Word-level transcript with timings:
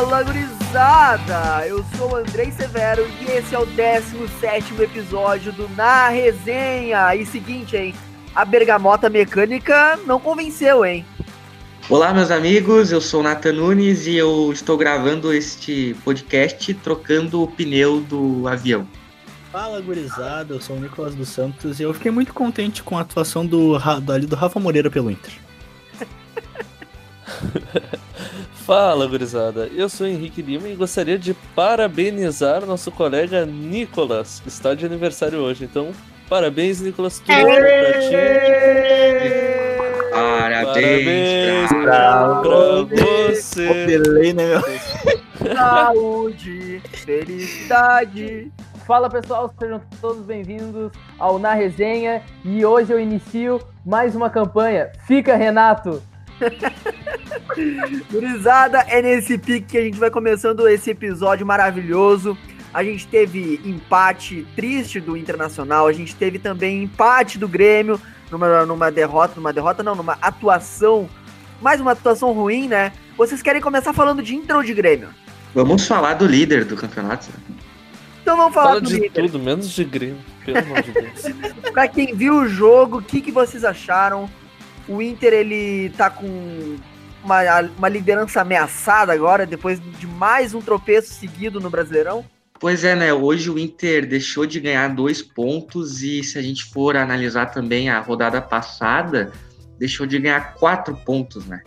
Fala, 0.00 0.22
gurizada! 0.22 1.66
Eu 1.66 1.84
sou 1.94 2.12
o 2.12 2.16
Andrei 2.16 2.50
Severo 2.50 3.06
e 3.20 3.32
esse 3.32 3.54
é 3.54 3.58
o 3.58 3.66
17 3.66 4.82
episódio 4.82 5.52
do 5.52 5.68
Na 5.76 6.08
Resenha. 6.08 7.14
E 7.14 7.26
seguinte, 7.26 7.76
hein? 7.76 7.94
A 8.34 8.42
bergamota 8.42 9.10
mecânica 9.10 9.98
não 10.06 10.18
convenceu, 10.18 10.86
hein? 10.86 11.04
Olá, 11.86 12.14
meus 12.14 12.30
amigos, 12.30 12.90
eu 12.90 13.00
sou 13.02 13.20
o 13.20 13.22
Nathan 13.22 13.52
Nunes 13.52 14.06
e 14.06 14.16
eu 14.16 14.50
estou 14.50 14.78
gravando 14.78 15.34
este 15.34 15.94
podcast 16.02 16.72
trocando 16.72 17.42
o 17.42 17.46
pneu 17.46 18.00
do 18.00 18.48
avião. 18.48 18.88
Fala, 19.52 19.82
gurizada, 19.82 20.54
eu 20.54 20.62
sou 20.62 20.76
o 20.76 20.80
Nicolas 20.80 21.14
dos 21.14 21.28
Santos 21.28 21.78
e 21.78 21.82
eu 21.82 21.92
fiquei 21.92 22.10
muito 22.10 22.32
contente 22.32 22.82
com 22.82 22.96
a 22.96 23.02
atuação 23.02 23.44
do, 23.44 23.78
do, 24.00 24.12
ali 24.14 24.26
do 24.26 24.34
Rafa 24.34 24.58
Moreira 24.58 24.90
pelo 24.90 25.10
Inter. 25.10 25.34
Fala, 28.70 29.04
gurizada. 29.04 29.68
Eu 29.74 29.88
sou 29.88 30.06
Henrique 30.06 30.40
Lima 30.40 30.68
e 30.68 30.76
gostaria 30.76 31.18
de 31.18 31.34
parabenizar 31.56 32.64
nosso 32.64 32.92
colega 32.92 33.44
Nicolas, 33.44 34.38
que 34.38 34.46
está 34.46 34.76
de 34.76 34.86
aniversário 34.86 35.40
hoje. 35.40 35.64
Então, 35.64 35.90
parabéns, 36.28 36.80
Nicolas. 36.80 37.18
Tudo 37.18 37.26
pra 37.26 37.98
ti. 37.98 38.14
Parabéns, 40.12 41.68
Parabéns 41.68 41.68
pra, 41.82 42.40
pra 42.42 43.28
você. 43.32 43.66
Pelei, 43.86 44.32
né, 44.32 44.44
meu? 44.46 44.62
Saúde, 45.56 46.80
felicidade. 46.92 48.52
Fala 48.86 49.10
pessoal, 49.10 49.52
sejam 49.58 49.80
todos 50.00 50.24
bem-vindos 50.24 50.92
ao 51.18 51.40
Na 51.40 51.54
Resenha 51.54 52.22
e 52.44 52.64
hoje 52.64 52.92
eu 52.92 53.00
inicio 53.00 53.60
mais 53.84 54.14
uma 54.14 54.30
campanha. 54.30 54.92
Fica, 55.08 55.34
Renato! 55.34 56.00
Gurizada, 58.10 58.78
é 58.88 59.02
nesse 59.02 59.36
pique 59.38 59.66
que 59.66 59.78
a 59.78 59.82
gente 59.82 59.98
vai 59.98 60.10
começando 60.10 60.66
esse 60.68 60.90
episódio 60.90 61.46
maravilhoso. 61.46 62.36
A 62.72 62.84
gente 62.84 63.06
teve 63.06 63.60
empate 63.64 64.46
triste 64.54 65.00
do 65.00 65.16
Internacional, 65.16 65.86
a 65.86 65.92
gente 65.92 66.14
teve 66.14 66.38
também 66.38 66.84
empate 66.84 67.38
do 67.38 67.48
Grêmio 67.48 68.00
numa, 68.30 68.64
numa 68.64 68.90
derrota, 68.90 69.34
numa 69.36 69.52
derrota 69.52 69.82
não, 69.82 69.94
numa 69.94 70.16
atuação, 70.22 71.08
mais 71.60 71.80
uma 71.80 71.92
atuação 71.92 72.32
ruim, 72.32 72.68
né? 72.68 72.92
Vocês 73.16 73.42
querem 73.42 73.60
começar 73.60 73.92
falando 73.92 74.22
de 74.22 74.36
Inter 74.36 74.56
ou 74.56 74.62
de 74.62 74.72
Grêmio? 74.72 75.08
Vamos 75.52 75.86
falar 75.86 76.14
do 76.14 76.26
líder 76.26 76.64
do 76.64 76.76
campeonato. 76.76 77.28
Então 78.22 78.36
vamos 78.36 78.54
falar 78.54 78.68
Fala 78.68 78.80
do 78.80 78.86
de 78.86 79.06
Inter. 79.06 79.24
tudo, 79.26 79.38
menos 79.40 79.68
de 79.70 79.84
Grêmio, 79.84 80.18
pelo 80.44 80.58
amor 80.58 80.82
de 80.82 80.92
Deus. 80.92 81.22
Pra 81.72 81.88
quem 81.88 82.14
viu 82.14 82.36
o 82.36 82.48
jogo, 82.48 82.98
o 82.98 83.02
que, 83.02 83.20
que 83.20 83.32
vocês 83.32 83.64
acharam? 83.64 84.30
O 84.90 85.00
Inter, 85.00 85.32
ele 85.32 85.90
tá 85.90 86.10
com 86.10 86.76
uma, 87.22 87.60
uma 87.78 87.88
liderança 87.88 88.40
ameaçada 88.40 89.12
agora, 89.12 89.46
depois 89.46 89.80
de 89.80 90.04
mais 90.04 90.52
um 90.52 90.60
tropeço 90.60 91.14
seguido 91.14 91.60
no 91.60 91.70
Brasileirão. 91.70 92.24
Pois 92.58 92.82
é, 92.82 92.96
né? 92.96 93.14
Hoje 93.14 93.48
o 93.48 93.56
Inter 93.56 94.04
deixou 94.04 94.44
de 94.44 94.58
ganhar 94.58 94.88
dois 94.88 95.22
pontos 95.22 96.02
e 96.02 96.24
se 96.24 96.36
a 96.38 96.42
gente 96.42 96.64
for 96.64 96.96
analisar 96.96 97.46
também 97.46 97.88
a 97.88 98.00
rodada 98.00 98.42
passada, 98.42 99.30
deixou 99.78 100.06
de 100.06 100.18
ganhar 100.18 100.54
quatro 100.54 100.96
pontos, 100.96 101.46
né? 101.46 101.62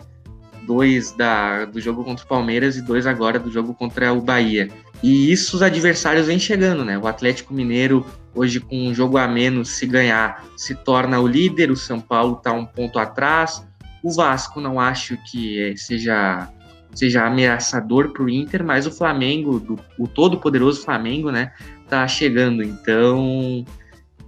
Dois 0.68 1.14
da, 1.14 1.64
do 1.64 1.80
jogo 1.80 2.04
contra 2.04 2.26
o 2.26 2.28
Palmeiras 2.28 2.76
e 2.76 2.82
dois 2.82 3.08
agora 3.08 3.40
do 3.40 3.50
jogo 3.50 3.74
contra 3.74 4.12
o 4.12 4.20
Bahia. 4.20 4.70
E 5.02 5.32
isso 5.32 5.56
os 5.56 5.62
adversários 5.62 6.28
vêm 6.28 6.38
chegando, 6.38 6.84
né? 6.84 6.98
O 6.98 7.08
Atlético 7.08 7.54
Mineiro, 7.54 8.06
hoje 8.36 8.60
com 8.60 8.88
um 8.88 8.94
jogo 8.94 9.18
a 9.18 9.28
menos, 9.28 9.70
se 9.70 9.86
ganhar, 9.86 10.46
se 10.58 10.76
torna 10.76 11.20
o 11.20 11.28
líder. 11.28 11.72
O 11.72 11.76
São 11.76 12.00
Paulo 12.00 12.38
está 12.38 12.52
um 12.52 12.66
ponto 12.66 13.00
atrás. 13.00 13.66
O 14.04 14.12
Vasco 14.12 14.60
não 14.60 14.80
acho 14.80 15.18
que 15.30 15.62
eh, 15.62 15.76
seja 15.78 16.50
seja 16.94 17.26
ameaçador 17.26 18.10
para 18.10 18.24
o 18.24 18.30
Inter, 18.30 18.64
mas 18.64 18.86
o 18.86 18.92
Flamengo, 18.92 19.60
do, 19.60 19.80
o 19.98 20.08
todo 20.08 20.40
poderoso 20.40 20.84
Flamengo, 20.84 21.32
né, 21.32 21.52
tá 21.90 22.08
chegando. 22.08 22.62
Então, 22.62 23.66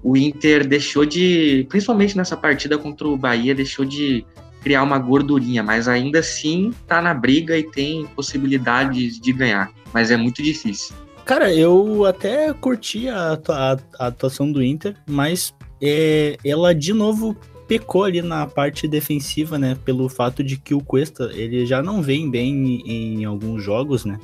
o 0.01 0.17
Inter 0.17 0.67
deixou 0.67 1.05
de, 1.05 1.65
principalmente 1.69 2.17
nessa 2.17 2.35
partida 2.35 2.77
contra 2.77 3.07
o 3.07 3.15
Bahia, 3.15 3.53
deixou 3.53 3.85
de 3.85 4.25
criar 4.61 4.81
uma 4.81 4.97
gordurinha, 4.97 5.61
mas 5.61 5.87
ainda 5.87 6.19
assim 6.19 6.73
tá 6.87 6.99
na 7.01 7.13
briga 7.13 7.55
e 7.55 7.63
tem 7.63 8.05
possibilidades 8.15 9.19
de 9.19 9.31
ganhar, 9.31 9.71
mas 9.93 10.09
é 10.09 10.17
muito 10.17 10.41
difícil. 10.41 10.95
Cara, 11.25 11.51
eu 11.53 12.05
até 12.05 12.53
curti 12.53 13.07
a, 13.09 13.33
atua- 13.33 13.79
a 13.99 14.07
atuação 14.07 14.51
do 14.51 14.63
Inter, 14.63 14.95
mas 15.07 15.53
é, 15.81 16.37
ela 16.45 16.73
de 16.73 16.93
novo 16.93 17.35
pecou 17.67 18.03
ali 18.03 18.21
na 18.21 18.45
parte 18.45 18.87
defensiva, 18.87 19.57
né? 19.57 19.75
Pelo 19.83 20.07
fato 20.07 20.43
de 20.43 20.55
que 20.55 20.75
o 20.75 20.81
Cuesta 20.81 21.31
ele 21.33 21.65
já 21.65 21.81
não 21.81 21.99
vem 22.01 22.29
bem 22.29 22.81
em, 22.85 23.21
em 23.21 23.25
alguns 23.25 23.63
jogos, 23.63 24.05
né? 24.05 24.19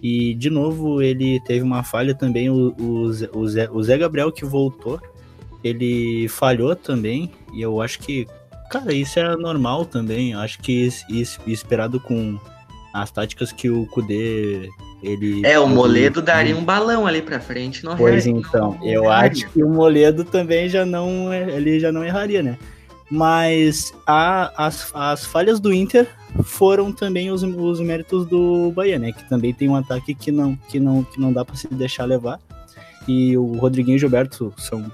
E 0.00 0.34
de 0.34 0.48
novo 0.48 1.02
ele 1.02 1.40
teve 1.40 1.62
uma 1.62 1.82
falha 1.82 2.14
também. 2.14 2.48
O, 2.48 2.72
o, 2.78 3.12
Zé, 3.48 3.68
o 3.72 3.82
Zé 3.82 3.98
Gabriel 3.98 4.30
que 4.30 4.44
voltou, 4.44 5.00
ele 5.64 6.28
falhou 6.28 6.76
também. 6.76 7.32
E 7.52 7.60
eu 7.60 7.80
acho 7.82 7.98
que, 7.98 8.24
cara, 8.70 8.92
isso 8.94 9.18
é 9.18 9.36
normal 9.36 9.84
também. 9.84 10.30
Eu 10.30 10.38
acho 10.38 10.60
que 10.60 10.70
isso, 10.70 11.04
isso 11.08 11.40
esperado 11.44 11.98
com 11.98 12.38
as 12.94 13.10
táticas 13.10 13.50
que 13.50 13.68
o 13.68 13.84
Kudê 13.86 14.68
ele 15.02 15.44
É, 15.46 15.58
o 15.58 15.64
ele- 15.64 15.74
Moledo 15.74 16.20
daria 16.22 16.56
um 16.56 16.64
balão 16.64 17.06
ali 17.06 17.22
pra 17.22 17.38
frente, 17.40 17.84
não 17.84 17.96
Pois 17.96 18.26
não- 18.26 18.38
então, 18.38 18.76
não 18.80 18.86
eu 18.86 19.04
erraria. 19.04 19.30
acho 19.32 19.48
que 19.50 19.62
o 19.62 19.68
Moledo 19.68 20.24
também 20.24 20.68
já 20.68 20.84
não 20.86 21.32
ele 21.32 21.78
já 21.80 21.90
não 21.92 22.04
erraria, 22.04 22.42
né? 22.42 22.58
Mas 23.10 23.94
a- 24.06 24.52
as, 24.66 24.90
as 24.94 25.24
falhas 25.24 25.60
do 25.60 25.72
Inter 25.72 26.08
foram 26.42 26.90
também 26.92 27.30
os, 27.30 27.42
os 27.42 27.80
méritos 27.80 28.26
do 28.26 28.72
Bahia, 28.72 28.98
né? 28.98 29.12
Que 29.12 29.28
também 29.28 29.54
tem 29.54 29.68
um 29.68 29.76
ataque 29.76 30.14
que 30.14 30.32
não 30.32 30.56
que 30.68 30.80
não 30.80 31.04
que 31.04 31.20
não 31.20 31.32
dá 31.32 31.44
para 31.44 31.54
se 31.56 31.68
deixar 31.68 32.04
levar. 32.04 32.40
E 33.06 33.36
o 33.36 33.52
Rodriguinho 33.58 33.94
e 33.94 33.96
o 33.96 34.00
Gilberto 34.00 34.52
são 34.58 34.90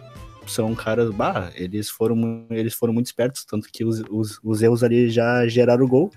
são 0.47 0.75
caras, 0.75 1.11
bah, 1.11 1.51
eles 1.55 1.89
foram 1.89 2.45
eles 2.51 2.75
foram 2.75 2.93
muito 2.93 3.07
espertos, 3.07 3.45
tanto 3.45 3.69
que 3.73 3.84
os, 3.84 4.03
os, 4.11 4.39
os 4.45 4.61
erros 4.61 4.83
ali 4.84 5.09
já 5.09 5.47
geraram 5.47 5.84
o 5.84 5.89
gol. 5.89 6.11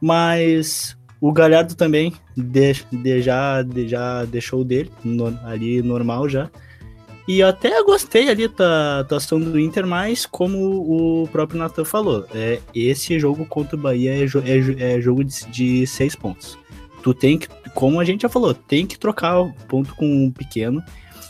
Mas 0.00 0.96
o 1.22 1.32
Galhardo 1.32 1.74
também 1.76 2.12
de, 2.36 2.74
de- 2.92 3.22
já, 3.22 3.62
de- 3.62 3.86
já 3.88 4.24
deixou 4.24 4.60
o 4.60 4.64
dele 4.64 4.90
no- 5.04 5.38
ali 5.44 5.80
normal 5.80 6.28
já. 6.28 6.50
E 7.28 7.38
eu 7.38 7.46
até 7.46 7.80
gostei 7.84 8.28
ali 8.28 8.48
da 8.48 8.98
atuação 8.98 9.38
do 9.38 9.56
Inter, 9.58 9.86
mas 9.86 10.26
como 10.26 10.58
o 11.22 11.28
próprio 11.28 11.56
Nathan 11.60 11.84
falou, 11.84 12.26
é, 12.34 12.58
esse 12.74 13.16
jogo 13.20 13.46
contra 13.46 13.76
o 13.76 13.78
Bahia 13.78 14.24
é, 14.24 14.26
jo- 14.26 14.42
é 14.44 14.96
é 14.96 15.00
jogo 15.00 15.22
de, 15.22 15.46
de 15.46 15.86
seis 15.86 16.16
pontos. 16.16 16.58
Tu 17.04 17.14
tem 17.14 17.38
que, 17.38 17.46
como 17.74 18.00
a 18.00 18.04
gente 18.04 18.22
já 18.22 18.28
falou, 18.28 18.52
tem 18.52 18.84
que 18.86 18.98
trocar 18.98 19.40
o 19.40 19.52
ponto 19.68 19.94
com 19.94 20.26
o 20.26 20.32
pequeno 20.32 20.82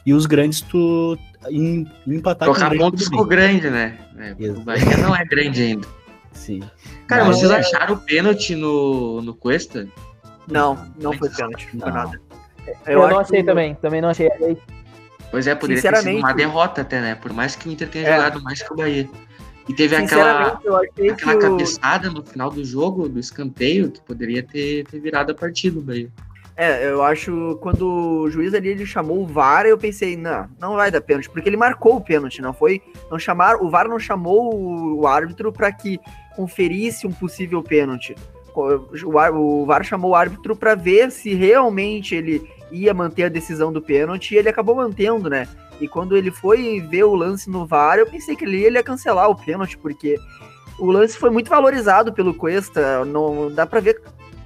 e 0.06 0.14
os 0.14 0.24
grandes 0.24 0.62
tu 0.62 1.18
em, 1.50 1.86
empatar 2.06 2.48
Trocar 2.48 2.60
com 2.60 2.66
o 2.66 2.68
grande, 2.70 2.84
pontos 2.90 3.04
tudo 3.04 3.16
com 3.18 3.22
o 3.22 3.26
grande, 3.26 3.68
né? 3.68 3.98
É, 4.18 4.48
o. 4.50 4.60
Bahia 4.60 4.96
não 4.96 5.14
é 5.14 5.24
grande 5.26 5.60
ainda. 5.62 5.86
Sim. 6.32 6.62
Cara, 7.06 7.24
Mas 7.24 7.36
vocês 7.38 7.50
é- 7.50 7.56
acharam 7.56 7.94
o 7.94 7.98
pênalti 7.98 8.54
no, 8.54 9.20
no 9.22 9.34
Cuesta? 9.34 9.86
Não, 10.48 10.78
não 11.00 11.12
foi 11.12 11.28
pênalti, 11.30 11.68
não 11.74 11.80
foi 11.80 11.90
Não. 11.90 11.96
nada. 11.96 12.20
Eu, 12.86 12.98
não 13.00 13.06
acho 13.06 13.20
achei 13.20 13.40
que- 13.40 13.46
também, 13.46 13.74
também 13.76 14.00
não 14.00 14.08
achei. 14.08 14.28
Pois 15.30 15.46
é, 15.46 15.54
poderia 15.54 15.82
ter 15.82 15.96
sido 15.96 16.18
uma 16.18 16.32
derrota 16.32 16.82
até, 16.82 17.00
né? 17.00 17.14
Por 17.14 17.32
mais 17.32 17.56
que 17.56 17.68
o 17.68 17.72
Inter 17.72 17.88
tenha 17.88 18.06
É. 18.08 18.16
jogado 18.16 18.42
mais 18.42 18.62
que 18.62 18.72
o 18.72 18.76
Bahia. 18.76 19.08
E 19.68 19.74
teve 19.74 19.94
aquela, 19.94 20.60
eu 20.64 20.76
aquela 20.76 21.16
que 21.16 21.24
o... 21.24 21.38
cabeçada 21.38 22.10
no 22.10 22.22
final 22.24 22.50
do 22.50 22.64
jogo, 22.64 23.08
do 23.08 23.20
escanteio, 23.20 23.90
que 23.90 24.00
poderia 24.00 24.42
ter, 24.42 24.84
ter 24.86 24.98
virado 24.98 25.30
a 25.30 25.34
partida 25.34 25.76
do 25.76 25.82
Bahia. 25.82 26.10
É, 26.56 26.86
eu 26.86 27.02
acho 27.02 27.58
quando 27.62 27.86
o 27.86 28.30
juiz 28.30 28.52
ali 28.52 28.68
ele 28.68 28.84
chamou 28.84 29.22
o 29.22 29.26
VAR, 29.26 29.64
eu 29.64 29.78
pensei, 29.78 30.16
não, 30.16 30.48
não 30.60 30.76
vai 30.76 30.90
dar 30.90 31.00
pênalti, 31.00 31.30
porque 31.30 31.48
ele 31.48 31.56
marcou 31.56 31.96
o 31.96 32.00
pênalti, 32.00 32.42
não 32.42 32.52
foi? 32.52 32.82
Não 33.10 33.18
chamar, 33.18 33.56
o 33.56 33.70
VAR 33.70 33.88
não 33.88 33.98
chamou 33.98 34.54
o, 34.54 35.00
o 35.00 35.06
árbitro 35.06 35.50
para 35.50 35.72
que 35.72 35.98
conferisse 36.36 37.06
um 37.06 37.12
possível 37.12 37.62
pênalti. 37.62 38.14
O, 38.54 39.62
o 39.62 39.66
VAR 39.66 39.82
chamou 39.82 40.10
o 40.10 40.14
árbitro 40.14 40.54
para 40.54 40.74
ver 40.74 41.10
se 41.10 41.34
realmente 41.34 42.14
ele 42.14 42.46
ia 42.70 42.92
manter 42.92 43.24
a 43.24 43.28
decisão 43.28 43.72
do 43.72 43.80
pênalti 43.80 44.32
e 44.32 44.38
ele 44.38 44.48
acabou 44.48 44.74
mantendo, 44.74 45.30
né? 45.30 45.48
E 45.80 45.88
quando 45.88 46.16
ele 46.16 46.30
foi 46.30 46.80
ver 46.80 47.04
o 47.04 47.14
lance 47.14 47.48
no 47.48 47.66
VAR, 47.66 47.98
eu 47.98 48.06
pensei 48.06 48.36
que 48.36 48.44
ele 48.44 48.58
ia 48.58 48.82
cancelar 48.82 49.30
o 49.30 49.36
pênalti, 49.36 49.78
porque 49.78 50.18
o 50.78 50.90
lance 50.90 51.16
foi 51.16 51.30
muito 51.30 51.48
valorizado 51.48 52.12
pelo 52.12 52.34
Cuesta, 52.34 53.04
não 53.04 53.50
dá 53.50 53.66
para 53.66 53.80
ver, 53.80 54.00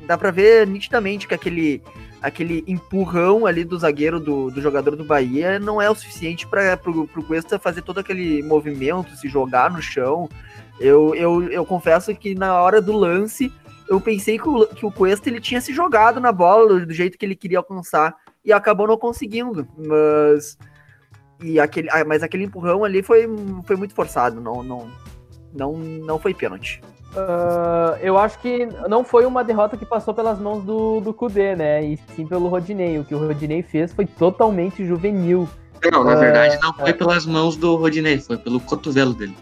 dá 0.06 0.16
para 0.16 0.30
ver 0.30 0.66
nitidamente 0.66 1.26
que 1.26 1.34
aquele 1.34 1.82
aquele 2.22 2.64
empurrão 2.66 3.46
ali 3.46 3.62
do 3.64 3.78
zagueiro 3.78 4.18
do, 4.18 4.50
do 4.50 4.60
jogador 4.60 4.96
do 4.96 5.04
Bahia 5.04 5.58
não 5.58 5.80
é 5.80 5.88
o 5.88 5.94
suficiente 5.94 6.46
para 6.46 6.76
pro, 6.76 7.06
pro 7.06 7.22
Cuesta 7.22 7.58
fazer 7.58 7.82
todo 7.82 7.98
aquele 7.98 8.42
movimento, 8.42 9.14
se 9.16 9.28
jogar 9.28 9.70
no 9.70 9.80
chão. 9.80 10.28
Eu, 10.80 11.14
eu, 11.14 11.44
eu 11.50 11.64
confesso 11.64 12.14
que 12.14 12.34
na 12.34 12.60
hora 12.60 12.82
do 12.82 12.92
lance 12.92 13.52
eu 13.88 14.00
pensei 14.00 14.38
que 14.38 14.48
o, 14.48 14.66
que 14.66 14.84
o 14.84 14.90
Cuesta 14.90 15.28
ele 15.28 15.40
tinha 15.40 15.60
se 15.60 15.72
jogado 15.72 16.20
na 16.20 16.32
bola 16.32 16.84
do 16.84 16.92
jeito 16.92 17.16
que 17.16 17.24
ele 17.24 17.36
queria 17.36 17.58
alcançar 17.58 18.16
e 18.44 18.52
acabou 18.52 18.86
não 18.86 18.98
conseguindo. 18.98 19.66
Mas 19.76 20.58
e 21.42 21.60
aquele, 21.60 21.88
ah, 21.90 22.04
mas 22.04 22.22
aquele 22.22 22.44
empurrão 22.44 22.84
ali 22.84 23.02
foi, 23.02 23.28
foi 23.64 23.76
muito 23.76 23.94
forçado, 23.94 24.40
não 24.40 24.62
não 24.62 24.90
não 25.52 25.72
não 25.74 26.18
foi 26.18 26.34
pênalti. 26.34 26.80
Uh, 27.16 27.96
eu 28.02 28.18
acho 28.18 28.38
que 28.40 28.68
não 28.88 29.02
foi 29.02 29.24
uma 29.24 29.42
derrota 29.42 29.76
que 29.76 29.86
passou 29.86 30.12
pelas 30.12 30.38
mãos 30.38 30.62
do, 30.62 31.00
do 31.00 31.14
Kudê, 31.14 31.56
né? 31.56 31.82
E 31.82 31.96
sim 32.14 32.26
pelo 32.26 32.48
Rodinei. 32.48 32.98
O 32.98 33.04
que 33.04 33.14
o 33.14 33.18
Rodinei 33.18 33.62
fez 33.62 33.92
foi 33.92 34.04
totalmente 34.04 34.84
juvenil. 34.84 35.48
Não, 35.90 36.04
na 36.04 36.14
uh, 36.14 36.18
verdade 36.18 36.58
não 36.60 36.74
foi 36.74 36.92
pelas 36.92 37.24
mãos 37.24 37.56
do 37.56 37.76
Rodinei, 37.76 38.18
foi 38.18 38.36
pelo 38.36 38.60
cotovelo 38.60 39.14
dele. 39.14 39.36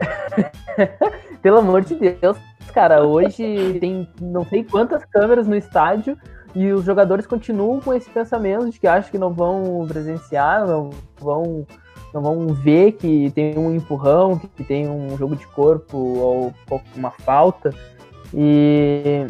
Pelo 1.42 1.58
amor 1.58 1.82
de 1.82 1.96
Deus, 1.96 2.36
cara, 2.72 3.02
hoje 3.02 3.78
tem 3.80 4.08
não 4.20 4.44
sei 4.44 4.62
quantas 4.62 5.04
câmeras 5.04 5.46
no 5.46 5.56
estádio 5.56 6.16
e 6.54 6.70
os 6.70 6.84
jogadores 6.84 7.26
continuam 7.26 7.80
com 7.80 7.92
esse 7.92 8.08
pensamento 8.10 8.70
de 8.70 8.78
que 8.78 8.86
acham 8.86 9.10
que 9.10 9.18
não 9.18 9.32
vão 9.32 9.84
presenciar, 9.88 10.66
não 10.66 10.90
vão 11.18 11.66
não 12.12 12.22
vão 12.22 12.46
ver 12.48 12.92
que 12.92 13.30
tem 13.30 13.58
um 13.58 13.74
empurrão, 13.74 14.38
que 14.38 14.64
tem 14.64 14.88
um 14.88 15.16
jogo 15.16 15.34
de 15.34 15.46
corpo 15.46 15.96
ou 15.96 16.54
uma 16.94 17.10
falta. 17.10 17.74
E, 18.34 19.26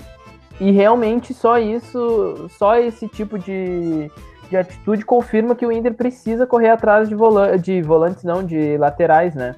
e 0.60 0.70
realmente 0.70 1.32
só 1.32 1.58
isso, 1.58 2.48
só 2.50 2.76
esse 2.76 3.08
tipo 3.08 3.38
de, 3.38 4.10
de 4.48 4.56
atitude 4.56 5.04
confirma 5.04 5.54
que 5.54 5.66
o 5.66 5.72
Inter 5.72 5.94
precisa 5.94 6.46
correr 6.46 6.70
atrás 6.70 7.08
de, 7.08 7.14
vola 7.14 7.58
de 7.58 7.82
volantes, 7.82 8.24
não, 8.24 8.44
de 8.44 8.76
laterais, 8.76 9.34
né? 9.34 9.56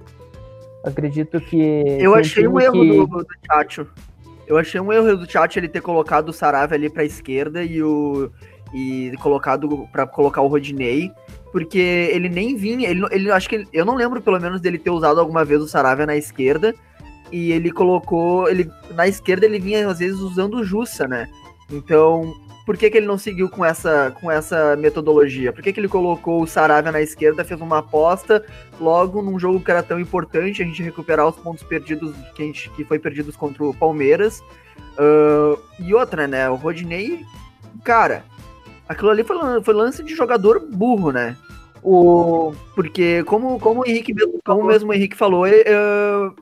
Acredito 0.85 1.41
que. 1.41 1.83
Eu 1.99 2.15
achei 2.15 2.47
um 2.47 2.61
erro 2.61 2.73
que... 2.73 2.89
do, 2.89 3.07
do 3.07 3.27
Tchatcho. 3.43 3.87
Eu 4.47 4.59
achei 4.59 4.79
um 4.79 4.93
erro 4.93 5.17
do 5.17 5.27
Tchatcho 5.27 5.59
ele 5.59 5.69
ter 5.69 5.81
colocado 5.81 6.29
o 6.29 6.33
Saravia 6.33 6.77
ali 6.77 6.91
pra 6.91 7.05
esquerda 7.05 7.63
e 7.63 7.83
o. 7.83 8.31
E 8.75 9.13
colocado 9.23 9.89
para 9.93 10.07
colocar 10.07 10.43
o 10.43 10.49
Rodinei 10.49 11.13
porque 11.55 11.79
ele 11.79 12.29
nem 12.29 12.57
vinha, 12.57 12.91
ele, 12.91 13.07
ele 13.13 13.31
acho 13.31 13.49
que 13.49 13.65
eu 13.73 13.85
não 13.85 13.95
lembro 13.95 14.21
pelo 14.21 14.41
menos 14.41 14.61
dele 14.61 14.77
ter 14.77 14.91
usado 14.91 15.21
alguma 15.21 15.45
vez 15.45 15.63
o 15.63 15.69
Saravia 15.69 16.05
na 16.05 16.17
esquerda 16.17 16.75
e 17.31 17.53
ele 17.53 17.71
colocou, 17.71 18.49
ele 18.49 18.69
na 18.93 19.07
esquerda 19.07 19.47
ele 19.47 19.61
vinha 19.61 19.89
às 19.89 20.01
vezes 20.01 20.19
usando 20.19 20.55
o 20.55 20.65
Jussa, 20.65 21.07
né? 21.07 21.29
Então, 21.71 22.35
por 22.67 22.77
que, 22.77 22.91
que 22.91 22.97
ele 22.97 23.07
não 23.07 23.17
seguiu 23.17 23.49
com 23.49 23.65
essa, 23.65 24.13
com 24.21 24.29
essa 24.29 24.75
metodologia? 24.75 25.53
Por 25.53 25.63
que, 25.63 25.73
que 25.73 25.79
ele 25.79 25.87
colocou 25.87 26.43
o 26.43 26.47
Saravia 26.47 26.91
na 26.91 27.01
esquerda, 27.01 27.45
fez 27.45 27.61
uma 27.61 27.79
aposta, 27.79 28.45
logo 28.81 29.23
num 29.23 29.39
jogo 29.39 29.61
que 29.61 29.71
era 29.71 29.81
tão 29.81 30.01
importante, 30.01 30.61
a 30.61 30.67
gente 30.67 30.83
recuperar 30.83 31.29
os 31.29 31.37
pontos 31.37 31.63
perdidos 31.63 32.17
que, 32.35 32.43
a 32.43 32.47
gente, 32.47 32.69
que 32.71 32.85
foi 32.85 32.99
perdidos 32.99 33.37
contra 33.37 33.63
o 33.63 33.73
Palmeiras. 33.73 34.43
Uh, 34.99 35.57
e 35.79 35.95
outra, 35.95 36.27
né? 36.27 36.51
O 36.51 36.57
Rodinei, 36.57 37.25
cara, 37.85 38.25
aquilo 38.89 39.11
ali 39.11 39.23
foi, 39.23 39.63
foi 39.63 39.73
lance 39.73 40.03
de 40.03 40.17
jogador 40.17 40.59
burro, 40.59 41.13
né? 41.13 41.37
O, 41.85 42.55
porque, 42.75 43.23
como, 43.25 43.61
como 43.61 43.83
o 43.83 43.87
Henrique, 43.87 44.15
como 44.43 44.65
mesmo 44.65 44.91
o 44.91 44.95
Henrique 44.95 45.15
falou, 45.15 45.45
uh, 45.47 46.35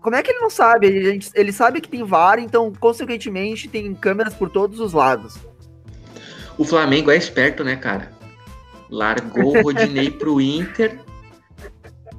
como 0.00 0.16
é 0.16 0.22
que 0.22 0.30
ele 0.30 0.40
não 0.40 0.48
sabe? 0.48 0.86
Ele, 0.86 1.20
ele 1.34 1.52
sabe 1.52 1.78
que 1.78 1.90
tem 1.90 2.02
VAR, 2.02 2.38
então, 2.38 2.72
consequentemente, 2.80 3.68
tem 3.68 3.94
câmeras 3.94 4.32
por 4.32 4.48
todos 4.48 4.80
os 4.80 4.94
lados. 4.94 5.36
O 6.56 6.64
Flamengo 6.64 7.10
é 7.10 7.16
esperto, 7.16 7.62
né, 7.62 7.76
cara? 7.76 8.10
Largou 8.88 9.58
o 9.58 9.62
Rodinei 9.62 10.10
pro 10.10 10.40
Inter, 10.40 11.00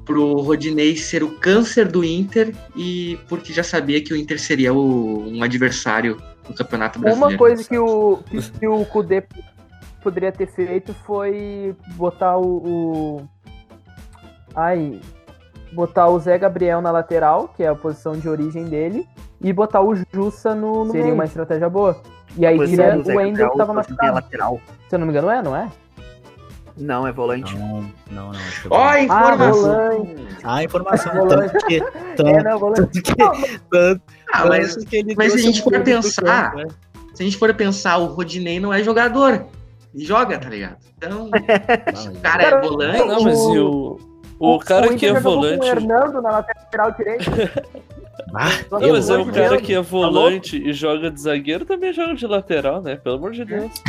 pro 0.04 0.36
Rodinei 0.36 0.96
ser 0.96 1.24
o 1.24 1.30
câncer 1.30 1.88
do 1.88 2.04
Inter 2.04 2.54
e 2.76 3.18
porque 3.28 3.52
já 3.52 3.64
sabia 3.64 4.00
que 4.00 4.12
o 4.12 4.16
Inter 4.16 4.40
seria 4.40 4.72
o, 4.72 5.28
um 5.28 5.42
adversário 5.42 6.22
no 6.48 6.54
Campeonato 6.54 7.00
Brasileiro. 7.00 7.32
Uma 7.32 7.38
coisa 7.38 7.68
que 7.68 7.76
o, 7.76 8.18
que, 8.30 8.40
que 8.40 8.68
o 8.68 8.84
Kudê 8.84 9.24
poderia 10.02 10.32
ter 10.32 10.46
feito 10.46 10.94
foi 10.94 11.76
botar 11.94 12.36
o, 12.36 12.56
o. 12.66 13.28
Ai. 14.54 15.00
Botar 15.72 16.08
o 16.08 16.18
Zé 16.18 16.38
Gabriel 16.38 16.80
na 16.80 16.90
lateral, 16.90 17.48
que 17.48 17.62
é 17.62 17.68
a 17.68 17.74
posição 17.74 18.14
de 18.14 18.26
origem 18.26 18.64
dele, 18.64 19.06
e 19.38 19.52
botar 19.52 19.82
o 19.82 19.94
Jussa 19.94 20.54
no, 20.54 20.86
no 20.86 20.92
Seria 20.92 21.04
meio. 21.04 21.14
uma 21.14 21.24
estratégia 21.24 21.68
boa. 21.68 22.00
E 22.36 22.46
aí 22.46 22.58
tira 22.66 22.96
o 22.96 23.16
Wendel 23.16 23.50
que 23.50 23.58
tava 23.58 23.74
machucado. 23.74 24.14
Lateral. 24.14 24.60
Se 24.88 24.94
eu 24.94 24.98
não 24.98 25.06
me 25.06 25.12
engano, 25.12 25.30
é, 25.30 25.42
não 25.42 25.54
é? 25.54 25.70
Não, 26.78 27.06
é 27.06 27.12
volante. 27.12 27.56
Não, 27.58 27.82
não, 28.10 28.32
não. 28.32 28.40
Ó, 28.70 28.90
oh, 28.90 28.96
informação. 28.96 30.08
Ah, 30.44 30.56
a 30.56 30.64
informação. 30.64 31.12
volante. 31.14 31.52
Tanto 31.52 31.66
que, 31.66 31.80
tanto, 32.16 32.26
é, 32.26 32.42
não, 32.42 32.58
volante. 32.58 32.80
Tanto 32.80 33.02
que, 33.02 33.60
tanto, 33.70 34.02
ah, 34.32 34.46
mas, 34.46 34.76
mas 35.16 35.32
se 35.32 35.38
a 35.38 35.42
gente 35.42 35.62
for 35.62 35.80
pensar, 35.82 36.52
campo, 36.52 36.56
né? 36.58 36.66
se 37.14 37.22
a 37.22 37.24
gente 37.24 37.36
for 37.36 37.52
pensar, 37.52 37.98
o 37.98 38.06
Rodinei 38.06 38.60
não 38.60 38.72
é 38.72 38.82
jogador. 38.82 39.44
E 39.94 40.04
joga, 40.04 40.38
tá 40.38 40.48
ligado? 40.48 40.78
Então, 40.96 41.30
o 41.30 42.20
cara 42.20 42.42
é 42.42 42.60
volante. 42.60 42.98
Não, 42.98 43.22
mas 43.22 43.38
e 43.38 43.58
o, 43.58 43.98
o, 44.38 44.54
o 44.54 44.58
cara 44.58 44.92
o 44.92 44.96
que 44.96 45.06
é 45.06 45.18
volante. 45.18 45.64
O 45.64 45.68
Hernando 45.68 46.22
na 46.22 46.30
lateral 46.30 46.92
direito. 46.92 47.30
Ah, 48.34 48.50
não, 48.70 48.92
mas 48.92 49.08
é 49.08 49.16
o 49.16 49.32
cara 49.32 49.58
que 49.58 49.72
é 49.72 49.80
volante 49.80 50.60
tá 50.60 50.68
e 50.68 50.72
joga 50.72 51.10
de 51.10 51.18
zagueiro 51.18 51.64
também 51.64 51.94
joga 51.94 52.14
de 52.14 52.26
lateral, 52.26 52.82
né? 52.82 52.96
Pelo 52.96 53.16
amor 53.16 53.32
de 53.32 53.44
Deus. 53.44 53.72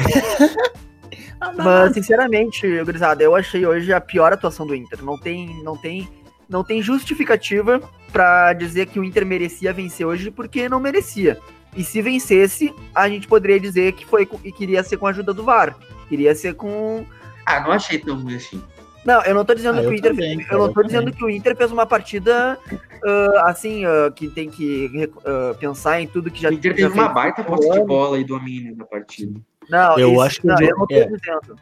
Mas, 1.56 1.94
sinceramente, 1.94 2.68
Grisada, 2.84 3.24
eu 3.24 3.36
achei 3.36 3.66
hoje 3.66 3.92
a 3.94 4.02
pior 4.02 4.32
atuação 4.32 4.68
do 4.68 4.76
Inter. 4.76 5.04
Não 5.04 5.18
tem, 5.18 5.64
não 5.64 5.76
tem, 5.76 6.08
não 6.48 6.64
tem 6.64 6.82
justificativa 6.82 7.82
para 8.12 8.54
dizer 8.54 8.88
que 8.88 9.00
o 9.00 9.04
Inter 9.04 9.26
merecia 9.26 9.74
vencer 9.74 10.06
hoje, 10.06 10.30
porque 10.32 10.68
não 10.68 10.80
merecia. 10.80 11.38
E 11.76 11.84
se 11.84 12.02
vencesse, 12.02 12.74
a 12.94 13.08
gente 13.08 13.28
poderia 13.28 13.60
dizer 13.60 13.94
que 13.94 14.06
foi 14.06 14.28
e 14.44 14.52
queria 14.52 14.84
ser 14.84 14.98
com 14.98 15.08
a 15.08 15.12
ajuda 15.12 15.34
do 15.34 15.44
VAR. 15.44 15.76
Queria 16.08 16.34
ser 16.34 16.56
com. 16.56 17.06
Ah, 17.46 17.60
não 17.60 17.72
achei 17.72 18.00
tão 18.00 18.20
ruim 18.20 18.36
assim. 18.36 18.62
Não, 19.06 19.22
eu 19.24 19.34
não 19.34 19.46
tô 19.46 19.54
dizendo 19.54 19.80
ah, 19.80 19.82
que 19.82 19.88
o 19.88 19.94
Inter. 19.94 20.12
Também, 20.12 20.46
eu 20.52 20.58
não 20.58 20.74
tô 20.74 20.84
dizendo 20.84 21.12
que 21.12 21.24
o 21.24 21.30
Inter 21.30 21.56
fez 21.56 21.72
uma 21.72 21.86
partida 21.86 22.58
uh, 22.72 23.38
assim, 23.46 23.86
uh, 23.86 24.12
que 24.14 24.28
tem 24.28 24.50
que 24.50 25.10
uh, 25.18 25.58
pensar 25.58 26.02
em 26.02 26.08
tudo 26.08 26.30
que 26.30 26.42
já 26.42 26.50
O 26.50 26.54
Inter 26.54 26.76
teve 26.76 26.94
uma 26.94 27.10
baita 27.10 27.44
posse 27.44 27.70
de 27.72 27.84
bola 27.86 28.20
e 28.20 28.24
domínio 28.24 28.76
na 28.76 28.86
partida. 28.86 29.40
Não, 29.70 29.98
eu 29.98 30.12
isso, 30.12 30.22
acho 30.22 30.42
que 30.42 30.48
não, 30.48 30.60
eu 30.60 30.78
não 30.78 30.88
tô 30.88 30.96
é. 30.96 31.06
dizendo. 31.06 31.56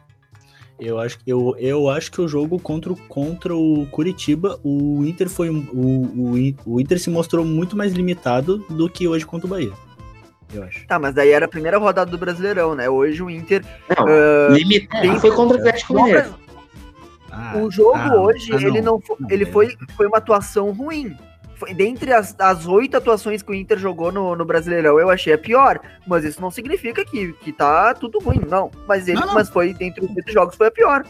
Eu 0.80 0.98
acho, 0.98 1.18
eu, 1.26 1.56
eu 1.58 1.90
acho 1.90 2.10
que 2.10 2.20
o 2.20 2.28
jogo 2.28 2.58
contra, 2.58 2.94
contra 3.08 3.54
o 3.54 3.86
Curitiba, 3.90 4.60
o 4.62 5.04
Inter 5.04 5.28
foi. 5.28 5.50
O, 5.50 5.58
o, 5.72 6.54
o 6.64 6.80
Inter 6.80 7.00
se 7.00 7.10
mostrou 7.10 7.44
muito 7.44 7.76
mais 7.76 7.92
limitado 7.92 8.58
do 8.70 8.88
que 8.88 9.06
hoje 9.06 9.26
contra 9.26 9.46
o 9.46 9.50
Bahia. 9.50 9.72
Eu 10.52 10.64
acho. 10.64 10.86
Tá, 10.86 10.98
mas 10.98 11.14
daí 11.14 11.30
era 11.30 11.44
a 11.44 11.48
primeira 11.48 11.78
rodada 11.78 12.10
do 12.10 12.18
Brasileirão, 12.18 12.74
né? 12.74 12.88
Hoje 12.88 13.22
o 13.22 13.28
Inter. 13.28 13.64
Não, 13.96 14.04
uh, 14.04 14.54
limitado 14.54 15.20
foi 15.20 15.30
contra 15.30 15.56
o 15.56 15.60
Atlético 15.60 15.94
Mineiro. 15.94 16.34
Ah, 17.30 17.56
o 17.56 17.70
jogo 17.70 17.98
ah, 17.98 18.20
hoje, 18.20 18.52
ah, 18.52 18.58
não, 18.58 18.68
ele 18.68 18.80
não, 18.80 19.00
foi, 19.00 19.16
não, 19.20 19.30
ele 19.30 19.46
foi, 19.46 19.76
foi 19.96 20.06
uma 20.06 20.18
atuação 20.18 20.72
ruim. 20.72 21.16
Foi, 21.56 21.74
dentre 21.74 22.12
as, 22.12 22.34
as 22.38 22.66
oito 22.66 22.96
atuações 22.96 23.42
que 23.42 23.50
o 23.50 23.54
Inter 23.54 23.78
jogou 23.78 24.10
no, 24.10 24.34
no 24.34 24.44
Brasileirão, 24.44 24.98
eu 24.98 25.10
achei 25.10 25.32
a 25.32 25.38
pior. 25.38 25.78
Mas 26.06 26.24
isso 26.24 26.40
não 26.40 26.50
significa 26.50 27.04
que, 27.04 27.32
que 27.34 27.52
tá 27.52 27.92
tudo 27.94 28.18
ruim, 28.18 28.40
não. 28.48 28.70
Mas 28.86 29.06
ele, 29.06 29.20
não, 29.20 29.34
mas 29.34 29.48
foi, 29.48 29.74
dentre 29.74 30.04
os 30.04 30.16
oito 30.16 30.32
jogos, 30.32 30.56
foi 30.56 30.68
a 30.68 30.70
pior. 30.70 31.04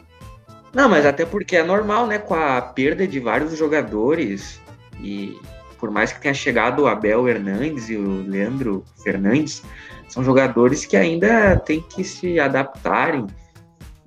Não, 0.75 0.89
mas 0.89 1.07
até 1.07 1.25
porque 1.25 1.57
é 1.57 1.63
normal, 1.63 2.07
né? 2.07 2.19
Com 2.19 2.35
a 2.35 2.61
perda 2.61 3.07
de 3.07 3.21
vários 3.21 3.57
jogadores 3.57 4.61
e 5.01 5.39
por 5.79 5.91
mais 5.91 6.13
que 6.13 6.21
tenha 6.21 6.35
chegado 6.35 6.83
o 6.83 6.87
Abel 6.87 7.29
Hernandes 7.29 7.89
e 7.89 7.97
o 7.97 8.23
Leandro 8.23 8.85
Fernandes, 9.03 9.63
são 10.09 10.25
jogadores 10.25 10.85
que 10.85 10.97
ainda 10.97 11.57
têm 11.57 11.81
que 11.81 12.03
se 12.03 12.41
adaptarem. 12.41 13.27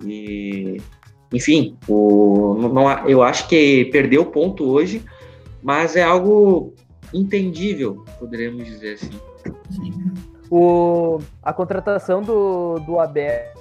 E, 0.03 0.81
enfim, 1.31 1.77
o, 1.87 2.55
não, 2.73 3.07
eu 3.07 3.23
acho 3.23 3.47
que 3.47 3.85
perdeu 3.85 4.25
ponto 4.25 4.65
hoje, 4.65 5.03
mas 5.61 5.95
é 5.95 6.03
algo 6.03 6.73
entendível, 7.13 8.03
poderíamos 8.19 8.65
dizer 8.65 8.95
assim. 8.95 9.11
O, 10.49 11.19
a 11.41 11.53
contratação 11.53 12.21
do, 12.21 12.79
do 12.79 12.99
Abel 12.99 13.60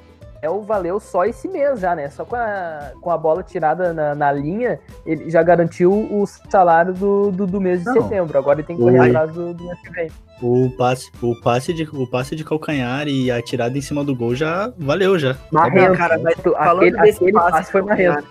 valeu 0.63 0.99
só 0.99 1.25
esse 1.25 1.49
mês 1.49 1.81
já, 1.81 1.95
né? 1.95 2.09
Só 2.09 2.25
com 2.25 2.37
a, 2.37 2.93
com 3.01 3.11
a 3.11 3.19
bola 3.19 3.43
tirada 3.43 3.93
na, 3.93 4.15
na 4.15 4.33
linha, 4.33 4.81
ele 5.05 5.31
já 5.31 5.43
garantiu 5.43 5.93
o 5.93 6.25
salário 6.49 6.95
do, 6.95 7.31
do, 7.31 7.47
do 7.47 7.61
mês 7.61 7.81
de 7.81 7.87
Não. 7.87 7.95
setembro. 7.95 8.39
Agora 8.39 8.61
ele 8.61 8.67
tem 8.67 8.77
que 8.77 8.83
correr 8.83 8.99
atrás 8.99 9.33
do, 9.33 9.53
do 9.53 9.65
mês 9.65 9.81
que 9.81 9.91
vem. 9.91 10.11
O 10.43 10.71
passe, 10.79 11.11
o, 11.23 11.39
passe 11.41 11.75
de, 11.75 11.83
o 11.93 12.07
passe 12.07 12.35
de 12.35 12.45
calcanhar 12.45 13.07
e 13.07 13.31
a 13.31 13.43
tirada 13.43 13.77
em 13.77 13.83
cima 13.83 14.03
do 14.03 14.17
gol 14.17 14.35
já 14.35 14.73
valeu 14.79 15.19
já. 15.19 15.37
Marrento, 15.51 15.99
cara, 15.99 16.19
mas 16.19 16.35
falando 16.37 16.79
aquele, 16.79 17.01
desse 17.03 17.17
aquele 17.19 17.33
passe, 17.33 17.51
passe 17.51 17.73
foi 17.73 17.83
marrento. 17.83 18.27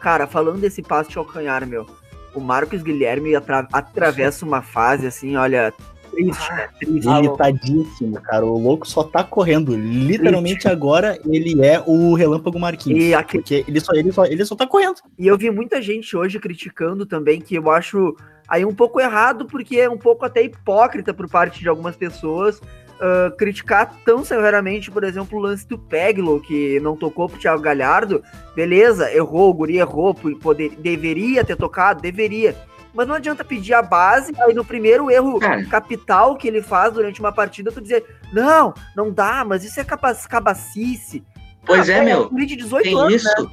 Cara, 0.00 0.26
falando 0.26 0.60
desse 0.60 0.82
passe 0.82 1.08
de 1.10 1.14
calcanhar, 1.14 1.64
meu, 1.66 1.86
o 2.34 2.40
Marcos 2.40 2.82
Guilherme 2.82 3.34
atra 3.34 3.66
atravessa 3.72 4.44
uma 4.44 4.60
fase 4.60 5.06
assim, 5.06 5.36
olha, 5.36 5.72
triste? 6.16 6.68
Triste. 6.78 7.08
Limitadíssimo, 7.08 8.20
cara. 8.22 8.44
O 8.44 8.58
louco 8.58 8.88
só 8.88 9.04
tá 9.04 9.22
correndo. 9.22 9.76
Literalmente 9.76 10.60
triste. 10.60 10.68
agora 10.68 11.18
ele 11.26 11.64
é 11.64 11.82
o 11.86 12.14
Relâmpago 12.14 12.58
Marquinhos. 12.58 13.04
E 13.04 13.14
aqui... 13.14 13.38
Porque 13.38 13.64
ele 13.68 13.80
só, 13.80 13.92
ele, 13.92 14.12
só, 14.12 14.24
ele 14.24 14.44
só 14.44 14.56
tá 14.56 14.66
correndo. 14.66 14.96
E 15.18 15.26
eu 15.26 15.36
vi 15.36 15.50
muita 15.50 15.80
gente 15.82 16.16
hoje 16.16 16.40
criticando 16.40 17.04
também, 17.04 17.40
que 17.40 17.54
eu 17.54 17.70
acho 17.70 18.16
aí 18.48 18.64
um 18.64 18.74
pouco 18.74 19.00
errado, 19.00 19.46
porque 19.46 19.78
é 19.78 19.88
um 19.88 19.98
pouco 19.98 20.24
até 20.24 20.42
hipócrita 20.42 21.12
por 21.12 21.28
parte 21.28 21.60
de 21.60 21.68
algumas 21.68 21.96
pessoas. 21.96 22.60
Uh, 22.96 23.30
criticar 23.36 23.94
tão 24.06 24.24
severamente, 24.24 24.90
por 24.90 25.04
exemplo, 25.04 25.38
o 25.38 25.42
lance 25.42 25.68
do 25.68 25.76
Peglo, 25.76 26.40
que 26.40 26.80
não 26.80 26.96
tocou 26.96 27.28
pro 27.28 27.38
Thiago 27.38 27.60
Galhardo, 27.60 28.22
beleza, 28.54 29.12
errou, 29.12 29.50
o 29.50 29.54
Guri 29.54 29.76
errou, 29.76 30.14
poder, 30.14 30.70
deveria 30.78 31.44
ter 31.44 31.56
tocado, 31.56 32.00
deveria. 32.00 32.56
Mas 32.96 33.06
não 33.06 33.14
adianta 33.14 33.44
pedir 33.44 33.74
a 33.74 33.82
base, 33.82 34.32
aí 34.38 34.54
no 34.54 34.64
primeiro 34.64 35.10
erro 35.10 35.38
Cara. 35.38 35.64
capital 35.66 36.34
que 36.36 36.48
ele 36.48 36.62
faz 36.62 36.94
durante 36.94 37.20
uma 37.20 37.30
partida, 37.30 37.70
tu 37.70 37.80
dizer, 37.80 38.04
não, 38.32 38.72
não 38.96 39.12
dá, 39.12 39.44
mas 39.44 39.62
isso 39.64 39.78
é 39.78 39.84
cabacice. 39.84 41.22
Pois 41.64 41.88
Ah, 41.90 41.92
é, 41.92 41.98
pô, 41.98 42.04
meu. 42.04 42.30
guri 42.30 42.46
de 42.46 42.56
18 42.56 42.82
Tem 42.84 42.98
anos, 42.98 43.12
isso, 43.14 43.42
né? 43.42 43.50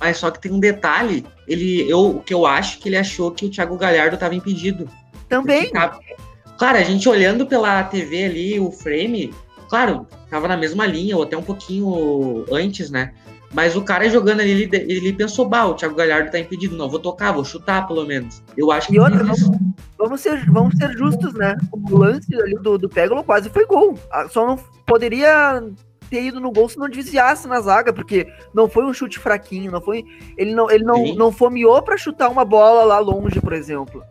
mas 0.00 0.16
só 0.16 0.30
que 0.30 0.40
tem 0.40 0.50
um 0.52 0.58
detalhe. 0.60 1.26
Ele, 1.46 1.88
eu, 1.90 2.16
o 2.16 2.22
que 2.22 2.32
eu 2.32 2.46
acho 2.46 2.78
que 2.78 2.88
ele 2.88 2.96
achou 2.96 3.30
que 3.30 3.44
o 3.46 3.50
Thiago 3.50 3.76
Galhardo 3.76 4.14
estava 4.14 4.34
impedido. 4.34 4.88
Também. 5.28 5.70
Porque 5.70 6.16
Claro, 6.56 6.78
a 6.78 6.82
gente 6.82 7.06
olhando 7.06 7.46
pela 7.46 7.82
TV 7.84 8.24
ali, 8.24 8.58
o 8.58 8.70
frame, 8.70 9.34
claro, 9.68 10.06
tava 10.30 10.48
na 10.48 10.56
mesma 10.56 10.86
linha, 10.86 11.14
ou 11.14 11.22
até 11.22 11.36
um 11.36 11.42
pouquinho 11.42 12.46
antes, 12.50 12.88
né? 12.90 13.12
Mas 13.52 13.76
o 13.76 13.82
cara 13.82 14.08
jogando 14.10 14.40
ali, 14.40 14.50
ele, 14.50 14.68
ele 14.72 15.12
pensou, 15.12 15.48
bah, 15.48 15.66
o 15.66 15.74
Thiago 15.74 15.94
Galhardo 15.94 16.30
tá 16.30 16.38
impedido, 16.38 16.76
não, 16.76 16.88
vou 16.90 16.98
tocar, 16.98 17.32
vou 17.32 17.44
chutar 17.44 17.86
pelo 17.86 18.04
menos. 18.04 18.42
Eu 18.56 18.70
acho 18.70 18.88
que 18.88 18.96
E 18.96 19.00
outra, 19.00 19.22
isso. 19.32 19.50
Vamos 19.98 20.20
ser, 20.20 20.44
vamos 20.50 20.76
ser 20.76 20.92
justos, 20.92 21.32
né? 21.34 21.56
O 21.72 21.96
lance 21.96 22.34
ali 22.34 22.54
do, 22.56 22.76
do 22.76 22.88
Pegolo 22.88 23.24
quase 23.24 23.48
foi 23.48 23.64
gol. 23.64 23.98
Ah, 24.10 24.28
Só 24.28 24.46
não 24.46 24.58
poderia 24.84 25.62
ter 26.10 26.22
ido 26.22 26.40
no 26.40 26.52
gol 26.52 26.68
se 26.68 26.78
não 26.78 26.88
desviasse 26.88 27.48
na 27.48 27.60
zaga, 27.60 27.92
porque 27.92 28.26
não 28.52 28.68
foi 28.68 28.84
um 28.84 28.92
chute 28.92 29.18
fraquinho, 29.18 29.72
não 29.72 29.80
foi. 29.80 30.04
Ele 30.36 30.54
não, 30.54 30.70
ele 30.70 30.84
não, 30.84 30.96
Sim. 30.96 31.16
não 31.16 31.32
fomeou 31.32 31.80
pra 31.82 31.96
chutar 31.96 32.28
uma 32.28 32.44
bola 32.44 32.84
lá 32.84 32.98
longe, 32.98 33.40
por 33.40 33.52
exemplo. 33.52 34.02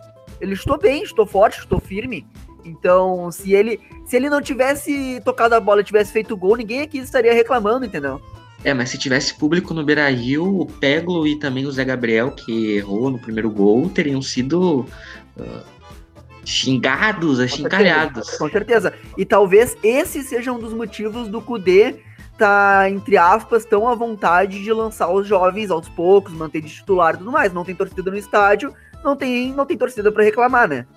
Ele 0.42 0.56
chutou 0.56 0.78
bem, 0.78 1.06
chutou 1.06 1.26
forte, 1.26 1.62
chutou 1.62 1.80
firme. 1.80 2.26
Então, 2.66 3.32
se 3.32 3.54
ele, 3.54 3.80
se 4.06 4.16
ele 4.16 4.30
não 4.30 4.42
tivesse 4.42 5.22
tocado 5.24 5.54
a 5.54 5.60
bola 5.60 5.82
e 5.82 5.84
tivesse 5.84 6.12
feito 6.12 6.36
gol, 6.36 6.58
ninguém 6.58 6.82
aqui 6.82 6.98
estaria 6.98 7.34
reclamando, 7.34 7.86
entendeu? 7.86 8.20
É, 8.66 8.74
mas 8.74 8.90
se 8.90 8.98
tivesse 8.98 9.36
público 9.36 9.76
no 9.76 9.84
Beira 9.84 10.10
Rio, 10.10 10.62
o 10.62 10.66
Peglo 10.66 11.28
e 11.28 11.38
também 11.38 11.68
o 11.68 11.72
Zé 11.72 11.86
Gabriel, 11.86 12.32
que 12.32 12.78
errou 12.78 13.12
no 13.12 13.20
primeiro 13.20 13.52
gol, 13.52 13.88
teriam 13.90 14.24
sido 14.24 14.88
ah, 15.40 15.64
xingados, 16.44 17.40
achincalhados. 17.40 18.38
Com 18.40 18.50
certeza. 18.50 18.92
E 19.16 19.24
talvez 19.24 19.78
esse 19.84 20.24
seja 20.24 20.52
um 20.52 20.60
dos 20.60 20.74
motivos 20.74 21.28
do 21.28 21.40
Kudê 21.44 21.98
tá, 22.40 22.90
entre 22.90 23.18
aspas, 23.18 23.66
tão 23.66 23.88
à 23.88 23.94
vontade 23.94 24.64
de 24.64 24.74
lançar 24.74 25.12
os 25.12 25.28
jovens 25.28 25.70
aos 25.70 25.88
poucos, 25.88 26.34
manter 26.34 26.62
de 26.62 26.74
titular 26.74 27.14
e 27.14 27.18
tudo 27.20 27.32
mais. 27.32 27.54
Não 27.54 27.64
tem 27.64 27.76
torcida 27.76 28.10
no 28.10 28.18
estádio, 28.18 28.74
não 29.04 29.16
tem, 29.16 29.54
não 29.54 29.68
tem 29.68 29.78
torcida 29.78 30.12
para 30.12 30.24
reclamar, 30.24 30.68
né? 30.68 30.88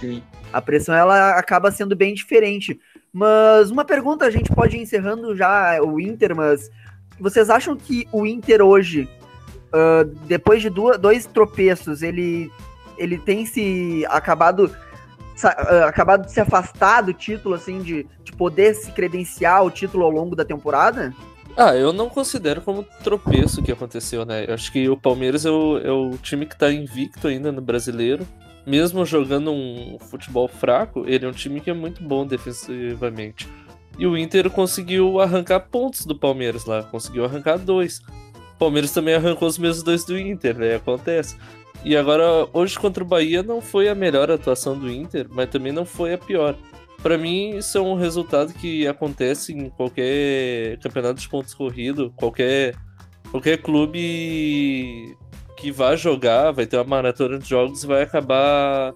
Sim. 0.00 0.20
A 0.52 0.60
pressão 0.60 0.96
ela 0.96 1.38
acaba 1.38 1.70
sendo 1.70 1.94
bem 1.94 2.12
diferente. 2.12 2.80
Mas 3.12 3.70
uma 3.70 3.84
pergunta, 3.84 4.24
a 4.24 4.30
gente 4.30 4.52
pode 4.52 4.76
ir 4.76 4.82
encerrando 4.82 5.34
já 5.36 5.80
o 5.82 6.00
Inter, 6.00 6.34
mas 6.34 6.70
vocês 7.18 7.50
acham 7.50 7.76
que 7.76 8.06
o 8.12 8.24
Inter 8.24 8.62
hoje, 8.62 9.08
ah, 9.72 10.06
depois 10.26 10.62
de 10.62 10.70
duas, 10.70 10.98
dois 10.98 11.26
tropeços, 11.26 12.02
ele, 12.02 12.50
ele 12.96 13.18
tem 13.18 13.44
se 13.44 14.06
acabado, 14.08 14.74
ah, 15.42 15.86
acabado 15.86 16.26
de 16.26 16.32
se 16.32 16.40
afastar 16.40 17.02
do 17.02 17.12
título, 17.12 17.54
assim, 17.56 17.80
de, 17.82 18.06
de 18.22 18.32
poder 18.32 18.74
se 18.74 18.92
credenciar 18.92 19.64
o 19.64 19.70
título 19.70 20.04
ao 20.04 20.10
longo 20.10 20.36
da 20.36 20.44
temporada? 20.44 21.12
Ah, 21.56 21.74
eu 21.74 21.92
não 21.92 22.08
considero 22.08 22.60
como 22.62 22.86
tropeço 23.02 23.60
o 23.60 23.64
que 23.64 23.72
aconteceu, 23.72 24.24
né? 24.24 24.44
Eu 24.46 24.54
acho 24.54 24.70
que 24.70 24.88
o 24.88 24.96
Palmeiras 24.96 25.44
é 25.44 25.50
o, 25.50 25.78
é 25.78 25.90
o 25.90 26.16
time 26.18 26.46
que 26.46 26.56
tá 26.56 26.72
invicto 26.72 27.26
ainda 27.26 27.50
no 27.50 27.60
brasileiro. 27.60 28.26
Mesmo 28.66 29.04
jogando 29.04 29.52
um 29.52 29.98
futebol 29.98 30.46
fraco, 30.46 31.04
ele 31.06 31.24
é 31.24 31.28
um 31.28 31.32
time 31.32 31.60
que 31.60 31.70
é 31.70 31.74
muito 31.74 32.02
bom 32.02 32.26
defensivamente. 32.26 33.48
E 33.98 34.06
o 34.06 34.16
Inter 34.16 34.48
conseguiu 34.50 35.20
arrancar 35.20 35.60
pontos 35.60 36.06
do 36.06 36.18
Palmeiras 36.18 36.64
lá, 36.64 36.82
conseguiu 36.82 37.24
arrancar 37.24 37.58
dois. 37.58 38.00
O 38.54 38.58
Palmeiras 38.58 38.92
também 38.92 39.14
arrancou 39.14 39.48
os 39.48 39.58
mesmos 39.58 39.82
dois 39.82 40.04
do 40.04 40.18
Inter, 40.18 40.56
né? 40.56 40.76
Acontece. 40.76 41.36
E 41.84 41.96
agora, 41.96 42.46
hoje 42.52 42.78
contra 42.78 43.02
o 43.02 43.06
Bahia, 43.06 43.42
não 43.42 43.60
foi 43.60 43.88
a 43.88 43.94
melhor 43.94 44.30
atuação 44.30 44.78
do 44.78 44.90
Inter, 44.90 45.26
mas 45.30 45.48
também 45.48 45.72
não 45.72 45.86
foi 45.86 46.12
a 46.12 46.18
pior. 46.18 46.56
Pra 47.02 47.16
mim, 47.16 47.56
isso 47.56 47.78
é 47.78 47.80
um 47.80 47.94
resultado 47.94 48.52
que 48.52 48.86
acontece 48.86 49.52
em 49.52 49.70
qualquer 49.70 50.78
campeonato 50.78 51.18
de 51.18 51.28
pontos 51.28 51.54
corrido, 51.54 52.12
qualquer, 52.16 52.74
qualquer 53.30 53.62
clube 53.62 55.16
que 55.60 55.70
vá 55.70 55.94
jogar, 55.94 56.52
vai 56.52 56.66
ter 56.66 56.76
uma 56.76 56.84
maratona 56.84 57.38
de 57.38 57.48
jogos 57.48 57.84
e 57.84 57.86
vai 57.86 58.02
acabar 58.02 58.94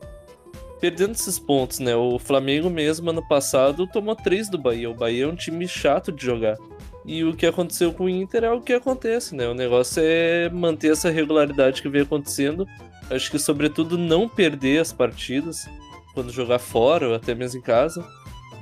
perdendo 0.80 1.12
esses 1.12 1.38
pontos, 1.38 1.78
né? 1.78 1.94
O 1.94 2.18
Flamengo 2.18 2.70
mesmo, 2.70 3.10
ano 3.10 3.26
passado, 3.26 3.86
tomou 3.86 4.16
três 4.16 4.48
do 4.48 4.58
Bahia. 4.58 4.90
O 4.90 4.94
Bahia 4.94 5.24
é 5.24 5.26
um 5.26 5.34
time 5.34 5.68
chato 5.68 6.10
de 6.10 6.24
jogar. 6.24 6.56
E 7.04 7.22
o 7.22 7.34
que 7.34 7.46
aconteceu 7.46 7.92
com 7.92 8.04
o 8.04 8.08
Inter 8.08 8.44
é 8.44 8.50
o 8.50 8.60
que 8.60 8.72
acontece, 8.72 9.34
né? 9.34 9.46
O 9.46 9.54
negócio 9.54 10.02
é 10.04 10.48
manter 10.50 10.92
essa 10.92 11.10
regularidade 11.10 11.82
que 11.82 11.88
vem 11.88 12.02
acontecendo. 12.02 12.66
Acho 13.10 13.30
que, 13.30 13.38
sobretudo, 13.38 13.98
não 13.98 14.26
perder 14.28 14.80
as 14.80 14.92
partidas 14.92 15.68
quando 16.14 16.32
jogar 16.32 16.58
fora 16.58 17.08
ou 17.08 17.14
até 17.14 17.34
mesmo 17.34 17.60
em 17.60 17.62
casa. 17.62 18.06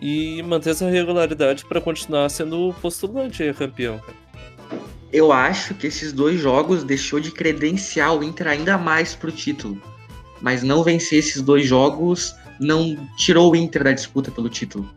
E 0.00 0.42
manter 0.42 0.70
essa 0.70 0.88
regularidade 0.88 1.64
para 1.64 1.80
continuar 1.80 2.28
sendo 2.28 2.74
postulante 2.82 3.44
a 3.44 3.54
campeão. 3.54 4.00
cara. 4.00 4.21
Eu 5.12 5.30
acho 5.30 5.74
que 5.74 5.86
esses 5.86 6.12
dois 6.12 6.40
jogos 6.40 6.84
deixou 6.84 7.20
de 7.20 7.30
credenciar 7.30 8.16
o 8.16 8.24
Inter 8.24 8.46
ainda 8.48 8.78
mais 8.78 9.14
pro 9.14 9.30
título. 9.30 9.80
Mas 10.40 10.62
não 10.62 10.82
vencer 10.82 11.18
esses 11.18 11.42
dois 11.42 11.66
jogos 11.66 12.34
não 12.58 12.96
tirou 13.16 13.52
o 13.52 13.56
Inter 13.56 13.84
da 13.84 13.92
disputa 13.92 14.30
pelo 14.30 14.48
título. 14.48 14.88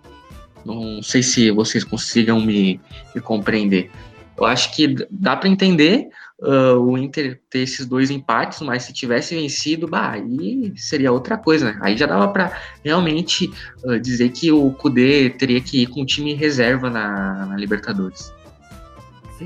Não 0.64 1.02
sei 1.04 1.22
se 1.22 1.52
vocês 1.52 1.84
consigam 1.84 2.40
me, 2.42 2.80
me 3.14 3.22
compreender. 3.22 3.92
Eu 4.38 4.46
acho 4.46 4.74
que 4.76 4.96
dá 5.12 5.36
para 5.36 5.48
entender 5.50 6.08
ah, 6.42 6.74
o 6.76 6.98
Inter 6.98 7.40
ter 7.50 7.60
esses 7.60 7.86
dois 7.86 8.10
empates, 8.10 8.62
mas 8.62 8.84
se 8.84 8.94
tivesse 8.94 9.36
vencido, 9.36 9.88
bah, 9.88 10.12
aí 10.12 10.74
seria 10.76 11.12
outra 11.12 11.38
coisa, 11.38 11.66
né? 11.66 11.78
Aí 11.82 11.96
já 11.98 12.06
dava 12.06 12.28
para 12.30 12.52
realmente 12.84 13.52
ah, 13.86 13.98
dizer 13.98 14.30
que 14.30 14.52
o 14.52 14.72
Kudê 14.72 15.30
teria 15.30 15.62
que 15.62 15.84
ir 15.84 15.88
com 15.88 16.02
o 16.02 16.06
time 16.06 16.34
reserva 16.34 16.90
na- 16.90 17.46
na 17.46 17.58
Libertadores. 17.58 18.34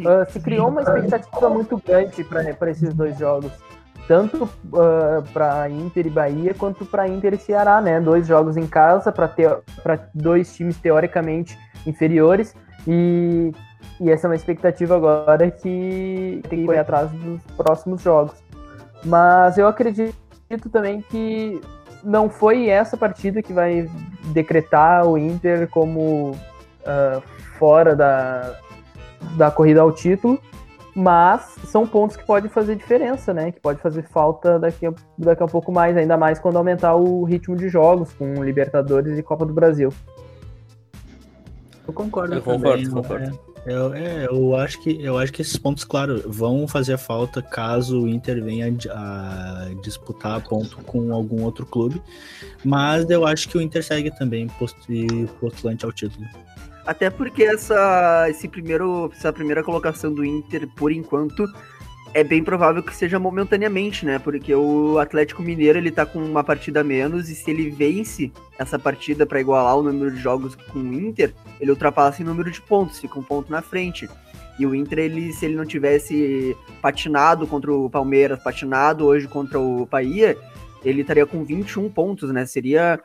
Ah, 0.06 0.26
se 0.30 0.40
criou 0.40 0.70
uma 0.70 0.82
expectativa 0.82 1.50
muito 1.50 1.78
grande 1.78 2.24
para 2.24 2.72
esses 2.72 2.94
dois 2.94 3.18
jogos. 3.18 3.52
Tanto 4.08 4.50
para 5.34 5.70
Inter 5.70 6.08
e 6.08 6.10
Bahia, 6.10 6.54
quanto 6.56 6.84
para 6.86 7.08
Inter 7.08 7.36
e 7.36 7.38
Ceará, 7.38 7.80
né? 7.80 8.02
Dois 8.02 8.26
jogos 8.26 8.58
em 8.58 8.66
casa 8.66 9.12
para 9.12 10.10
dois 10.14 10.54
times 10.56 10.78
teoricamente 10.78 11.58
inferiores. 11.86 12.56
E, 12.88 13.52
e 14.00 14.10
essa 14.10 14.26
é 14.26 14.30
uma 14.30 14.36
expectativa 14.36 14.96
agora 14.96 15.52
que 15.52 16.42
tem 16.50 16.60
que 16.62 16.66
correr 16.66 16.80
atrás 16.80 17.12
dos 17.12 17.42
próximos 17.56 18.02
jogos. 18.02 18.34
Mas 19.04 19.58
eu 19.58 19.68
acredito 19.68 20.16
também 20.72 21.02
que 21.04 21.62
não 22.04 22.30
foi 22.30 22.68
essa 22.68 22.98
partida 22.98 23.42
que 23.44 23.54
vai 23.54 23.88
decretar 24.34 25.06
o 25.06 25.18
Inter 25.18 25.68
como 25.70 26.36
ah, 26.86 27.22
fora 27.60 27.96
da, 27.96 28.58
da 29.38 29.50
corrida 29.52 29.82
ao 29.82 29.92
título, 29.92 30.40
mas 30.96 31.56
são 31.66 31.86
pontos 31.88 32.18
que 32.18 32.26
podem 32.26 32.50
fazer 32.50 32.76
diferença, 32.76 33.34
né? 33.34 33.52
Que 33.52 33.60
pode 33.60 33.80
fazer 33.82 34.04
falta 34.04 34.58
daqui 34.60 34.86
a, 34.86 34.94
daqui 35.18 35.44
a 35.44 35.48
pouco 35.48 35.72
mais, 35.72 35.96
ainda 35.96 36.18
mais 36.18 36.40
quando 36.40 36.58
aumentar 36.58 36.96
o 36.96 37.24
ritmo 37.24 37.56
de 37.56 37.70
jogos 37.70 38.12
com 38.14 38.44
Libertadores 38.44 39.18
e 39.18 39.24
Copa 39.24 39.46
do 39.46 39.54
Brasil. 39.54 39.94
Eu 41.88 41.94
concordo. 41.94 42.36
Eu 42.36 42.42
também, 42.42 42.60
concordo, 42.60 42.84
eu- 42.84 42.92
concordo. 42.92 43.40
é, 43.66 43.74
eu, 43.74 43.94
é, 43.94 44.26
eu 44.28 44.56
acho 44.56 44.82
que 44.82 45.04
eu 45.04 45.18
acho 45.18 45.32
que 45.34 45.42
esses 45.42 45.58
pontos, 45.58 45.84
claro, 45.84 46.24
vão 46.28 46.68
fazer 46.68 46.98
falta 46.98 47.42
caso 47.42 48.02
o 48.04 48.08
Inter 48.08 48.44
venha 48.44 48.74
a 48.92 49.70
disputar 49.82 50.42
ponto 50.48 50.78
com 50.84 51.14
algum 51.14 51.44
outro 51.44 51.66
clube, 51.66 52.02
mas 52.64 53.10
eu 53.10 53.26
acho 53.26 53.50
que 53.50 53.58
o 53.58 53.62
Inter 53.62 53.84
segue 53.84 54.12
também 54.18 54.48
post- 54.48 54.78
postulante 55.40 55.84
ao 55.86 55.92
título. 55.92 56.26
Até 56.90 57.08
porque 57.12 57.44
essa, 57.44 58.26
esse 58.32 58.48
primeiro, 58.48 59.12
essa 59.16 59.32
primeira 59.32 59.64
colocação 59.64 60.12
do 60.12 60.26
Inter, 60.26 60.68
por 60.70 60.92
enquanto, 60.92 61.46
é 62.16 62.24
bem 62.24 62.44
provável 62.44 62.82
que 62.82 62.96
seja 62.96 63.20
momentaneamente, 63.20 64.08
né? 64.08 64.18
Porque 64.18 64.56
o 64.56 64.98
Atlético 64.98 65.44
Mineiro 65.44 65.78
ele 65.78 65.92
tá 65.92 66.04
com 66.04 66.18
uma 66.18 66.44
partida 66.44 66.82
a 66.82 66.84
menos 66.84 67.30
e 67.30 67.36
se 67.36 67.52
ele 67.52 67.70
vence 67.70 68.32
essa 68.58 68.80
partida 68.80 69.24
para 69.24 69.40
igualar 69.40 69.78
o 69.78 69.84
número 69.84 70.10
de 70.10 70.20
jogos 70.20 70.56
com 70.56 70.80
o 70.80 70.94
Inter, 70.96 71.32
ele 71.62 71.70
ultrapassa 71.70 72.24
em 72.24 72.26
número 72.26 72.50
de 72.50 72.60
pontos, 72.60 73.00
fica 73.00 73.20
um 73.20 73.24
ponto 73.24 73.52
na 73.52 73.62
frente. 73.62 74.10
E 74.58 74.66
o 74.66 74.74
Inter, 74.74 74.98
ele, 74.98 75.32
se 75.32 75.46
ele 75.46 75.56
não 75.56 75.68
tivesse 75.68 76.58
patinado 76.82 77.46
contra 77.46 77.72
o 77.72 77.88
Palmeiras, 77.88 78.42
patinado 78.42 79.06
hoje 79.06 79.28
contra 79.28 79.60
o 79.60 79.86
Bahia, 79.86 80.36
ele 80.84 81.02
estaria 81.02 81.28
com 81.28 81.44
21 81.44 81.88
pontos, 81.92 82.32
né? 82.32 82.48
Seria 82.48 83.00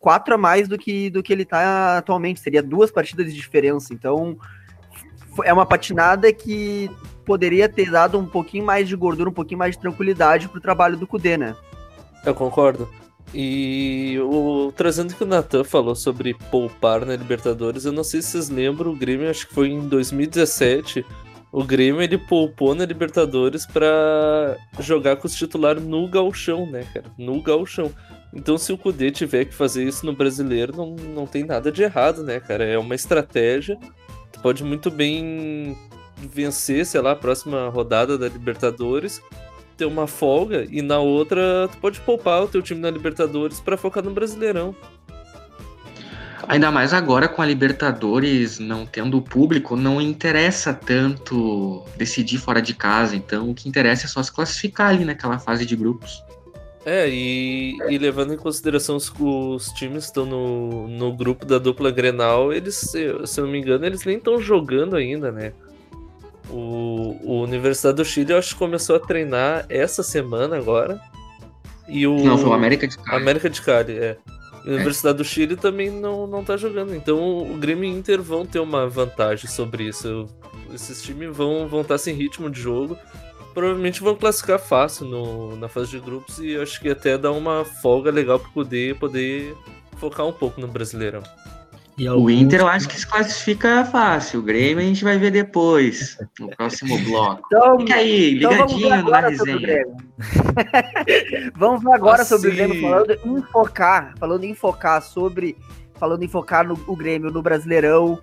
quatro 0.00 0.34
a 0.34 0.38
mais 0.38 0.68
do 0.68 0.78
que, 0.78 1.10
do 1.10 1.22
que 1.22 1.32
ele 1.32 1.44
tá 1.44 1.98
atualmente. 1.98 2.40
Seria 2.40 2.62
duas 2.62 2.90
partidas 2.90 3.26
de 3.26 3.34
diferença. 3.34 3.92
Então, 3.92 4.36
é 5.44 5.52
uma 5.52 5.66
patinada 5.66 6.32
que 6.32 6.90
poderia 7.24 7.68
ter 7.68 7.90
dado 7.90 8.18
um 8.18 8.26
pouquinho 8.26 8.64
mais 8.64 8.88
de 8.88 8.96
gordura, 8.96 9.30
um 9.30 9.34
pouquinho 9.34 9.58
mais 9.58 9.76
de 9.76 9.80
tranquilidade 9.80 10.48
pro 10.48 10.60
trabalho 10.60 10.96
do 10.96 11.06
Kudê, 11.06 11.36
né? 11.36 11.54
Eu 12.24 12.34
concordo. 12.34 12.88
E 13.34 14.18
o, 14.22 14.72
trazendo 14.74 15.10
o 15.10 15.14
que 15.14 15.24
o 15.24 15.26
Natan 15.26 15.62
falou 15.62 15.94
sobre 15.94 16.34
poupar 16.50 17.04
na 17.04 17.14
Libertadores, 17.14 17.84
eu 17.84 17.92
não 17.92 18.02
sei 18.02 18.22
se 18.22 18.30
vocês 18.30 18.48
lembram, 18.48 18.90
o 18.90 18.96
Grêmio 18.96 19.28
acho 19.28 19.46
que 19.46 19.54
foi 19.54 19.68
em 19.68 19.86
2017, 19.86 21.04
O 21.50 21.64
Grêmio 21.64 22.02
ele 22.02 22.18
poupou 22.18 22.74
na 22.74 22.84
Libertadores 22.84 23.66
pra 23.66 24.56
jogar 24.80 25.16
com 25.16 25.26
os 25.26 25.34
titulares 25.34 25.82
no 25.82 26.06
galchão, 26.06 26.66
né, 26.70 26.84
cara? 26.92 27.06
No 27.18 27.40
galchão. 27.42 27.90
Então, 28.34 28.58
se 28.58 28.72
o 28.72 28.78
Kudê 28.78 29.10
tiver 29.10 29.46
que 29.46 29.54
fazer 29.54 29.84
isso 29.84 30.04
no 30.04 30.12
brasileiro, 30.12 30.76
não, 30.76 30.94
não 30.94 31.26
tem 31.26 31.44
nada 31.44 31.72
de 31.72 31.82
errado, 31.82 32.22
né, 32.22 32.38
cara? 32.38 32.64
É 32.64 32.78
uma 32.78 32.94
estratégia. 32.94 33.78
Tu 34.30 34.40
pode 34.40 34.62
muito 34.62 34.90
bem 34.90 35.76
vencer, 36.18 36.84
sei 36.84 37.00
lá, 37.00 37.12
a 37.12 37.16
próxima 37.16 37.68
rodada 37.70 38.18
da 38.18 38.28
Libertadores, 38.28 39.22
ter 39.76 39.86
uma 39.86 40.06
folga 40.06 40.66
e 40.68 40.82
na 40.82 40.98
outra 40.98 41.68
tu 41.70 41.78
pode 41.78 42.00
poupar 42.00 42.42
o 42.42 42.48
teu 42.48 42.60
time 42.60 42.80
na 42.80 42.90
Libertadores 42.90 43.60
para 43.60 43.76
focar 43.76 44.04
no 44.04 44.10
Brasileirão. 44.10 44.74
Ainda 46.48 46.70
mais 46.70 46.94
agora 46.94 47.28
com 47.28 47.42
a 47.42 47.46
Libertadores 47.46 48.58
não 48.58 48.86
tendo 48.86 49.20
público, 49.20 49.76
não 49.76 50.00
interessa 50.00 50.72
tanto 50.72 51.84
decidir 51.94 52.38
fora 52.38 52.62
de 52.62 52.74
casa. 52.74 53.14
Então 53.14 53.50
o 53.50 53.54
que 53.54 53.68
interessa 53.68 54.06
é 54.06 54.08
só 54.08 54.22
se 54.22 54.32
classificar 54.32 54.88
ali 54.88 55.04
naquela 55.04 55.38
fase 55.38 55.66
de 55.66 55.76
grupos. 55.76 56.24
É, 56.86 57.06
e, 57.06 57.76
e 57.90 57.98
levando 57.98 58.32
em 58.32 58.38
consideração 58.38 58.96
os, 58.96 59.12
os 59.20 59.66
times 59.72 60.04
que 60.04 60.10
estão 60.10 60.24
no, 60.24 60.88
no 60.88 61.14
grupo 61.14 61.44
da 61.44 61.58
dupla 61.58 61.90
Grenal, 61.90 62.50
eles, 62.50 62.76
se 62.76 62.98
eu 62.98 63.44
não 63.44 63.48
me 63.52 63.58
engano, 63.58 63.84
eles 63.84 64.06
nem 64.06 64.16
estão 64.16 64.40
jogando 64.40 64.96
ainda, 64.96 65.30
né? 65.30 65.52
O, 66.48 67.14
o 67.24 67.42
Universidade 67.42 67.96
do 67.96 68.06
Chile, 68.06 68.32
eu 68.32 68.38
acho 68.38 68.54
que 68.54 68.58
começou 68.58 68.96
a 68.96 69.00
treinar 69.00 69.66
essa 69.68 70.02
semana 70.02 70.56
agora. 70.56 70.98
E 71.86 72.06
o, 72.06 72.16
Não, 72.24 72.38
foi 72.38 72.48
o 72.48 72.54
América 72.54 72.88
de 72.88 72.96
Cali. 72.96 73.22
América 73.22 73.50
de 73.50 73.60
Cali, 73.60 73.98
é. 73.98 74.16
A 74.64 74.70
Universidade 74.70 75.18
do 75.18 75.24
Chile 75.24 75.56
também 75.56 75.90
não, 75.90 76.26
não 76.26 76.44
tá 76.44 76.56
jogando. 76.56 76.94
Então 76.94 77.50
o 77.50 77.56
Grêmio 77.56 77.84
e 77.84 77.92
Inter 77.92 78.22
vão 78.22 78.44
ter 78.44 78.60
uma 78.60 78.88
vantagem 78.88 79.48
sobre 79.48 79.84
isso. 79.84 80.26
Esses 80.72 81.02
times 81.02 81.34
vão, 81.36 81.66
vão 81.68 81.80
estar 81.82 81.98
sem 81.98 82.14
ritmo 82.14 82.50
de 82.50 82.60
jogo. 82.60 82.96
Provavelmente 83.54 84.02
vão 84.02 84.14
classificar 84.14 84.58
fácil 84.58 85.06
no, 85.06 85.56
na 85.56 85.68
fase 85.68 85.90
de 85.90 86.00
grupos 86.00 86.38
e 86.38 86.56
acho 86.56 86.80
que 86.80 86.90
até 86.90 87.18
dá 87.18 87.32
uma 87.32 87.64
folga 87.64 88.10
legal 88.10 88.38
para 88.38 88.50
poder, 88.50 88.96
poder 88.96 89.54
focar 89.96 90.26
um 90.26 90.32
pouco 90.32 90.60
no 90.60 90.68
Brasileirão. 90.68 91.22
E 91.98 92.08
O 92.08 92.30
Inter 92.30 92.60
eu 92.60 92.68
acho 92.68 92.88
que 92.88 92.98
se 92.98 93.04
classifica 93.04 93.84
fácil. 93.84 94.38
O 94.38 94.42
Grêmio 94.42 94.78
a 94.78 94.86
gente 94.86 95.02
vai 95.02 95.18
ver 95.18 95.32
depois, 95.32 96.16
no 96.38 96.48
próximo 96.50 96.96
bloco. 97.02 97.42
Então, 97.46 97.80
Fica 97.80 97.96
aí, 97.96 98.36
então 98.36 98.56
vamos 98.56 98.72
ver 98.74 98.78
ligadinho 98.78 98.88
na 98.88 98.98
agora 98.98 99.36
sobre 99.36 99.52
o 99.52 99.58
resenha. 99.58 99.86
Vamos 101.56 101.82
ver 101.82 101.92
agora 101.92 102.24
sobre 102.24 102.48
o 102.48 102.52
Assim. 102.52 102.56
Grêmio, 102.56 102.80
falando 102.80 103.18
em 103.24 103.42
focar, 103.42 104.14
falando 104.16 104.44
em 104.44 104.54
focar 104.54 105.02
sobre, 105.02 105.56
falando 105.96 106.22
em 106.22 106.28
focar 106.28 106.66
no 106.66 106.78
o 106.86 106.94
Grêmio 106.94 107.32
no 107.32 107.42
Brasileirão. 107.42 108.20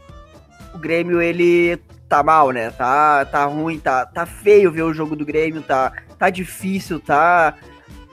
O 0.73 0.77
Grêmio 0.77 1.21
ele 1.21 1.77
tá 2.07 2.23
mal, 2.23 2.51
né? 2.51 2.71
Tá, 2.71 3.25
tá 3.25 3.43
ruim, 3.43 3.77
tá, 3.77 4.05
tá 4.05 4.25
feio 4.25 4.71
ver 4.71 4.83
o 4.83 4.93
jogo 4.93 5.17
do 5.17 5.25
Grêmio, 5.25 5.61
tá, 5.61 5.91
tá 6.17 6.29
difícil, 6.29 6.97
tá. 6.97 7.55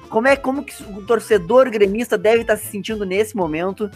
Como 0.09 0.26
é 0.26 0.37
como 0.37 0.64
que 0.64 0.75
o 0.83 1.02
torcedor 1.07 1.71
gremista 1.71 2.19
deve 2.19 2.42
estar 2.42 2.57
se 2.57 2.66
sentindo 2.66 3.07
nesse 3.07 3.37
momento? 3.37 3.90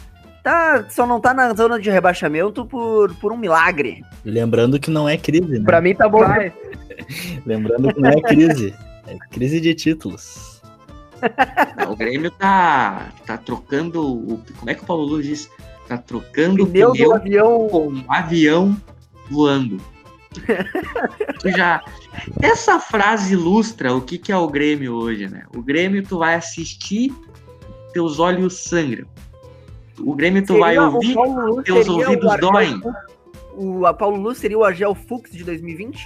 Tá, 0.47 0.85
só 0.89 1.05
não 1.05 1.21
tá 1.21 1.35
na 1.35 1.53
zona 1.55 1.77
de 1.77 1.91
rebaixamento 1.91 2.65
por, 2.65 3.13
por 3.17 3.33
um 3.33 3.37
milagre. 3.37 4.05
Lembrando 4.25 4.79
que 4.79 4.93
não 4.93 5.09
é 5.09 5.17
crise, 5.17 5.59
né? 5.59 5.65
Pra 5.65 5.81
mim 5.81 5.93
tá 5.93 6.09
bom. 6.09 6.21
Lembrando 7.45 7.93
que 7.93 8.01
não 8.01 8.11
é 8.11 8.21
crise. 8.21 8.73
É 9.09 9.19
crise 9.33 9.61
de 9.61 9.75
títulos. 9.75 10.63
Não, 11.77 11.91
O 11.91 11.97
Grêmio 11.97 12.31
tá, 12.31 13.09
tá 13.27 13.37
trocando. 13.37 14.01
O, 14.07 14.41
como 14.57 14.71
é 14.71 14.75
que 14.75 14.85
o 14.85 14.87
Paulo 14.87 15.05
Luz 15.05 15.27
diz? 15.27 15.51
Tá 15.89 15.99
trocando 15.99 16.63
o 16.63 16.67
Pneu 16.69 16.93
do 16.93 16.95
pneu 16.95 17.13
avião 17.13 17.69
com 17.69 17.89
um 17.89 18.05
avião 18.07 18.77
voando. 19.29 19.81
Tu 21.41 21.51
já. 21.57 21.83
Essa 22.41 22.79
frase 22.79 23.33
ilustra 23.33 23.93
o 23.93 24.01
que, 24.01 24.17
que 24.17 24.31
é 24.31 24.37
o 24.37 24.47
Grêmio 24.47 24.95
hoje, 24.95 25.29
né? 25.29 25.43
O 25.57 25.61
Grêmio 25.61 26.05
tu 26.05 26.19
vai 26.19 26.37
assistir, 26.37 27.13
teus 27.93 28.21
olhos 28.21 28.55
sangram. 28.59 29.09
O 30.01 30.15
Grêmio 30.15 30.45
tu 30.45 30.59
vai 30.59 30.75
Seria 30.75 30.89
o 30.89 30.95
ouvir, 30.95 31.15
Paulo 31.15 31.63
teus 31.63 31.89
o 31.89 31.93
ouvidos 31.93 32.31
Argel 32.31 32.51
doem. 32.51 32.81
O 33.55 33.87
a 33.87 33.95
Paulo 33.95 34.17
Luz 34.17 34.39
seria 34.39 34.59
o 34.59 34.65
Argel 34.65 34.95
Fux 34.95 35.31
de 35.31 35.43
2020? 35.43 35.99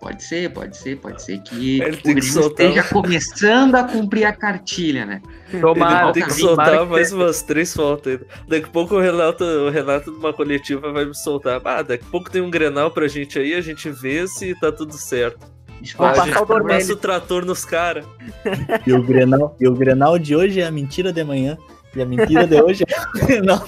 Pode 0.00 0.22
ser, 0.24 0.50
pode 0.50 0.74
ser, 0.78 0.96
pode 0.96 1.22
ser 1.22 1.38
que 1.42 1.82
Ele 1.82 1.96
o 1.96 2.02
Grêmio 2.02 2.22
soltar 2.22 2.66
esteja 2.66 2.88
começando 2.88 3.74
a 3.74 3.84
cumprir 3.84 4.24
a 4.24 4.32
cartilha, 4.32 5.04
né? 5.04 5.20
Tomara, 5.60 6.04
Ele 6.04 6.12
tem 6.14 6.24
que 6.24 6.32
soltar 6.32 6.86
mais 6.86 7.12
umas 7.12 7.42
três 7.42 7.74
faltas 7.74 8.12
ainda. 8.14 8.26
Daqui 8.48 8.64
a 8.64 8.68
pouco 8.68 8.94
o 8.94 9.00
Renato, 9.00 9.44
o 9.44 9.68
Renato 9.68 10.10
numa 10.10 10.32
coletiva 10.32 10.90
vai 10.90 11.04
me 11.04 11.14
soltar. 11.14 11.60
Ah, 11.62 11.82
daqui 11.82 12.04
a 12.06 12.10
pouco 12.10 12.30
tem 12.30 12.40
um 12.40 12.50
Grenal 12.50 12.90
pra 12.90 13.06
gente 13.08 13.38
aí, 13.38 13.52
a 13.52 13.60
gente 13.60 13.90
vê 13.90 14.26
se 14.26 14.58
tá 14.58 14.72
tudo 14.72 14.94
certo. 14.94 15.46
Vou 15.96 16.06
Ah, 16.06 16.10
a 16.10 16.14
passar 16.14 16.78
gente 16.78 16.92
o 16.92 16.94
o 16.94 16.96
trator 16.96 17.44
nos 17.44 17.64
caras. 17.66 18.06
E 18.86 18.92
o 18.94 19.02
Grenal, 19.02 19.54
e 19.60 19.68
o 19.68 19.74
Grenal 19.74 20.18
de 20.18 20.34
hoje 20.34 20.60
é 20.60 20.66
a 20.66 20.70
mentira 20.70 21.12
de 21.12 21.20
amanhã. 21.20 21.58
E 21.94 22.02
a 22.02 22.06
mentira 22.06 22.46
de 22.46 22.60
hoje 22.60 22.84
é 22.86 23.00
o 23.18 23.26
Grenal. 23.26 23.66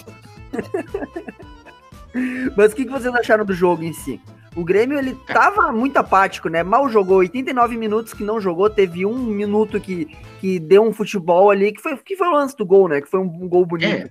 Mas 2.56 2.72
o 2.72 2.76
que, 2.76 2.84
que 2.84 2.90
vocês 2.90 3.14
acharam 3.14 3.44
do 3.44 3.54
jogo 3.54 3.82
em 3.82 3.92
si? 3.92 4.20
O 4.54 4.64
Grêmio, 4.64 4.98
ele 4.98 5.16
tava 5.26 5.72
muito 5.72 5.96
apático, 5.96 6.48
né? 6.50 6.62
Mal 6.62 6.88
jogou, 6.90 7.18
89 7.18 7.76
minutos 7.76 8.12
que 8.12 8.22
não 8.22 8.38
jogou, 8.38 8.68
teve 8.68 9.06
um 9.06 9.16
minuto 9.16 9.80
que, 9.80 10.06
que 10.40 10.58
deu 10.58 10.82
um 10.82 10.92
futebol 10.92 11.50
ali, 11.50 11.72
que 11.72 11.80
foi, 11.80 11.96
que 11.96 12.16
foi 12.16 12.28
o 12.28 12.32
lance 12.32 12.54
do 12.54 12.66
gol, 12.66 12.86
né? 12.86 13.00
Que 13.00 13.08
foi 13.08 13.20
um, 13.20 13.24
um 13.24 13.48
gol 13.48 13.64
bonito. 13.64 13.88
É. 13.88 14.10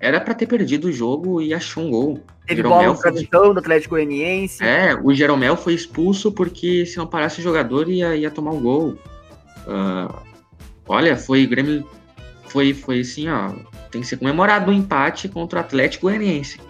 Era 0.00 0.20
pra 0.20 0.34
ter 0.34 0.46
perdido 0.46 0.88
o 0.88 0.92
jogo 0.92 1.40
e 1.40 1.54
achou 1.54 1.84
um 1.84 1.90
gol. 1.90 2.20
teve 2.44 2.56
Jeromel 2.56 2.76
bola 2.76 2.88
no 2.88 2.94
foi- 2.96 3.12
tradição 3.12 3.54
do 3.54 3.60
Atlético 3.60 3.94
Goianiense. 3.94 4.64
É, 4.64 4.96
o 5.00 5.14
Jeromel 5.14 5.56
foi 5.56 5.74
expulso 5.74 6.32
porque 6.32 6.84
se 6.84 6.96
não 6.96 7.06
parasse 7.06 7.38
o 7.38 7.42
jogador 7.42 7.88
ia, 7.88 8.16
ia 8.16 8.32
tomar 8.32 8.50
um 8.50 8.60
gol. 8.60 8.98
Ah, 9.64 10.12
olha, 10.88 11.16
foi 11.16 11.44
o 11.44 11.48
Grêmio. 11.48 11.86
Foi, 12.52 12.74
foi 12.74 13.00
assim, 13.00 13.28
ó. 13.28 13.50
Tem 13.90 14.02
que 14.02 14.06
ser 14.06 14.18
comemorado 14.18 14.70
o 14.70 14.74
empate 14.74 15.26
contra 15.26 15.58
o 15.58 15.62
Atlético 15.62 16.06
Goianiense. 16.06 16.60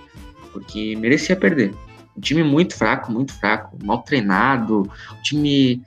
Porque 0.52 0.94
merecia 0.94 1.34
perder. 1.34 1.74
Um 2.16 2.20
time 2.20 2.44
muito 2.44 2.76
fraco, 2.76 3.10
muito 3.10 3.32
fraco, 3.32 3.76
mal 3.82 4.02
treinado, 4.02 4.82
um 5.10 5.22
time, 5.22 5.82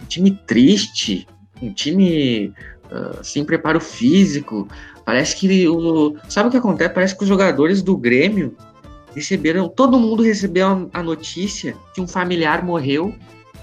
um 0.00 0.04
time 0.04 0.30
triste, 0.46 1.26
um 1.60 1.72
time 1.72 2.52
ah, 2.88 3.18
sem 3.22 3.44
preparo 3.44 3.80
físico. 3.80 4.68
Parece 5.04 5.34
que 5.34 5.68
o. 5.68 6.16
Sabe 6.28 6.48
o 6.48 6.50
que 6.52 6.58
acontece? 6.58 6.94
Parece 6.94 7.16
que 7.16 7.24
os 7.24 7.28
jogadores 7.28 7.82
do 7.82 7.96
Grêmio 7.96 8.56
receberam, 9.14 9.68
todo 9.68 9.98
mundo 9.98 10.22
recebeu 10.22 10.88
a 10.92 11.02
notícia 11.02 11.74
que 11.94 12.00
um 12.00 12.06
familiar 12.06 12.64
morreu, 12.64 13.12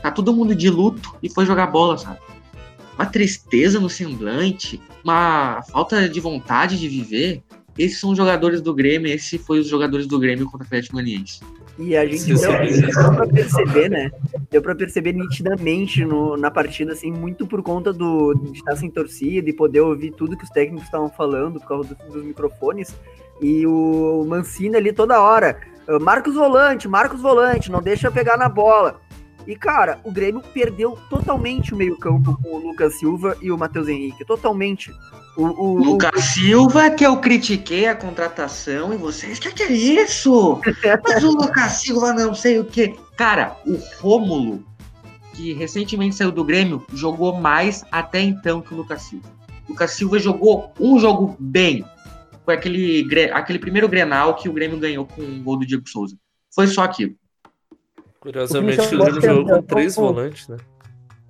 tá 0.01 0.11
todo 0.11 0.33
mundo 0.33 0.53
de 0.53 0.69
luto 0.69 1.15
e 1.23 1.29
foi 1.29 1.45
jogar 1.45 1.67
bola, 1.67 1.97
sabe? 1.97 2.19
Uma 2.95 3.05
tristeza 3.05 3.79
no 3.79 3.89
semblante, 3.89 4.81
uma 5.09 5.61
falta 5.63 6.07
de 6.07 6.19
vontade 6.19 6.79
de 6.79 6.87
viver. 6.87 7.41
Esses 7.77 7.99
são 7.99 8.09
os 8.11 8.17
jogadores 8.17 8.61
do 8.61 8.73
Grêmio, 8.73 9.07
esse 9.11 9.37
foi 9.37 9.59
os 9.59 9.67
jogadores 9.67 10.05
do 10.05 10.19
Grêmio 10.19 10.45
contra 10.45 10.63
o 10.63 10.67
Atlético 10.67 10.95
Goianiense. 10.95 11.39
E 11.77 11.95
a 11.95 12.05
gente 12.05 12.25
deu, 12.33 12.51
deu 12.51 13.15
pra 13.15 13.25
perceber, 13.27 13.89
né? 13.89 14.11
Deu 14.51 14.61
pra 14.61 14.75
perceber 14.75 15.13
nitidamente 15.13 16.03
no- 16.03 16.35
na 16.35 16.51
partida, 16.51 16.91
assim, 16.91 17.09
muito 17.09 17.47
por 17.47 17.63
conta 17.63 17.93
do, 17.93 18.33
de 18.33 18.57
estar 18.57 18.75
sem 18.75 18.89
torcida 18.89 19.49
e 19.49 19.53
poder 19.53 19.79
ouvir 19.79 20.11
tudo 20.11 20.35
que 20.35 20.43
os 20.43 20.49
técnicos 20.49 20.83
estavam 20.83 21.09
falando 21.09 21.57
por 21.59 21.67
causa 21.69 21.95
do- 21.95 22.13
dos 22.13 22.23
microfones. 22.25 22.93
E 23.41 23.65
o 23.65 24.25
Mancini 24.27 24.75
ali 24.75 24.91
toda 24.91 25.21
hora. 25.21 25.57
"Ah, 25.87 25.97
Marcos 25.99 26.35
Volante, 26.35 26.85
Marcos 26.85 27.21
Volante, 27.21 27.71
não 27.71 27.81
deixa 27.81 28.07
eu 28.07 28.11
pegar 28.11 28.35
na 28.35 28.49
bola. 28.49 28.99
E, 29.47 29.55
cara, 29.55 29.99
o 30.03 30.11
Grêmio 30.11 30.41
perdeu 30.53 30.97
totalmente 31.09 31.73
o 31.73 31.77
meio-campo 31.77 32.37
com 32.43 32.49
o 32.49 32.57
Lucas 32.59 32.99
Silva 32.99 33.35
e 33.41 33.51
o 33.51 33.57
Matheus 33.57 33.87
Henrique. 33.87 34.23
Totalmente. 34.25 34.93
O, 35.35 35.43
o, 35.43 35.71
o- 35.75 35.83
Lucas 35.83 36.23
Silva, 36.25 36.89
que 36.91 37.05
eu 37.05 37.17
critiquei 37.17 37.87
a 37.87 37.95
contratação, 37.95 38.93
e 38.93 38.97
vocês, 38.97 39.39
que 39.39 39.51
que 39.51 39.63
é 39.63 39.71
isso? 39.71 40.59
Mas 41.03 41.23
o 41.23 41.31
Lucas 41.31 41.71
Silva 41.73 42.13
não 42.13 42.35
sei 42.35 42.59
o 42.59 42.65
que. 42.65 42.93
Cara, 43.15 43.55
o 43.65 43.79
Rômulo, 43.99 44.63
que 45.33 45.53
recentemente 45.53 46.15
saiu 46.15 46.31
do 46.31 46.43
Grêmio, 46.43 46.85
jogou 46.93 47.33
mais 47.39 47.83
até 47.91 48.21
então 48.21 48.61
que 48.61 48.73
o 48.73 48.77
Lucas 48.77 49.03
Silva. 49.03 49.27
O 49.67 49.71
Lucas 49.71 49.91
Silva 49.91 50.19
jogou 50.19 50.73
um 50.79 50.99
jogo 50.99 51.35
bem. 51.39 51.83
Foi 52.45 52.53
aquele, 52.55 53.07
aquele 53.31 53.59
primeiro 53.59 53.87
Grenal 53.87 54.35
que 54.35 54.49
o 54.49 54.53
Grêmio 54.53 54.77
ganhou 54.79 55.05
com 55.05 55.21
o 55.21 55.41
gol 55.43 55.57
do 55.57 55.65
Diego 55.65 55.87
Souza. 55.87 56.15
Foi 56.53 56.67
só 56.67 56.83
aquilo. 56.83 57.13
Curiosamente, 58.19 58.79
O 58.81 58.83
o 58.83 58.87
que 58.87 58.95
me 58.95 58.99
chamou 58.99 59.05
Grêmio 59.05 59.21
jogou 59.21 59.55
com 59.55 59.61
três 59.63 59.95
volantes, 59.95 60.47
né? 60.47 60.57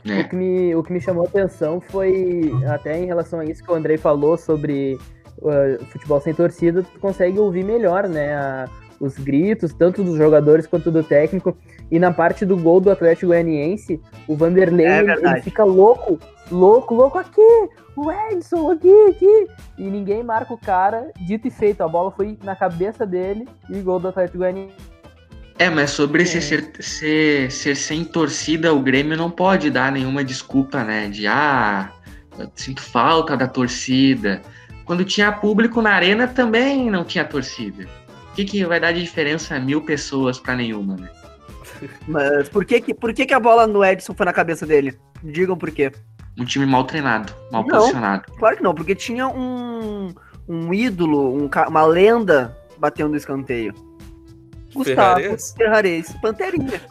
Né? 0.06 0.22
O 0.22 0.30
que, 0.30 0.36
me, 0.36 0.76
o 0.76 0.84
que 0.84 0.94
me 0.94 1.02
chamou 1.02 1.24
a 1.26 1.28
atenção 1.28 1.80
foi, 1.82 2.52
até 2.68 2.98
em 2.98 3.06
relação 3.06 3.40
a 3.40 3.46
isso 3.46 3.64
que 3.64 3.72
o 3.72 3.76
Andrei 3.76 3.98
falou 3.98 4.38
sobre 4.38 4.98
uh, 5.40 5.86
futebol 5.86 6.20
sem 6.22 6.34
torcida, 6.34 6.84
tu 6.84 7.00
consegue 7.00 7.38
ouvir 7.38 7.64
melhor, 7.66 8.08
né? 8.08 8.34
a- 8.34 8.68
os 9.00 9.18
gritos, 9.18 9.74
tanto 9.74 10.04
dos 10.04 10.18
jogadores 10.18 10.68
quanto 10.68 10.92
do 10.92 11.02
técnico. 11.02 11.56
E 11.90 11.98
na 11.98 12.12
parte 12.12 12.46
do 12.46 12.58
gol 12.58 12.82
do 12.82 12.92
Atlético 12.92 13.28
Goianiense, 13.28 14.02
o 14.28 14.36
Vanderlei 14.36 14.86
É 14.86 15.00
ele, 15.00 15.12
ele 15.12 15.42
fica 15.42 15.64
louco, 15.64 16.20
louco, 16.52 16.94
louco 16.94 17.18
aqui, 17.18 17.70
o 17.96 18.12
Edson 18.12 18.72
aqui, 18.72 18.92
aqui. 19.10 19.48
E 19.78 19.84
ninguém 19.90 20.22
marca 20.22 20.54
o 20.54 20.58
cara, 20.58 21.12
dito 21.26 21.48
e 21.48 21.50
feito, 21.50 21.82
a 21.82 21.88
bola 21.88 22.12
foi 22.12 22.38
na 22.44 22.58
cabeça 22.58 23.06
dele 23.06 23.48
e 23.70 23.80
gol 23.80 24.00
do 24.02 24.10
Atlético 24.10 24.40
Goianiense. 24.40 24.76
É, 25.60 25.70
mas 25.70 25.90
sobre 25.92 26.24
esse 26.24 26.42
ser, 26.42 26.72
ser, 26.80 27.52
ser 27.52 27.76
sem 27.76 28.06
torcida, 28.06 28.74
o 28.74 28.80
Grêmio 28.80 29.18
não 29.18 29.30
pode 29.30 29.70
dar 29.70 29.92
nenhuma 29.92 30.24
desculpa, 30.24 30.86
né? 30.86 31.10
De 31.10 31.28
ah, 31.28 31.92
eu 32.40 32.50
sinto 32.56 32.82
falta 32.82 33.36
da 33.36 33.46
torcida. 33.46 34.42
Quando 34.86 35.04
tinha 35.04 35.34
público 35.34 35.82
na 35.82 35.92
arena 35.92 36.28
também 36.28 36.90
não 36.90 37.04
tinha 37.04 37.26
torcida. 37.26 37.86
O 38.32 38.36
que, 38.36 38.46
que 38.46 38.66
vai 38.66 38.80
dar 38.80 38.94
de 38.94 39.02
diferença 39.02 39.60
mil 39.60 39.82
pessoas 39.82 40.40
para 40.40 40.56
nenhuma, 40.56 40.96
né? 40.96 41.10
Mas 42.08 42.48
por 42.48 42.64
que, 42.64 42.80
que, 42.80 42.94
por 42.94 43.14
que, 43.14 43.26
que 43.26 43.34
a 43.34 43.40
bola 43.40 43.68
no 43.68 43.84
Edson 43.84 44.14
foi 44.14 44.26
na 44.26 44.34
cabeça 44.34 44.66
dele? 44.66 44.98
Digam 45.22 45.58
por 45.58 45.72
quê. 45.72 45.92
Um 46.38 46.46
time 46.46 46.66
mal 46.66 46.86
treinado, 46.86 47.34
mal 47.52 47.64
Não. 47.64 47.70
posicionado. 47.70 48.32
Claro 48.38 48.56
que 48.56 48.64
não, 48.64 48.74
porque 48.74 48.96
tinha 48.96 49.28
um, 49.28 50.14
um 50.48 50.74
ídolo, 50.74 51.36
um 51.36 51.50
uma 51.68 51.86
lenda 51.86 52.58
batendo 52.78 53.10
no 53.10 53.18
escanteio. 53.18 53.74
Gustavo 54.74 55.20
Ferrares? 55.20 55.56
Ferrares, 55.58 56.14
Panterinha. 56.22 56.82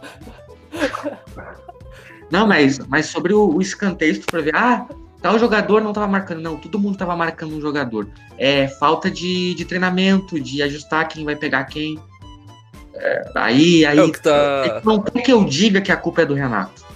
Não, 2.30 2.46
mas, 2.46 2.78
mas 2.86 3.06
sobre 3.06 3.32
o, 3.32 3.54
o 3.54 3.62
escanteio, 3.62 4.22
for 4.28 4.42
ver, 4.42 4.54
ah, 4.54 4.86
tal 5.20 5.38
jogador 5.38 5.80
não 5.80 5.92
tava 5.92 6.06
marcando. 6.06 6.40
Não, 6.40 6.56
todo 6.56 6.78
mundo 6.78 6.98
tava 6.98 7.16
marcando 7.16 7.56
um 7.56 7.60
jogador. 7.60 8.08
É 8.36 8.68
falta 8.68 9.10
de, 9.10 9.54
de 9.54 9.64
treinamento, 9.64 10.38
de 10.38 10.62
ajustar 10.62 11.08
quem 11.08 11.24
vai 11.24 11.36
pegar 11.36 11.64
quem. 11.64 11.98
É, 12.94 13.30
aí, 13.34 13.86
aí. 13.86 13.98
É 13.98 14.10
tá. 14.10 14.82
Não 14.84 15.00
quer 15.00 15.22
que 15.22 15.32
eu 15.32 15.44
diga 15.44 15.80
que 15.80 15.92
a 15.92 15.96
culpa 15.96 16.22
é 16.22 16.26
do 16.26 16.34
Renato. 16.34 16.87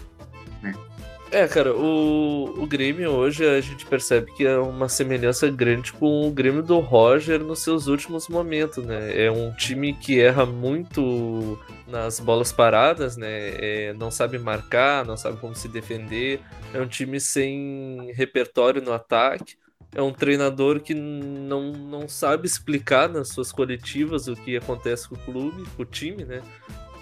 É, 1.32 1.48
cara, 1.48 1.74
o, 1.74 2.62
o 2.62 2.66
Grêmio 2.66 3.10
hoje 3.10 3.42
a 3.42 3.58
gente 3.58 3.86
percebe 3.86 4.30
que 4.32 4.44
é 4.44 4.58
uma 4.58 4.86
semelhança 4.86 5.48
grande 5.48 5.90
com 5.90 6.28
o 6.28 6.30
Grêmio 6.30 6.62
do 6.62 6.78
Roger 6.78 7.40
nos 7.42 7.60
seus 7.60 7.86
últimos 7.86 8.28
momentos, 8.28 8.84
né? 8.84 9.18
É 9.18 9.30
um 9.32 9.50
time 9.50 9.94
que 9.94 10.20
erra 10.20 10.44
muito 10.44 11.58
nas 11.88 12.20
bolas 12.20 12.52
paradas, 12.52 13.16
né? 13.16 13.28
É, 13.28 13.94
não 13.94 14.10
sabe 14.10 14.38
marcar, 14.38 15.06
não 15.06 15.16
sabe 15.16 15.38
como 15.38 15.54
se 15.54 15.68
defender. 15.68 16.38
É 16.74 16.78
um 16.78 16.86
time 16.86 17.18
sem 17.18 18.12
repertório 18.12 18.82
no 18.82 18.92
ataque. 18.92 19.56
É 19.94 20.02
um 20.02 20.12
treinador 20.12 20.80
que 20.80 20.92
não, 20.92 21.72
não 21.72 22.08
sabe 22.10 22.46
explicar 22.46 23.08
nas 23.08 23.28
suas 23.28 23.50
coletivas 23.50 24.28
o 24.28 24.36
que 24.36 24.54
acontece 24.54 25.08
com 25.08 25.14
o 25.14 25.18
clube, 25.18 25.64
com 25.76 25.82
o 25.82 25.86
time, 25.86 26.26
né? 26.26 26.42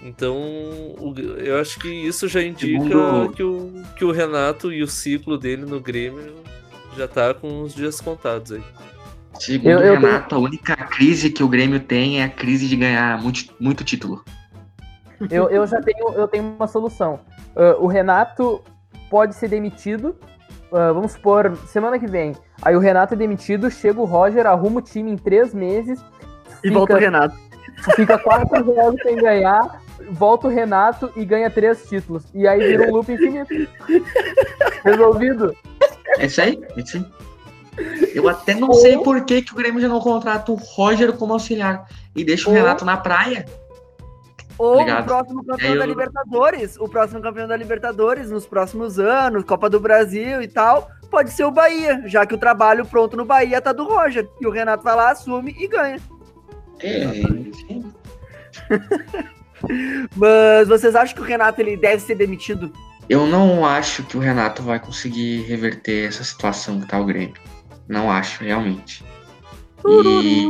Então, 0.03 0.35
o- 0.35 1.13
eu 1.37 1.59
acho 1.59 1.79
que 1.79 1.87
isso 1.87 2.27
já 2.27 2.41
indica 2.41 2.81
Segundo- 2.83 3.31
que, 3.33 3.43
o, 3.43 3.71
que 3.95 4.03
o 4.05 4.11
Renato 4.11 4.71
e 4.73 4.81
o 4.81 4.87
ciclo 4.87 5.37
dele 5.37 5.63
no 5.65 5.79
Grêmio 5.79 6.33
já 6.97 7.07
tá 7.07 7.33
com 7.33 7.61
os 7.61 7.73
dias 7.75 8.01
contados 8.01 8.51
aí. 8.51 8.63
Segundo 9.39 9.69
Eu- 9.69 9.77
o 9.79 9.81
eu 9.83 9.93
tenho- 9.99 10.05
Renato, 10.11 10.35
a 10.35 10.39
única 10.39 10.75
crise 10.75 11.29
que 11.29 11.43
o 11.43 11.47
Grêmio 11.47 11.79
tem 11.79 12.19
é 12.21 12.25
a 12.25 12.29
crise 12.29 12.67
de 12.67 12.75
ganhar 12.75 13.21
muito, 13.21 13.53
muito 13.59 13.83
título. 13.83 14.23
Eu, 15.29 15.49
eu 15.49 15.65
já 15.67 15.79
tenho, 15.81 16.09
eu 16.13 16.27
tenho 16.27 16.43
uma 16.57 16.67
solução. 16.67 17.19
Ah, 17.55 17.75
o 17.79 17.85
Renato 17.87 18.61
pode 19.09 19.35
ser 19.35 19.47
demitido. 19.49 20.15
ah, 20.73 20.91
vamos 20.93 21.11
supor, 21.11 21.55
semana 21.67 21.99
que 21.99 22.07
vem. 22.07 22.33
Aí 22.61 22.75
o 22.75 22.79
Renato 22.79 23.13
é 23.13 23.17
demitido, 23.17 23.69
chega 23.69 23.99
o 24.01 24.05
Roger, 24.05 24.47
arruma 24.47 24.79
o 24.79 24.81
time 24.81 25.11
em 25.11 25.17
três 25.17 25.53
meses. 25.53 25.99
E 26.63 26.67
fica- 26.69 26.73
volta 26.73 26.93
o 26.95 26.97
Renato. 26.97 27.35
Fica 27.95 28.17
quatro 28.17 28.63
jogos 28.63 29.01
sem 29.01 29.15
ganhar, 29.17 29.81
volta 30.09 30.47
o 30.47 30.49
Renato 30.49 31.11
e 31.15 31.23
ganha 31.25 31.49
três 31.49 31.83
títulos. 31.87 32.23
E 32.33 32.47
aí 32.47 32.59
vira 32.59 32.87
um 32.87 32.91
loop 32.91 33.11
infinito. 33.11 33.53
Resolvido. 34.83 35.55
É 36.17 36.25
isso 36.25 36.41
aí? 36.41 36.61
É 36.75 36.79
isso 36.79 36.97
aí. 36.97 37.05
Eu 38.13 38.27
até 38.27 38.53
não 38.53 38.73
sei 38.73 38.97
por 38.97 39.23
que, 39.23 39.41
que 39.41 39.53
o 39.53 39.55
Grêmio 39.55 39.79
já 39.81 39.87
não 39.87 39.99
contrata 40.01 40.51
o 40.51 40.55
Roger 40.55 41.13
como 41.13 41.33
auxiliar 41.33 41.87
e 42.15 42.23
deixa 42.23 42.49
o 42.49 42.51
Ou- 42.53 42.57
Renato 42.57 42.83
na 42.83 42.97
praia. 42.97 43.45
Ou 44.57 44.73
Obrigado. 44.73 45.01
o 45.03 45.05
próximo 45.05 45.45
campeão 45.45 45.71
Aí 45.71 45.77
da 45.77 45.85
eu- 45.85 45.89
Libertadores. 45.89 46.77
O 46.77 46.87
próximo 46.87 47.21
campeão 47.21 47.47
da 47.47 47.55
Libertadores 47.55 48.29
nos 48.29 48.45
próximos 48.45 48.99
anos, 48.99 49.43
Copa 49.45 49.69
do 49.69 49.79
Brasil 49.79 50.41
e 50.41 50.47
tal, 50.47 50.89
pode 51.09 51.31
ser 51.31 51.45
o 51.45 51.51
Bahia, 51.51 52.03
já 52.05 52.25
que 52.25 52.35
o 52.35 52.37
trabalho 52.37 52.85
pronto 52.85 53.15
no 53.17 53.25
Bahia 53.25 53.59
tá 53.61 53.71
do 53.71 53.85
Roger. 53.85 54.27
E 54.39 54.45
o 54.45 54.51
Renato 54.51 54.83
vai 54.83 54.95
lá, 54.95 55.11
assume 55.11 55.55
e 55.57 55.67
ganha. 55.67 55.97
É. 56.79 57.11
Mas 60.15 60.67
vocês 60.67 60.95
acham 60.95 61.15
que 61.15 61.21
o 61.21 61.25
Renato 61.25 61.61
ele 61.61 61.77
deve 61.77 62.01
ser 62.01 62.15
demitido? 62.15 62.71
Eu 63.09 63.25
não 63.27 63.65
acho 63.65 64.03
que 64.03 64.15
o 64.15 64.19
Renato 64.19 64.63
vai 64.63 64.79
conseguir 64.79 65.41
reverter 65.41 66.07
essa 66.07 66.23
situação 66.23 66.79
que 66.79 66.87
tá 66.87 66.99
o 66.99 67.05
Grêmio. 67.05 67.35
Não 67.87 68.09
acho, 68.09 68.43
realmente. 68.43 69.03
E, 69.85 70.45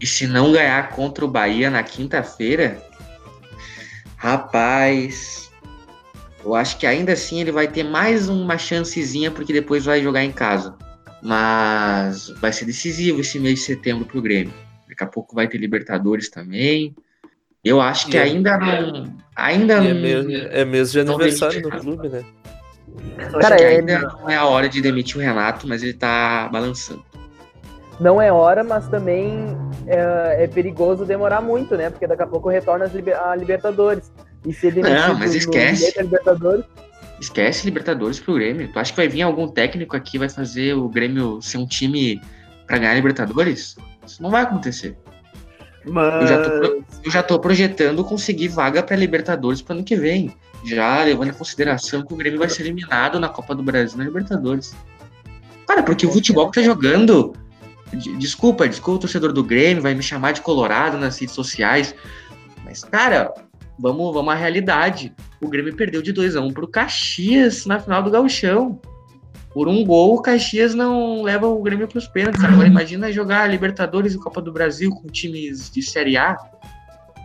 e 0.00 0.06
se 0.06 0.26
não 0.26 0.52
ganhar 0.52 0.90
contra 0.90 1.24
o 1.24 1.28
Bahia 1.28 1.68
na 1.68 1.82
quinta-feira, 1.82 2.82
rapaz, 4.16 5.50
eu 6.44 6.54
acho 6.54 6.78
que 6.78 6.86
ainda 6.86 7.12
assim 7.12 7.40
ele 7.40 7.52
vai 7.52 7.68
ter 7.68 7.82
mais 7.82 8.28
uma 8.28 8.56
chancezinha, 8.56 9.30
porque 9.30 9.52
depois 9.52 9.84
vai 9.84 10.02
jogar 10.02 10.24
em 10.24 10.32
casa. 10.32 10.76
Mas 11.22 12.28
vai 12.40 12.52
ser 12.52 12.64
decisivo 12.66 13.20
esse 13.20 13.38
mês 13.38 13.58
de 13.58 13.64
setembro 13.64 14.04
pro 14.04 14.22
Grêmio. 14.22 14.54
Daqui 14.88 15.02
a 15.02 15.06
pouco 15.06 15.34
vai 15.34 15.48
ter 15.48 15.58
Libertadores 15.58 16.30
também. 16.30 16.94
Eu 17.64 17.80
acho 17.80 18.06
que 18.08 18.16
E 18.16 18.20
é- 18.20 18.22
ainda 18.22 18.56
não. 18.58 19.16
Ainda 19.34 19.74
é 19.74 19.80
não- 19.92 20.00
mês, 20.00 20.26
é 20.52 20.64
mês 20.64 20.92
de 20.92 21.00
aniversário 21.00 21.60
no 21.62 21.70
clube, 21.70 22.08
né? 22.08 22.24
Cara, 23.32 23.54
acho 23.54 23.56
que 23.56 23.62
é- 23.64 23.76
ainda 23.78 23.98
não 24.00 24.30
é 24.30 24.36
a 24.36 24.44
hora 24.46 24.68
de 24.68 24.80
demitir 24.80 25.16
o 25.16 25.20
Renato, 25.20 25.66
mas 25.68 25.82
ele 25.82 25.92
tá 25.94 26.48
balançando. 26.50 27.04
Não 28.00 28.20
é 28.20 28.30
hora, 28.30 28.62
mas 28.62 28.86
também 28.88 29.56
é, 29.86 30.44
é 30.44 30.46
perigoso 30.46 31.04
demorar 31.04 31.40
muito, 31.40 31.76
né? 31.76 31.90
Porque 31.90 32.06
daqui 32.06 32.22
a 32.22 32.26
pouco 32.26 32.48
retorna 32.48 32.86
liber- 32.86 33.18
a 33.20 33.34
Libertadores. 33.34 34.12
E 34.44 34.52
demitido 34.52 34.88
Não, 34.94 35.14
mas 35.18 35.34
esquece. 35.34 35.92
Libertadores. 36.00 36.64
Esquece 37.20 37.64
Libertadores 37.64 38.20
pro 38.20 38.34
Grêmio. 38.34 38.70
Tu 38.72 38.78
acha 38.78 38.92
que 38.92 38.96
vai 38.96 39.08
vir 39.08 39.22
algum 39.22 39.48
técnico 39.48 39.96
aqui 39.96 40.16
e 40.16 40.18
vai 40.20 40.28
fazer 40.28 40.74
o 40.74 40.88
Grêmio 40.88 41.40
ser 41.42 41.58
um 41.58 41.66
time 41.66 42.20
pra 42.66 42.78
ganhar 42.78 42.94
Libertadores? 42.94 43.76
Isso 44.06 44.22
não 44.22 44.30
vai 44.30 44.42
acontecer. 44.42 44.96
Mas... 45.86 46.22
Eu 46.22 46.26
já 46.26 46.50
tô, 46.50 46.82
eu 47.04 47.10
já 47.10 47.22
tô 47.22 47.38
projetando 47.38 48.04
conseguir 48.04 48.48
vaga 48.48 48.82
pra 48.82 48.96
Libertadores 48.96 49.62
pro 49.62 49.74
ano 49.74 49.84
que 49.84 49.96
vem. 49.96 50.34
Já 50.64 51.02
levando 51.04 51.28
em 51.28 51.32
consideração 51.32 52.04
que 52.04 52.12
o 52.12 52.16
Grêmio 52.16 52.38
vai 52.38 52.48
ser 52.48 52.62
eliminado 52.62 53.20
na 53.20 53.28
Copa 53.28 53.54
do 53.54 53.62
Brasil 53.62 53.96
na 53.98 54.04
Libertadores. 54.04 54.74
Cara, 55.66 55.82
porque 55.82 56.06
o 56.06 56.10
futebol 56.12 56.50
que 56.50 56.60
tá 56.60 56.64
jogando. 56.66 57.34
de- 57.92 58.16
Desculpa, 58.16 58.68
desculpa 58.68 58.96
o 58.96 59.00
torcedor 59.02 59.32
do 59.32 59.44
Grêmio, 59.44 59.82
vai 59.82 59.94
me 59.94 60.02
chamar 60.02 60.32
de 60.32 60.40
Colorado 60.40 60.96
nas 60.98 61.18
redes 61.18 61.34
sociais. 61.34 61.94
Mas, 62.64 62.82
cara, 62.82 63.32
vamos, 63.78 64.12
vamos 64.12 64.32
à 64.32 64.36
realidade. 64.36 65.14
O 65.40 65.48
Grêmio 65.48 65.76
perdeu 65.76 66.02
de 66.02 66.12
2x1 66.12 66.52
pro 66.52 66.66
Caxias 66.66 67.64
na 67.66 67.78
final 67.78 68.02
do 68.02 68.10
Gauchão. 68.10 68.80
Por 69.56 69.68
um 69.68 69.82
gol, 69.86 70.16
o 70.16 70.20
Caxias 70.20 70.74
não 70.74 71.22
leva 71.22 71.46
o 71.46 71.62
Grêmio 71.62 71.88
pros 71.88 72.06
pênaltis. 72.06 72.44
Agora 72.44 72.68
imagina 72.68 73.10
jogar 73.10 73.48
Libertadores 73.48 74.12
e 74.12 74.18
Copa 74.18 74.42
do 74.42 74.52
Brasil 74.52 74.90
com 74.90 75.08
times 75.08 75.70
de 75.70 75.80
Série 75.80 76.14
A. 76.14 76.36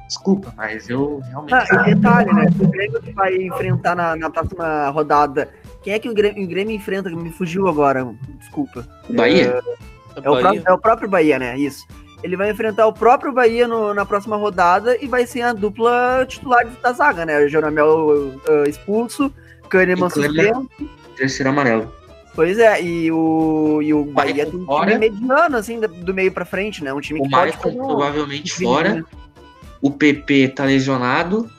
Desculpa, 0.08 0.54
mas 0.56 0.90
eu 0.90 1.20
realmente. 1.28 1.54
Ah, 1.54 1.90
e 1.90 1.94
detalhe, 1.94 2.32
né? 2.32 2.48
O 2.58 2.68
Grêmio 2.70 3.02
que 3.02 3.12
vai 3.12 3.36
enfrentar 3.36 3.98
na, 3.98 4.16
na 4.16 4.30
próxima 4.30 4.90
rodada. 4.92 5.50
Quem 5.84 5.92
é 5.92 6.00
que 6.00 6.08
o 6.08 6.14
Grêmio, 6.14 6.46
o 6.46 6.48
Grêmio 6.48 6.74
enfrenta? 6.74 7.10
Me 7.10 7.32
fugiu 7.34 7.68
agora. 7.68 8.08
Desculpa. 8.40 8.88
Bahia? 9.10 9.60
É 10.24 10.30
o, 10.30 10.40
pró- 10.40 10.54
é 10.68 10.72
o 10.72 10.78
próprio 10.78 11.10
Bahia, 11.10 11.38
né? 11.38 11.58
Isso. 11.58 11.86
Ele 12.24 12.38
vai 12.38 12.50
enfrentar 12.50 12.88
o 12.88 12.94
próprio 12.94 13.34
Bahia 13.34 13.68
no- 13.68 13.94
na 13.94 14.06
próxima 14.06 14.38
rodada 14.38 14.96
e 15.04 15.06
vai 15.06 15.28
ser 15.28 15.42
a 15.42 15.52
dupla 15.52 16.26
titular 16.26 16.66
da 16.82 16.94
zaga, 16.94 17.26
né? 17.26 17.44
O 17.44 17.50
Jeromel 17.50 18.40
ah, 18.48 18.70
expulso, 18.70 19.30
Kahneman 19.68 20.08
Kahneman. 20.10 20.54
suspenso. 20.70 20.70
Terceiro 21.18 21.50
amarelo. 21.50 22.00
Pois 22.34 22.58
é, 22.58 22.82
e 22.82 23.12
o, 23.12 23.82
e 23.82 23.94
o 23.94 24.06
Bahia 24.06 24.46
Maicon 24.46 24.52
tem 24.52 24.76
um 24.76 24.80
time 24.86 24.98
mediano, 24.98 25.58
assim, 25.58 25.80
do- 25.80 26.14
meio 26.14 26.32
pra 26.32 26.46
frente, 26.46 26.84
né? 26.84 26.94
Um 26.94 27.02
time 27.02 27.20
O 27.20 27.24
que 27.24 27.30
pode 27.30 27.52
Maicon 27.52 27.70
um- 27.70 27.88
provavelmente 27.88 28.54
um 28.54 28.68
fora. 28.68 29.06
O 29.82 29.92
PP 29.92 30.50
tá 30.50 30.64
lesionado. 30.64 31.50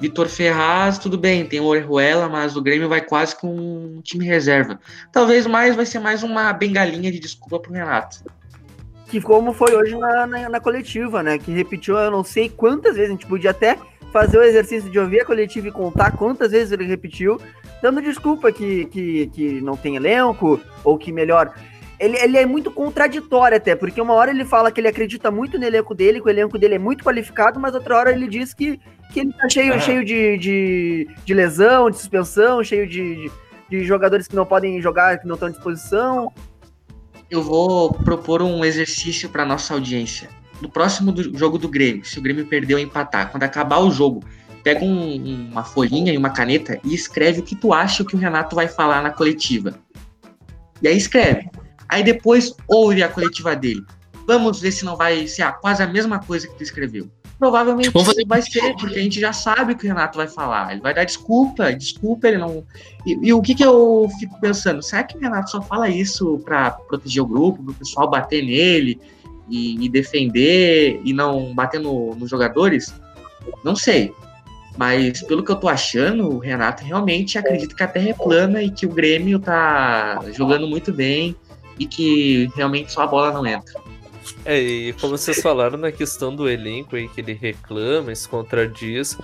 Vitor 0.00 0.28
Ferraz, 0.28 0.98
tudo 0.98 1.16
bem, 1.16 1.46
tem 1.46 1.60
o 1.60 1.64
Orejuela, 1.64 2.28
mas 2.28 2.56
o 2.56 2.62
Grêmio 2.62 2.88
vai 2.88 3.00
quase 3.00 3.36
com 3.36 3.48
um 3.48 4.00
time 4.02 4.24
reserva. 4.26 4.78
Talvez 5.12 5.46
mais 5.46 5.76
vai 5.76 5.86
ser 5.86 5.98
mais 5.98 6.22
uma 6.22 6.52
bengalinha 6.52 7.10
de 7.12 7.18
desculpa 7.18 7.58
pro 7.60 7.72
Renato. 7.72 8.18
que 9.08 9.20
como 9.20 9.52
foi 9.52 9.74
hoje 9.76 9.96
na, 9.96 10.26
na, 10.26 10.48
na 10.48 10.60
coletiva, 10.60 11.22
né? 11.22 11.38
Que 11.38 11.52
repetiu, 11.52 11.96
eu 11.96 12.10
não 12.10 12.24
sei 12.24 12.48
quantas 12.48 12.96
vezes, 12.96 13.10
a 13.10 13.12
gente 13.12 13.26
podia 13.26 13.50
até 13.50 13.78
fazer 14.12 14.38
o 14.38 14.42
exercício 14.42 14.90
de 14.90 14.98
ouvir 14.98 15.20
a 15.20 15.24
coletiva 15.24 15.68
e 15.68 15.72
contar 15.72 16.12
quantas 16.12 16.50
vezes 16.52 16.72
ele 16.72 16.84
repetiu, 16.84 17.40
dando 17.84 18.00
desculpa 18.00 18.50
que, 18.50 18.86
que, 18.86 19.26
que 19.26 19.60
não 19.60 19.76
tem 19.76 19.96
elenco, 19.96 20.58
ou 20.82 20.96
que 20.96 21.12
melhor. 21.12 21.52
Ele, 22.00 22.16
ele 22.16 22.38
é 22.38 22.46
muito 22.46 22.70
contraditório 22.70 23.58
até, 23.58 23.76
porque 23.76 24.00
uma 24.00 24.14
hora 24.14 24.30
ele 24.30 24.44
fala 24.44 24.72
que 24.72 24.80
ele 24.80 24.88
acredita 24.88 25.30
muito 25.30 25.58
no 25.58 25.66
elenco 25.66 25.94
dele, 25.94 26.18
que 26.18 26.26
o 26.26 26.30
elenco 26.30 26.58
dele 26.58 26.76
é 26.76 26.78
muito 26.78 27.04
qualificado, 27.04 27.60
mas 27.60 27.74
outra 27.74 27.94
hora 27.98 28.10
ele 28.10 28.26
diz 28.26 28.54
que, 28.54 28.80
que 29.12 29.20
ele 29.20 29.32
tá 29.34 29.48
cheio, 29.50 29.74
Ah. 29.74 29.78
cheio 29.78 30.02
de, 30.02 30.38
de, 30.38 31.08
de 31.26 31.34
lesão, 31.34 31.90
de 31.90 31.98
suspensão, 31.98 32.64
cheio 32.64 32.86
de, 32.88 33.16
de, 33.16 33.30
de 33.68 33.84
jogadores 33.84 34.26
que 34.26 34.34
não 34.34 34.46
podem 34.46 34.80
jogar, 34.80 35.18
que 35.18 35.26
não 35.26 35.34
estão 35.34 35.48
à 35.48 35.50
disposição. 35.50 36.32
Eu 37.30 37.42
vou 37.42 37.92
propor 37.92 38.40
um 38.40 38.64
exercício 38.64 39.28
para 39.28 39.44
nossa 39.44 39.74
audiência. 39.74 40.28
no 40.62 40.70
próximo 40.70 41.12
do, 41.12 41.36
jogo 41.36 41.58
do 41.58 41.68
Grêmio, 41.68 42.04
se 42.04 42.18
o 42.18 42.22
Grêmio 42.22 42.46
perder 42.46 42.74
ou 42.74 42.80
empatar, 42.80 43.30
quando 43.30 43.42
acabar 43.42 43.78
o 43.80 43.90
jogo, 43.90 44.24
pega 44.64 44.82
um, 44.82 45.50
uma 45.52 45.62
folhinha 45.62 46.12
e 46.12 46.16
uma 46.16 46.30
caneta 46.30 46.80
e 46.82 46.94
escreve 46.94 47.40
o 47.40 47.42
que 47.42 47.54
tu 47.54 47.72
acha 47.72 48.02
que 48.02 48.16
o 48.16 48.18
Renato 48.18 48.56
vai 48.56 48.66
falar 48.66 49.02
na 49.02 49.10
coletiva. 49.10 49.74
E 50.82 50.88
aí 50.88 50.96
escreve. 50.96 51.50
Aí 51.88 52.02
depois 52.02 52.54
ouve 52.66 53.02
a 53.02 53.08
coletiva 53.08 53.54
dele. 53.54 53.84
Vamos 54.26 54.58
ver 54.58 54.72
se 54.72 54.86
não 54.86 54.96
vai 54.96 55.28
ser 55.28 55.52
quase 55.60 55.82
a 55.82 55.86
mesma 55.86 56.18
coisa 56.18 56.48
que 56.48 56.54
tu 56.56 56.62
escreveu. 56.62 57.08
Provavelmente 57.38 57.90
fazer... 57.90 58.24
vai 58.26 58.40
ser, 58.40 58.74
porque 58.76 58.98
a 58.98 59.02
gente 59.02 59.20
já 59.20 59.32
sabe 59.32 59.74
o 59.74 59.76
que 59.76 59.84
o 59.84 59.88
Renato 59.88 60.16
vai 60.16 60.26
falar. 60.26 60.72
Ele 60.72 60.80
vai 60.80 60.94
dar 60.94 61.04
desculpa, 61.04 61.72
desculpa, 61.74 62.28
ele 62.28 62.38
não. 62.38 62.64
E, 63.04 63.28
e 63.28 63.32
o 63.34 63.42
que, 63.42 63.54
que 63.54 63.64
eu 63.64 64.08
fico 64.18 64.40
pensando? 64.40 64.82
Será 64.82 65.02
que 65.02 65.16
o 65.16 65.20
Renato 65.20 65.50
só 65.50 65.60
fala 65.60 65.90
isso 65.90 66.38
para 66.38 66.70
proteger 66.70 67.22
o 67.22 67.26
grupo, 67.26 67.62
para 67.62 67.72
o 67.72 67.74
pessoal 67.74 68.08
bater 68.08 68.42
nele 68.42 68.98
e, 69.50 69.84
e, 69.84 69.88
defender 69.90 71.00
e 71.04 71.12
não 71.12 71.54
bater 71.54 71.80
no, 71.80 72.14
nos 72.14 72.30
jogadores? 72.30 72.94
Não 73.62 73.76
sei. 73.76 74.14
Mas 74.76 75.22
pelo 75.22 75.44
que 75.44 75.50
eu 75.50 75.56
tô 75.56 75.68
achando, 75.68 76.28
o 76.28 76.38
Renato 76.38 76.84
realmente 76.84 77.38
acredita 77.38 77.74
que 77.74 77.82
a 77.82 77.88
Terra 77.88 78.10
é 78.10 78.14
plana 78.14 78.62
e 78.62 78.70
que 78.70 78.86
o 78.86 78.88
Grêmio 78.88 79.38
tá 79.38 80.20
jogando 80.32 80.66
muito 80.66 80.92
bem 80.92 81.36
e 81.78 81.86
que 81.86 82.50
realmente 82.56 82.92
só 82.92 83.02
a 83.02 83.06
bola 83.06 83.32
não 83.32 83.46
entra. 83.46 83.80
É, 84.44 84.58
e 84.58 84.92
como 84.94 85.16
vocês 85.16 85.40
falaram 85.40 85.78
na 85.78 85.92
questão 85.92 86.34
do 86.34 86.48
elenco 86.48 86.96
aí, 86.96 87.08
que 87.08 87.20
ele 87.20 87.34
reclama, 87.34 88.14
se 88.14 88.28
contradiz. 88.28 89.16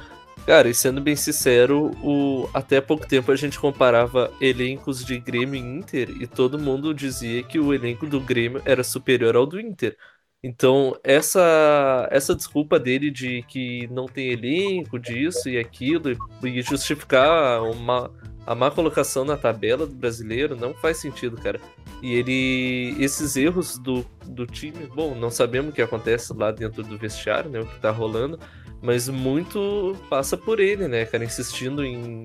Cara, 0.46 0.68
e 0.68 0.74
sendo 0.74 1.00
bem 1.00 1.16
sincero, 1.16 1.90
o... 2.02 2.48
até 2.54 2.80
pouco 2.80 3.06
tempo 3.06 3.30
a 3.30 3.36
gente 3.36 3.58
comparava 3.58 4.32
elencos 4.40 5.04
de 5.04 5.18
Grêmio 5.18 5.56
e 5.56 5.78
Inter 5.78 6.10
e 6.20 6.26
todo 6.26 6.58
mundo 6.58 6.94
dizia 6.94 7.42
que 7.42 7.58
o 7.58 7.74
elenco 7.74 8.06
do 8.06 8.20
Grêmio 8.20 8.62
era 8.64 8.82
superior 8.82 9.36
ao 9.36 9.46
do 9.46 9.60
Inter. 9.60 9.96
Então, 10.42 10.98
essa, 11.04 12.08
essa 12.10 12.34
desculpa 12.34 12.78
dele 12.78 13.10
de 13.10 13.42
que 13.42 13.86
não 13.88 14.06
tem 14.06 14.30
elenco, 14.30 14.98
disso 14.98 15.50
e 15.50 15.58
aquilo, 15.58 16.16
e 16.42 16.62
justificar 16.62 17.62
uma, 17.62 18.10
a 18.46 18.54
má 18.54 18.70
colocação 18.70 19.22
na 19.22 19.36
tabela 19.36 19.86
do 19.86 19.94
brasileiro 19.94 20.56
não 20.56 20.72
faz 20.72 20.96
sentido, 20.96 21.36
cara. 21.36 21.60
E 22.02 22.14
ele. 22.14 22.96
Esses 22.98 23.36
erros 23.36 23.76
do, 23.78 24.04
do 24.26 24.46
time, 24.46 24.86
bom, 24.86 25.14
não 25.14 25.30
sabemos 25.30 25.72
o 25.72 25.74
que 25.74 25.82
acontece 25.82 26.32
lá 26.32 26.50
dentro 26.50 26.82
do 26.82 26.96
vestiário, 26.96 27.50
né? 27.50 27.60
O 27.60 27.66
que 27.66 27.78
tá 27.78 27.90
rolando, 27.90 28.38
mas 28.80 29.10
muito 29.10 29.94
passa 30.08 30.38
por 30.38 30.58
ele, 30.58 30.88
né, 30.88 31.04
cara? 31.04 31.22
Insistindo 31.22 31.84
em, 31.84 32.24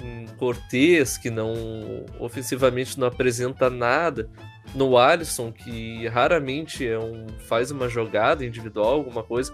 em 0.00 0.26
que 1.20 1.28
não. 1.28 1.52
ofensivamente 2.20 2.98
não 3.00 3.08
apresenta 3.08 3.68
nada 3.68 4.30
no 4.74 4.96
Alisson, 4.96 5.52
que 5.52 6.06
raramente 6.08 6.86
é 6.86 6.98
um, 6.98 7.26
faz 7.46 7.70
uma 7.70 7.88
jogada 7.88 8.44
individual, 8.44 8.94
alguma 8.94 9.22
coisa. 9.22 9.52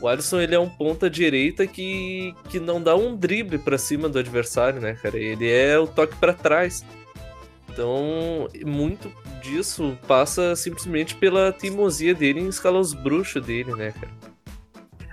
O 0.00 0.08
Alisson 0.08 0.40
ele 0.40 0.54
é 0.54 0.58
um 0.58 0.68
ponta 0.68 1.08
direita 1.08 1.66
que, 1.66 2.34
que 2.50 2.60
não 2.60 2.82
dá 2.82 2.94
um 2.94 3.16
drible 3.16 3.58
para 3.58 3.78
cima 3.78 4.08
do 4.08 4.18
adversário, 4.18 4.80
né, 4.80 4.94
cara? 4.94 5.16
Ele 5.16 5.50
é 5.50 5.78
o 5.78 5.86
toque 5.86 6.16
para 6.16 6.32
trás. 6.32 6.84
Então, 7.68 8.48
muito 8.64 9.12
disso 9.42 9.96
passa 10.06 10.56
simplesmente 10.56 11.14
pela 11.14 11.52
teimosia 11.52 12.14
dele 12.14 12.40
em 12.40 12.48
escalar 12.48 12.80
os 12.80 12.94
bruxos 12.94 13.44
dele, 13.44 13.74
né, 13.74 13.92
cara? 13.92 14.35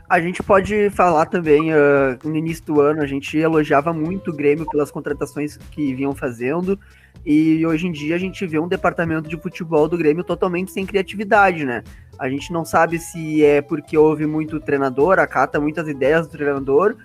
A 0.09 0.19
gente 0.19 0.43
pode 0.43 0.89
falar 0.89 1.25
também, 1.25 1.73
uh, 1.73 2.19
no 2.23 2.35
início 2.35 2.65
do 2.65 2.81
ano, 2.81 3.01
a 3.01 3.05
gente 3.05 3.37
elogiava 3.37 3.93
muito 3.93 4.31
o 4.31 4.33
Grêmio 4.33 4.69
pelas 4.69 4.91
contratações 4.91 5.57
que 5.71 5.93
vinham 5.93 6.13
fazendo. 6.13 6.77
E 7.25 7.65
hoje 7.65 7.87
em 7.87 7.91
dia 7.91 8.15
a 8.15 8.19
gente 8.19 8.45
vê 8.45 8.59
um 8.59 8.67
departamento 8.67 9.29
de 9.29 9.37
futebol 9.37 9.87
do 9.87 9.97
Grêmio 9.97 10.23
totalmente 10.23 10.71
sem 10.71 10.85
criatividade, 10.85 11.63
né? 11.63 11.83
A 12.19 12.29
gente 12.29 12.51
não 12.51 12.65
sabe 12.65 12.99
se 12.99 13.43
é 13.43 13.61
porque 13.61 13.97
houve 13.97 14.25
muito 14.25 14.59
treinador, 14.59 15.19
acata 15.19 15.59
muitas 15.59 15.87
ideias 15.87 16.27
do 16.27 16.37
treinador, 16.37 16.95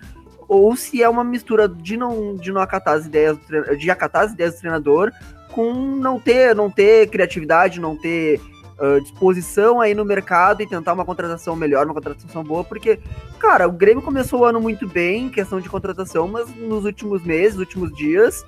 ou 0.48 0.74
se 0.74 1.02
é 1.02 1.08
uma 1.08 1.22
mistura 1.22 1.68
de 1.68 1.96
não, 1.96 2.34
de 2.34 2.50
não 2.50 2.60
acatar 2.60 2.94
as 2.94 3.06
ideias 3.06 3.38
do, 3.38 3.76
de 3.76 3.90
acatar 3.90 4.24
as 4.24 4.32
ideias 4.32 4.54
do 4.54 4.60
treinador 4.60 5.12
com 5.52 5.72
não 5.72 6.18
ter, 6.18 6.54
não 6.54 6.70
ter 6.70 7.08
criatividade, 7.08 7.80
não 7.80 7.96
ter 7.96 8.40
uh, 8.78 9.00
disposição 9.00 9.80
aí 9.80 9.94
no 9.94 10.04
mercado 10.04 10.62
e 10.62 10.66
tentar 10.66 10.92
uma 10.92 11.04
contratação 11.04 11.54
melhor, 11.56 11.84
uma 11.84 11.94
contratação 11.94 12.42
boa, 12.42 12.64
porque, 12.64 12.98
cara, 13.38 13.66
o 13.68 13.72
Grêmio 13.72 14.02
começou 14.02 14.40
o 14.40 14.44
ano 14.44 14.60
muito 14.60 14.86
bem 14.86 15.26
em 15.26 15.30
questão 15.30 15.60
de 15.60 15.68
contratação, 15.68 16.28
mas 16.28 16.54
nos 16.54 16.84
últimos 16.84 17.22
meses, 17.22 17.58
últimos 17.58 17.92
dias, 17.94 18.44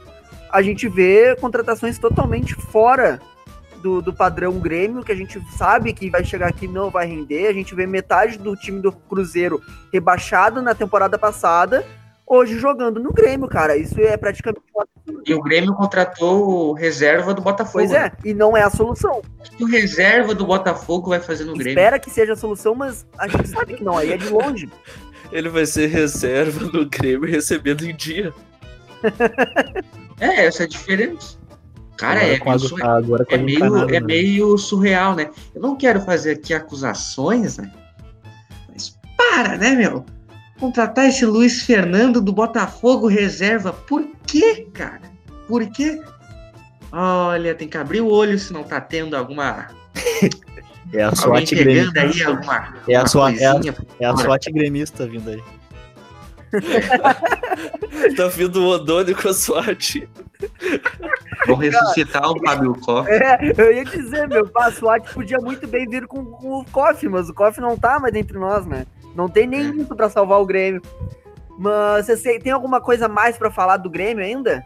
a 0.51 0.63
gente 0.63 0.89
vê 0.89 1.37
contratações 1.37 1.99
totalmente 1.99 2.55
fora 2.55 3.21
do, 3.81 4.03
do, 4.03 4.13
padrão 4.13 4.59
Grêmio, 4.59 5.03
que 5.03 5.13
a 5.13 5.17
gente 5.17 5.41
sabe 5.57 5.93
que 5.93 6.11
vai 6.11 6.25
chegar 6.25 6.49
aqui 6.49 6.69
não 6.69 6.91
vai 6.91 7.07
render. 7.07 7.47
A 7.47 7.53
gente 7.53 7.75
vê 7.75 7.87
metade 7.87 8.39
do 8.39 8.55
time 8.55 8.81
do 8.81 8.93
Cruzeiro 8.93 9.63
rebaixado 9.93 10.61
na 10.61 10.75
temporada 10.75 11.19
passada, 11.19 11.85
hoje 12.31 12.57
jogando 12.57 13.01
no 13.01 13.13
Grêmio, 13.13 13.49
cara. 13.49 13.77
Isso 13.77 14.01
é 14.01 14.17
praticamente 14.17 14.63
E 15.27 15.35
o 15.35 15.43
Grêmio 15.43 15.75
contratou 15.75 16.73
reserva 16.73 17.35
do 17.35 17.43
Botafogo. 17.43 17.85
Pois 17.85 17.91
é, 17.91 18.13
e 18.25 18.33
não 18.33 18.57
é 18.57 18.63
a 18.63 18.71
solução. 18.71 19.21
O 19.39 19.57
que 19.57 19.65
o 19.65 19.67
reserva 19.67 20.33
do 20.33 20.47
Botafogo 20.47 21.11
vai 21.11 21.19
fazer 21.21 21.45
no 21.45 21.55
Grêmio? 21.55 21.73
Espera 21.73 21.99
que 21.99 22.09
seja 22.09 22.35
a 22.35 22.37
solução, 22.37 22.75
mas 22.75 23.05
a 23.19 23.27
gente 23.27 23.49
sabe 23.49 23.75
que 23.75 23.83
não, 23.83 23.99
aí 23.99 24.13
é 24.13 24.17
de 24.17 24.29
longe. 24.29 24.71
Ele 25.33 25.49
vai 25.49 25.67
ser 25.67 25.89
reserva 25.89 26.67
do 26.67 26.89
Grêmio 26.89 27.29
recebendo 27.29 27.85
em 27.85 27.95
dia. 27.95 28.33
É, 30.23 30.45
essa 30.45 30.65
é 30.65 30.67
a 30.67 30.69
diferença. 30.69 31.39
Cara, 31.97 32.23
é, 32.23 32.35
agora 32.35 33.25
é, 33.31 33.39
meio, 33.39 33.89
é 33.89 33.93
né? 33.93 34.01
meio 34.01 34.59
surreal, 34.59 35.17
né? 35.17 35.31
Eu 35.55 35.63
não 35.63 35.75
quero 35.75 35.99
fazer 36.03 36.33
aqui 36.33 36.53
acusações, 36.53 37.57
né? 37.57 37.73
Mas 38.71 38.99
para, 39.17 39.57
né, 39.57 39.71
meu? 39.71 40.05
Contratar 40.61 41.07
esse 41.09 41.25
Luiz 41.25 41.63
Fernando 41.63 42.21
do 42.21 42.33
Botafogo 42.33 43.07
reserva. 43.07 43.73
Por 43.73 44.07
quê, 44.27 44.69
cara? 44.75 45.01
Por 45.49 45.67
quê? 45.71 46.01
Olha, 46.93 47.55
tem 47.55 47.67
que 47.67 47.79
abrir 47.79 48.03
o 48.03 48.09
olho 48.09 48.39
se 48.39 48.53
não 48.53 48.63
tá 48.63 48.81
tendo 48.81 49.17
alguma. 49.17 49.69
É 50.93 51.05
a 51.05 51.15
SWAT 51.15 51.55
gremista. 51.55 52.01
Aí 52.01 52.23
alguma, 52.25 52.75
é, 52.89 52.97
a 52.97 53.07
SWAT, 53.07 53.39
é, 53.39 53.47
a, 53.47 53.61
é 54.01 54.07
a 54.07 54.17
SWAT 54.17 54.51
gremista 54.51 55.07
vindo 55.07 55.31
aí. 55.31 55.41
tá 58.17 58.27
vindo 58.27 58.61
o 58.61 58.69
Odone 58.71 59.15
com 59.15 59.29
a 59.29 59.33
SWAT. 59.33 60.09
Vou 61.47 61.57
ressuscitar 61.57 62.29
o 62.29 62.37
Fábio 62.41 62.75
Koff. 62.81 63.09
É, 63.09 63.53
eu 63.57 63.73
ia 63.73 63.85
dizer, 63.85 64.27
meu, 64.27 64.51
a 64.57 64.73
SWAT 64.73 65.15
podia 65.15 65.39
muito 65.39 65.65
bem 65.69 65.89
vir 65.89 66.09
com, 66.09 66.25
com 66.25 66.59
o 66.59 66.65
Koff, 66.65 67.09
mas 67.09 67.29
o 67.29 67.35
Koff 67.35 67.61
não 67.61 67.79
tá 67.79 68.01
mais 68.01 68.15
entre 68.17 68.37
nós, 68.37 68.67
né? 68.67 68.85
Não 69.15 69.29
tem 69.29 69.47
nem 69.47 69.61
é. 69.61 69.71
isso 69.77 69.95
pra 69.95 70.09
salvar 70.09 70.41
o 70.41 70.47
Grêmio. 70.47 70.83
Mas 71.59 72.07
você 72.07 72.39
tem 72.39 72.53
alguma 72.53 72.81
coisa 72.81 73.09
mais 73.09 73.37
para 73.37 73.51
falar 73.51 73.77
do 73.77 73.91
Grêmio 73.91 74.25
ainda? 74.25 74.65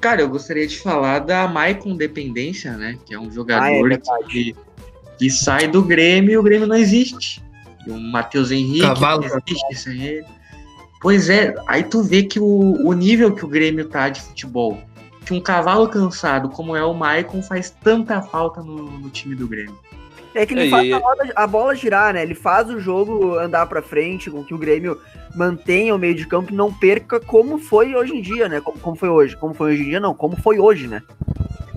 Cara, 0.00 0.20
eu 0.20 0.28
gostaria 0.28 0.66
de 0.66 0.78
falar 0.78 1.20
da 1.20 1.48
Maicon 1.48 1.96
Dependência, 1.96 2.76
né? 2.76 2.98
Que 3.04 3.14
é 3.14 3.18
um 3.18 3.30
jogador 3.30 3.92
ah, 3.92 3.94
é 3.94 4.28
que, 4.28 4.54
que 5.18 5.30
sai 5.30 5.68
do 5.68 5.82
Grêmio 5.82 6.32
e 6.32 6.38
o 6.38 6.42
Grêmio 6.42 6.66
não 6.66 6.76
existe. 6.76 7.42
E 7.86 7.90
o 7.90 7.98
Matheus 7.98 8.50
Henrique 8.50 8.80
Cavalo. 8.80 9.22
não 9.22 9.38
existe 9.46 9.74
sem 9.74 10.02
ele. 10.02 10.26
Pois 11.00 11.28
é, 11.28 11.54
aí 11.66 11.82
tu 11.82 12.02
vê 12.02 12.22
que 12.22 12.40
o, 12.40 12.86
o 12.86 12.92
nível 12.92 13.34
que 13.34 13.44
o 13.44 13.48
Grêmio 13.48 13.88
tá 13.88 14.08
de 14.08 14.20
futebol, 14.20 14.80
que 15.24 15.34
um 15.34 15.40
cavalo 15.40 15.88
cansado 15.88 16.48
como 16.48 16.74
é 16.74 16.84
o 16.84 16.94
Maicon 16.94 17.42
faz 17.42 17.70
tanta 17.82 18.22
falta 18.22 18.62
no, 18.62 18.90
no 18.90 19.10
time 19.10 19.34
do 19.34 19.46
Grêmio. 19.46 19.78
É 20.36 20.44
que 20.44 20.52
ele 20.52 20.68
faz 20.68 20.92
a 20.92 21.00
bola, 21.00 21.16
a 21.34 21.46
bola, 21.46 21.74
girar, 21.74 22.12
né? 22.12 22.22
Ele 22.22 22.34
faz 22.34 22.68
o 22.68 22.78
jogo 22.78 23.38
andar 23.38 23.64
para 23.66 23.80
frente, 23.80 24.30
com 24.30 24.44
que 24.44 24.52
o 24.52 24.58
Grêmio 24.58 25.00
mantenha 25.34 25.94
o 25.94 25.98
meio 25.98 26.14
de 26.14 26.26
campo 26.26 26.52
e 26.52 26.54
não 26.54 26.70
perca 26.70 27.18
como 27.18 27.58
foi 27.58 27.94
hoje 27.94 28.14
em 28.14 28.20
dia, 28.20 28.46
né? 28.46 28.60
Como, 28.60 28.78
como 28.78 28.96
foi 28.96 29.08
hoje. 29.08 29.34
Como 29.34 29.54
foi 29.54 29.72
hoje 29.72 29.82
em 29.82 29.86
dia, 29.86 30.00
não, 30.00 30.14
como 30.14 30.36
foi 30.36 30.58
hoje, 30.58 30.86
né? 30.86 31.02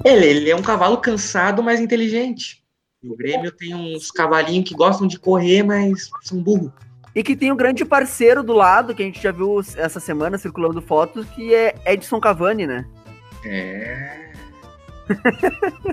Ele, 0.03 0.25
ele 0.25 0.49
é 0.49 0.55
um 0.55 0.61
cavalo 0.61 0.97
cansado, 0.97 1.63
mas 1.63 1.79
inteligente. 1.79 2.61
O 3.01 3.15
Grêmio 3.15 3.49
tem 3.49 3.73
uns 3.73 4.11
cavalinhos 4.11 4.67
que 4.67 4.75
gostam 4.75 5.07
de 5.07 5.17
correr, 5.17 5.63
mas 5.63 6.09
são 6.21 6.43
burros. 6.43 6.69
E 7.15 7.23
que 7.23 7.37
tem 7.37 7.51
um 7.51 7.55
grande 7.55 7.85
parceiro 7.85 8.43
do 8.43 8.53
lado, 8.53 8.93
que 8.93 9.01
a 9.01 9.05
gente 9.05 9.21
já 9.21 9.31
viu 9.31 9.61
essa 9.77 10.01
semana 10.01 10.37
circulando 10.37 10.81
fotos, 10.81 11.25
que 11.29 11.53
é 11.53 11.75
Edson 11.85 12.19
Cavani, 12.19 12.67
né? 12.67 12.85
É. 13.45 14.28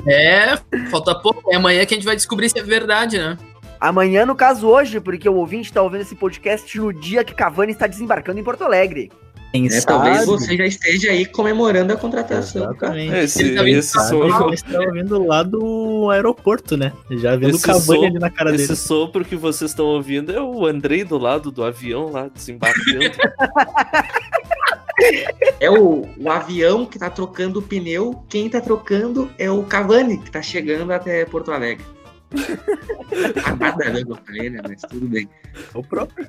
é, 0.06 0.56
falta 0.90 1.14
pouco. 1.14 1.52
É 1.52 1.56
amanhã 1.56 1.84
que 1.84 1.94
a 1.94 1.96
gente 1.96 2.06
vai 2.06 2.16
descobrir 2.16 2.48
se 2.48 2.58
é 2.58 2.62
verdade, 2.62 3.18
né? 3.18 3.36
Amanhã, 3.80 4.24
no 4.24 4.34
caso 4.34 4.66
hoje, 4.66 5.00
porque 5.00 5.28
o 5.28 5.34
ouvinte 5.34 5.68
está 5.68 5.82
ouvindo 5.82 6.00
esse 6.00 6.14
podcast 6.14 6.78
no 6.78 6.92
dia 6.92 7.22
que 7.22 7.34
Cavani 7.34 7.72
está 7.72 7.86
desembarcando 7.86 8.40
em 8.40 8.44
Porto 8.44 8.64
Alegre. 8.64 9.10
É, 9.54 9.80
talvez 9.80 10.26
você 10.26 10.56
já 10.56 10.66
esteja 10.66 11.10
aí 11.10 11.24
comemorando 11.24 11.92
a 11.92 11.96
contratação. 11.96 12.74
Esse, 13.22 13.42
Ele 13.42 13.56
tá 13.56 13.68
esse 13.68 14.08
sopro. 14.08 14.52
estava 14.52 14.92
vendo 14.92 15.24
lá 15.24 15.42
do 15.42 16.10
aeroporto, 16.10 16.76
né? 16.76 16.92
Já 17.10 17.36
vendo 17.36 17.56
o 17.56 17.60
Cavani 17.60 18.06
ali 18.06 18.18
na 18.18 18.28
cara 18.28 18.50
esse 18.50 18.58
dele. 18.58 18.72
Esse 18.72 18.82
sopro 18.82 19.24
que 19.24 19.36
vocês 19.36 19.70
estão 19.70 19.86
ouvindo 19.86 20.30
é 20.32 20.40
o 20.40 20.66
Andrei 20.66 21.04
do 21.04 21.16
lado 21.16 21.50
do 21.50 21.64
avião 21.64 22.10
lá, 22.10 22.28
desembarcando. 22.28 22.98
é 25.60 25.70
o, 25.70 26.06
o 26.18 26.30
avião 26.30 26.86
que 26.86 26.98
tá 26.98 27.10
trocando 27.10 27.60
o 27.60 27.62
pneu. 27.62 28.22
Quem 28.28 28.48
tá 28.48 28.60
trocando 28.60 29.30
é 29.38 29.50
o 29.50 29.62
Cavani, 29.62 30.18
que 30.18 30.30
tá 30.30 30.42
chegando 30.42 30.92
até 30.92 31.24
Porto 31.24 31.52
Alegre. 31.52 31.84
Nada 33.58 33.86
a 33.86 33.90
ver 33.90 34.04
com 34.04 34.14
a 34.14 34.68
mas 34.68 34.82
tudo 34.82 35.06
bem. 35.06 35.28
O 35.74 35.82
próprio. 35.82 36.28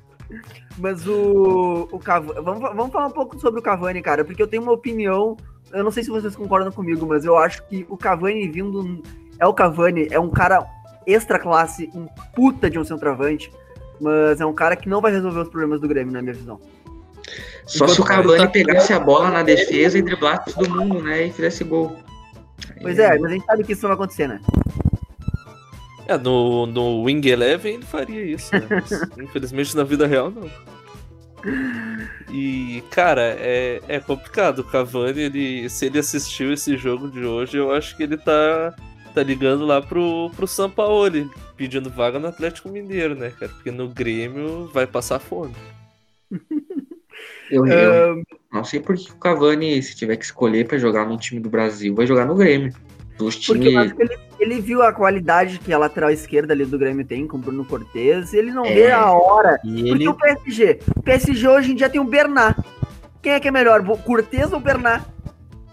Mas 0.78 1.08
o, 1.08 1.88
o 1.92 2.00
Cavani. 2.00 2.42
Vamos, 2.42 2.62
vamos 2.62 2.92
falar 2.92 3.08
um 3.08 3.12
pouco 3.12 3.40
sobre 3.40 3.60
o 3.60 3.64
Cavani, 3.64 4.02
cara, 4.02 4.24
porque 4.24 4.42
eu 4.42 4.48
tenho 4.48 4.64
uma 4.64 4.74
opinião. 4.74 5.38
Eu 5.72 5.84
não 5.84 5.92
sei 5.92 6.04
se 6.04 6.10
vocês 6.10 6.36
concordam 6.36 6.72
comigo, 6.72 7.06
mas 7.06 7.26
eu 7.26 7.38
acho 7.38 7.64
que 7.68 7.86
o 7.90 7.98
Cavani 7.98 8.48
vindo. 8.50 9.02
É 9.40 9.46
o 9.46 9.54
Cavani, 9.54 10.08
é 10.10 10.20
um 10.20 10.30
cara 10.30 10.68
extra 11.06 11.40
classe, 11.40 11.90
um 11.94 12.08
puta 12.36 12.70
de 12.70 12.78
um 12.78 12.84
centroavante, 12.84 13.52
mas 14.02 14.42
é 14.42 14.46
um 14.46 14.54
cara 14.54 14.76
que 14.76 14.90
não 14.90 15.00
vai 15.00 15.12
resolver 15.12 15.42
os 15.42 15.50
problemas 15.50 15.80
do 15.80 15.88
Grêmio, 15.88 16.12
na 16.12 16.22
minha 16.22 16.34
visão. 16.34 16.60
Só 17.66 17.88
se 17.88 18.00
o 18.00 18.04
Cavani 18.04 18.48
pegasse 18.52 18.94
a 18.94 19.00
bola 19.00 19.30
na 19.30 19.44
defesa 19.44 19.98
e 19.98 20.02
driblasse 20.02 20.54
todo 20.54 20.70
mundo, 20.70 21.02
né? 21.02 21.26
E 21.26 21.32
fizesse 21.32 21.64
gol. 21.64 21.98
Pois 22.82 22.98
é, 22.98 23.18
mas 23.20 23.32
a 23.32 23.34
gente 23.34 23.46
sabe 23.46 23.64
que 23.64 23.74
isso 23.74 23.82
não 23.84 23.90
vai 23.90 23.96
acontecer, 23.96 24.28
né? 24.28 24.40
É, 26.08 26.18
no, 26.18 26.66
no 26.66 27.04
Wing 27.04 27.28
Eleven 27.28 27.76
ele 27.76 27.86
faria 27.86 28.24
isso, 28.24 28.54
né? 28.54 28.66
Mas, 28.70 28.92
infelizmente 29.20 29.76
na 29.76 29.84
vida 29.84 30.08
real 30.08 30.32
não. 30.32 30.50
E, 32.32 32.84
cara, 32.92 33.22
é, 33.22 33.82
é 33.88 34.00
complicado. 34.00 34.60
O 34.60 34.64
Cavani, 34.64 35.22
ele, 35.22 35.70
se 35.70 35.86
ele 35.86 36.00
assistiu 36.00 36.52
esse 36.54 36.78
jogo 36.78 37.10
de 37.10 37.26
hoje, 37.26 37.58
eu 37.58 37.72
acho 37.72 37.96
que 37.96 38.04
ele 38.04 38.18
tá, 38.18 38.74
tá 39.14 39.24
ligando 39.24 39.66
lá 39.66 39.82
pro, 39.82 40.32
pro 40.36 40.48
São 40.48 40.70
Paulo, 40.70 41.30
pedindo 41.56 41.90
vaga 41.90 42.20
no 42.20 42.28
Atlético 42.28 42.70
Mineiro, 42.70 43.16
né, 43.16 43.32
cara? 43.32 43.52
Porque 43.52 43.72
no 43.72 43.88
Grêmio 43.88 44.70
vai 44.74 44.88
passar 44.88 45.20
fome. 45.20 45.56
Eu, 47.50 47.66
eu 47.66 48.24
não 48.52 48.64
sei 48.64 48.80
por 48.80 48.96
que 48.96 49.12
o 49.12 49.16
Cavani, 49.16 49.82
se 49.82 49.96
tiver 49.96 50.16
que 50.18 50.26
escolher 50.26 50.68
pra 50.68 50.78
jogar 50.78 51.06
num 51.06 51.18
time 51.18 51.40
do 51.40 51.50
Brasil, 51.50 51.94
vai 51.96 52.06
jogar 52.08 52.26
no 52.26 52.36
Grêmio. 52.36 52.74
Dos 53.18 53.36
Porque 53.48 53.68
eu 53.68 53.72
times. 53.72 53.86
acho 53.88 53.96
que 53.96 54.04
ele, 54.04 54.18
ele 54.40 54.62
viu 54.62 54.84
a 54.84 54.94
qualidade 54.94 55.58
que 55.60 55.74
a 55.74 55.78
lateral 55.78 56.12
esquerda 56.12 56.54
ali 56.54 56.66
do 56.66 56.78
Grêmio 56.78 57.04
tem 57.06 57.26
com 57.28 57.38
o 57.38 57.40
Bruno 57.40 57.66
Cortez 57.66 58.32
e 58.34 58.38
ele 58.38 58.52
não 58.52 58.64
É. 58.64 58.74
vê 58.74 58.92
a 58.92 59.12
hora. 59.12 59.60
E 59.64 59.70
Porque 59.74 59.90
ele. 59.90 60.08
o 60.08 60.14
PSG, 60.14 60.80
o 60.96 61.02
PSG 61.02 61.48
hoje 61.48 61.72
em 61.72 61.76
dia 61.76 61.90
tem 61.90 62.00
o 62.00 62.04
Bernat. 62.04 62.56
Quem 63.22 63.32
é 63.34 63.40
que 63.40 63.48
é 63.48 63.52
melhor, 63.52 63.84
Cortez 64.04 64.54
ou 64.54 64.60
Bernat? 64.60 65.04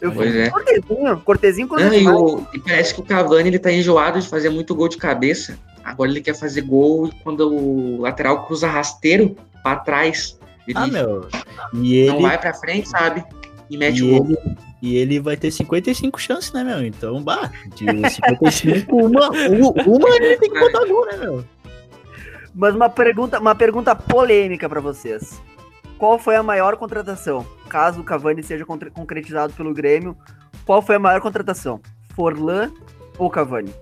Eu 0.01 0.11
Pois 0.13 0.35
é. 0.35 0.49
com 0.49 0.55
Cortezinho, 0.57 1.21
Cortezinho 1.21 1.69
quando 1.69 1.83
Não, 1.83 1.93
ele 1.93 2.05
e, 2.05 2.09
o- 2.09 2.47
e 2.55 2.59
parece 2.59 2.95
que 2.95 3.01
o 3.01 3.05
Cavani 3.05 3.49
ele 3.49 3.59
tá 3.59 3.71
enjoado 3.73 4.19
de 4.21 4.29
fazer 4.29 4.49
muito 4.49 4.75
gol 4.75 4.89
de 4.89 4.97
cabeça. 4.97 5.59
Agora 5.85 6.11
ele 6.11 6.21
quer 6.23 6.35
fazer 6.35 6.63
gol 6.63 7.11
quando 7.23 7.47
o 7.55 8.01
lateral 8.01 8.47
cruza 8.47 8.67
rasteiro 8.67 9.37
pra 9.63 9.77
trás. 9.77 10.39
Ah, 10.75 10.87
meu. 10.87 11.29
E 11.75 12.07
não 12.07 12.15
ele. 12.15 12.23
vai 12.23 12.39
pra 12.39 12.55
frente, 12.55 12.89
sabe? 12.89 13.25
E 13.69 13.77
mete 13.77 13.99
E 13.99 14.03
o 14.03 14.23
gol. 14.23 14.27
ele, 14.27 14.57
e 14.83 14.97
ele 14.97 15.21
vai 15.21 15.37
ter 15.37 15.51
55 15.51 16.21
chances, 16.21 16.53
né, 16.53 16.63
meu? 16.65 16.85
Então, 16.85 17.23
bah, 17.23 17.51
de 17.75 17.85
55, 18.11 18.97
uma, 18.97 19.29
uma 19.31 20.17
ele 20.17 20.37
tem 20.37 20.51
que 20.51 20.59
botar 20.61 20.85
gol, 20.87 21.07
né, 21.07 21.17
meu? 21.17 21.45
Mas 22.55 22.75
uma 22.75 22.89
pergunta, 22.89 23.41
uma 23.41 23.55
pergunta 23.55 23.95
polêmica 23.97 24.69
pra 24.69 24.81
vocês. 24.81 25.41
Qual 25.99 26.19
foi 26.19 26.37
a 26.37 26.43
maior 26.43 26.77
contratação? 26.77 27.45
Caso 27.69 28.01
o 28.01 28.05
Cavani 28.05 28.43
seja 28.43 28.65
concretizado 28.65 29.53
pelo 29.55 29.73
Grêmio, 29.75 30.17
qual 30.65 30.81
foi 30.83 30.97
a 30.97 30.99
maior 31.01 31.21
contratação? 31.21 31.81
Forlan 32.15 32.71
ou 33.19 33.29
Cavani? 33.31 33.73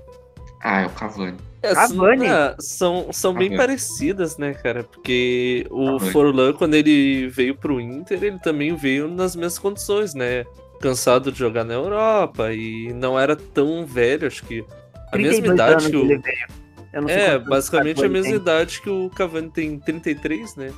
Ah, 0.63 0.83
é 0.83 0.87
o 0.87 0.91
Cavani. 0.91 1.37
É, 1.63 1.75
Cavani? 1.75 2.27
são- 2.27 2.35
ah, 2.37 2.57
são, 2.59 3.07
são 3.13 3.35
bem 3.35 3.57
parecidas, 3.57 4.37
né, 4.37 4.53
cara? 4.55 4.83
Porque 4.85 5.67
o 5.71 5.93
Cavani. 5.93 6.11
Forlan, 6.13 6.53
quando 6.53 6.75
ele 6.75 7.29
veio 7.29 7.55
pro 7.55 7.81
Inter, 7.81 8.23
ele 8.23 8.39
também 8.41 8.75
veio 8.75 9.07
nas 9.09 9.37
mesmas 9.37 9.59
condições, 9.59 10.15
né? 10.15 10.45
Cansado 10.81 11.31
de 11.31 11.39
jogar 11.39 11.63
na 11.65 11.75
Europa 11.75 12.53
e 12.53 12.93
não 12.95 13.19
era 13.19 13.37
tão 13.37 13.87
velho, 13.87 14.27
acho 14.27 14.45
que 14.45 14.65
a 15.13 15.17
mesma 15.17 15.43
32 15.43 15.55
idade 15.55 15.91
que 15.91 15.97
o. 15.97 16.01
ele 16.05 16.19
veio. 16.19 16.63
Eu 16.93 17.03
não 17.03 17.09
sei 17.09 17.17
É, 17.17 17.39
basicamente 17.39 18.05
a 18.05 18.09
mesma 18.09 18.33
tem. 18.33 18.41
idade 18.41 18.81
que 18.83 18.91
o 18.91 19.09
Cavani 19.11 19.49
tem 19.51 19.79
33, 19.79 20.57
né? 20.57 20.71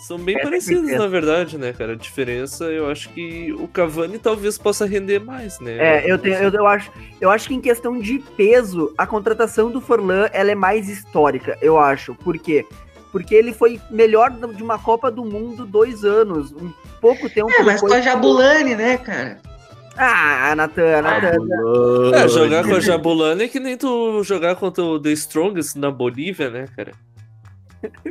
São 0.00 0.18
bem 0.18 0.36
É, 0.36 0.42
parecidos, 0.42 0.82
33. 0.88 0.98
na 1.00 1.06
verdade, 1.08 1.58
né, 1.58 1.72
cara? 1.72 1.92
A 1.92 1.96
diferença, 1.96 2.64
eu 2.66 2.88
acho 2.90 3.08
que 3.10 3.52
o 3.58 3.66
Cavani 3.66 4.18
talvez 4.18 4.58
possa 4.58 4.86
render 4.86 5.18
mais, 5.18 5.58
né? 5.60 5.76
É, 5.78 6.10
eu, 6.10 6.18
tenho, 6.18 6.36
eu, 6.36 6.50
eu 6.50 6.66
acho, 6.66 6.90
eu 7.20 7.30
acho 7.30 7.48
que 7.48 7.54
em 7.54 7.60
questão 7.60 7.98
de 7.98 8.18
peso, 8.36 8.94
a 8.96 9.06
contratação 9.06 9.70
do 9.70 9.80
Forlan 9.80 10.28
ela 10.32 10.50
é 10.50 10.54
mais 10.54 10.88
histórica, 10.88 11.56
eu 11.62 11.78
acho. 11.78 12.14
Por 12.14 12.38
quê? 12.38 12.64
Porque 13.10 13.34
ele 13.34 13.52
foi 13.52 13.80
melhor 13.90 14.30
de 14.30 14.62
uma 14.62 14.78
Copa 14.78 15.10
do 15.10 15.24
Mundo 15.24 15.64
dois 15.64 16.04
anos, 16.04 16.52
um 16.52 16.70
pouco 17.00 17.30
tempo 17.30 17.50
É, 17.50 17.62
mas 17.62 17.80
com 17.80 17.92
a 17.92 18.00
Jabulani, 18.00 18.74
né, 18.74 18.98
cara? 18.98 19.38
Ah, 19.96 20.54
Natan, 20.54 21.00
Natan. 21.00 21.32
É, 22.14 22.28
jogar 22.28 22.64
com 22.64 22.74
a 22.74 22.80
Jabulani 22.80 23.44
é 23.44 23.48
que 23.48 23.58
nem 23.58 23.78
tu 23.78 24.22
jogar 24.22 24.54
contra 24.56 24.84
o 24.84 25.00
The 25.00 25.12
Strongest 25.12 25.76
na 25.76 25.90
Bolívia, 25.90 26.50
né, 26.50 26.66
cara? 26.76 26.92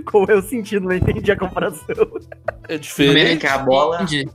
Qual 0.05 0.25
é 0.29 0.35
o 0.35 0.41
sentido? 0.41 0.85
Não 0.87 0.95
entendi 0.95 1.31
a 1.31 1.37
comparação. 1.37 1.85
É 2.67 2.77
diferente. 2.77 3.41
que 3.41 3.47
a 3.47 3.57
bola- 3.59 3.97
Entendi. 4.03 4.29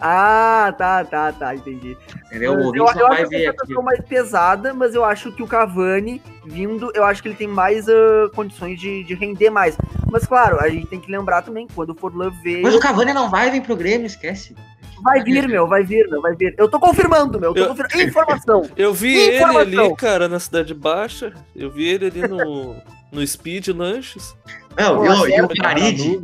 Ah, 0.00 0.74
tá, 0.76 1.04
tá, 1.04 1.32
tá, 1.32 1.54
entendi. 1.54 1.96
Entendeu? 2.26 2.52
O 2.54 2.76
eu, 2.76 2.84
eu 2.84 2.86
acho 2.88 2.94
que 2.94 3.00
ver 3.00 3.46
a 3.46 3.50
aqui. 3.50 3.58
contratação 3.58 3.82
mais 3.82 4.00
pesada, 4.04 4.74
mas 4.74 4.94
eu 4.94 5.04
acho 5.04 5.32
que 5.32 5.42
o 5.42 5.46
Cavani 5.46 6.20
vindo, 6.44 6.90
eu 6.94 7.04
acho 7.04 7.22
que 7.22 7.28
ele 7.28 7.36
tem 7.36 7.46
mais 7.48 7.88
ah, 7.88 8.28
condições 8.34 8.78
de, 8.78 9.04
de 9.04 9.14
render 9.14 9.50
mais. 9.50 9.76
Mas 10.10 10.26
claro, 10.26 10.58
a 10.60 10.68
gente 10.68 10.88
tem 10.88 11.00
que 11.00 11.10
lembrar 11.10 11.42
também, 11.42 11.66
quando 11.74 11.90
o 11.90 11.94
Forlan 11.94 12.30
veio. 12.42 12.62
Mas 12.62 12.74
o 12.74 12.80
Cavani 12.80 13.12
não 13.14 13.30
vai 13.30 13.50
vir 13.50 13.62
pro 13.62 13.76
Grêmio, 13.76 14.06
esquece. 14.06 14.54
Vai 15.02 15.22
vir, 15.22 15.46
meu, 15.48 15.66
vai 15.66 15.82
vir, 15.84 16.08
meu, 16.10 16.20
vai 16.20 16.34
vir. 16.34 16.54
Eu 16.58 16.68
tô 16.68 16.78
confirmando, 16.78 17.38
meu. 17.40 17.50
Eu 17.50 17.54
tô 17.54 17.60
Eu- 17.60 17.68
confirmando. 17.68 18.02
Informação. 18.08 18.62
Eu 18.76 18.92
vi 18.92 19.16
ele 19.16 19.36
Informação. 19.36 19.84
ali, 19.86 19.96
cara, 19.96 20.28
na 20.28 20.38
Cidade 20.40 20.74
Baixa. 20.74 21.32
Eu 21.54 21.70
vi 21.70 21.88
ele 21.88 22.06
ali 22.06 22.28
no, 22.28 22.76
no 23.12 23.26
Speed 23.26 23.68
Lanches. 23.68 24.34
Não, 24.76 24.96
Pô, 24.96 25.04
e, 25.04 25.08
o- 25.08 25.12
e 25.12 25.40
o 25.40 25.44
acerta, 25.44 25.54
Farid, 25.62 26.20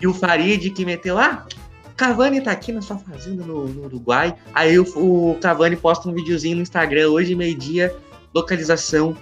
e 0.00 0.06
o 0.06 0.14
Farid 0.14 0.70
que 0.70 0.84
meteu 0.84 1.14
lá. 1.16 1.46
Cavani 1.96 2.40
tá 2.40 2.50
aqui 2.50 2.72
na 2.72 2.82
sua 2.82 2.98
fazenda 2.98 3.44
no, 3.44 3.68
no 3.68 3.84
Uruguai. 3.84 4.34
Aí 4.52 4.76
o, 4.78 4.84
o 4.96 5.38
Cavani 5.40 5.76
posta 5.76 6.08
um 6.08 6.12
videozinho 6.12 6.56
no 6.56 6.62
Instagram 6.62 7.08
hoje, 7.10 7.36
meio-dia, 7.36 7.94
localização 8.34 9.16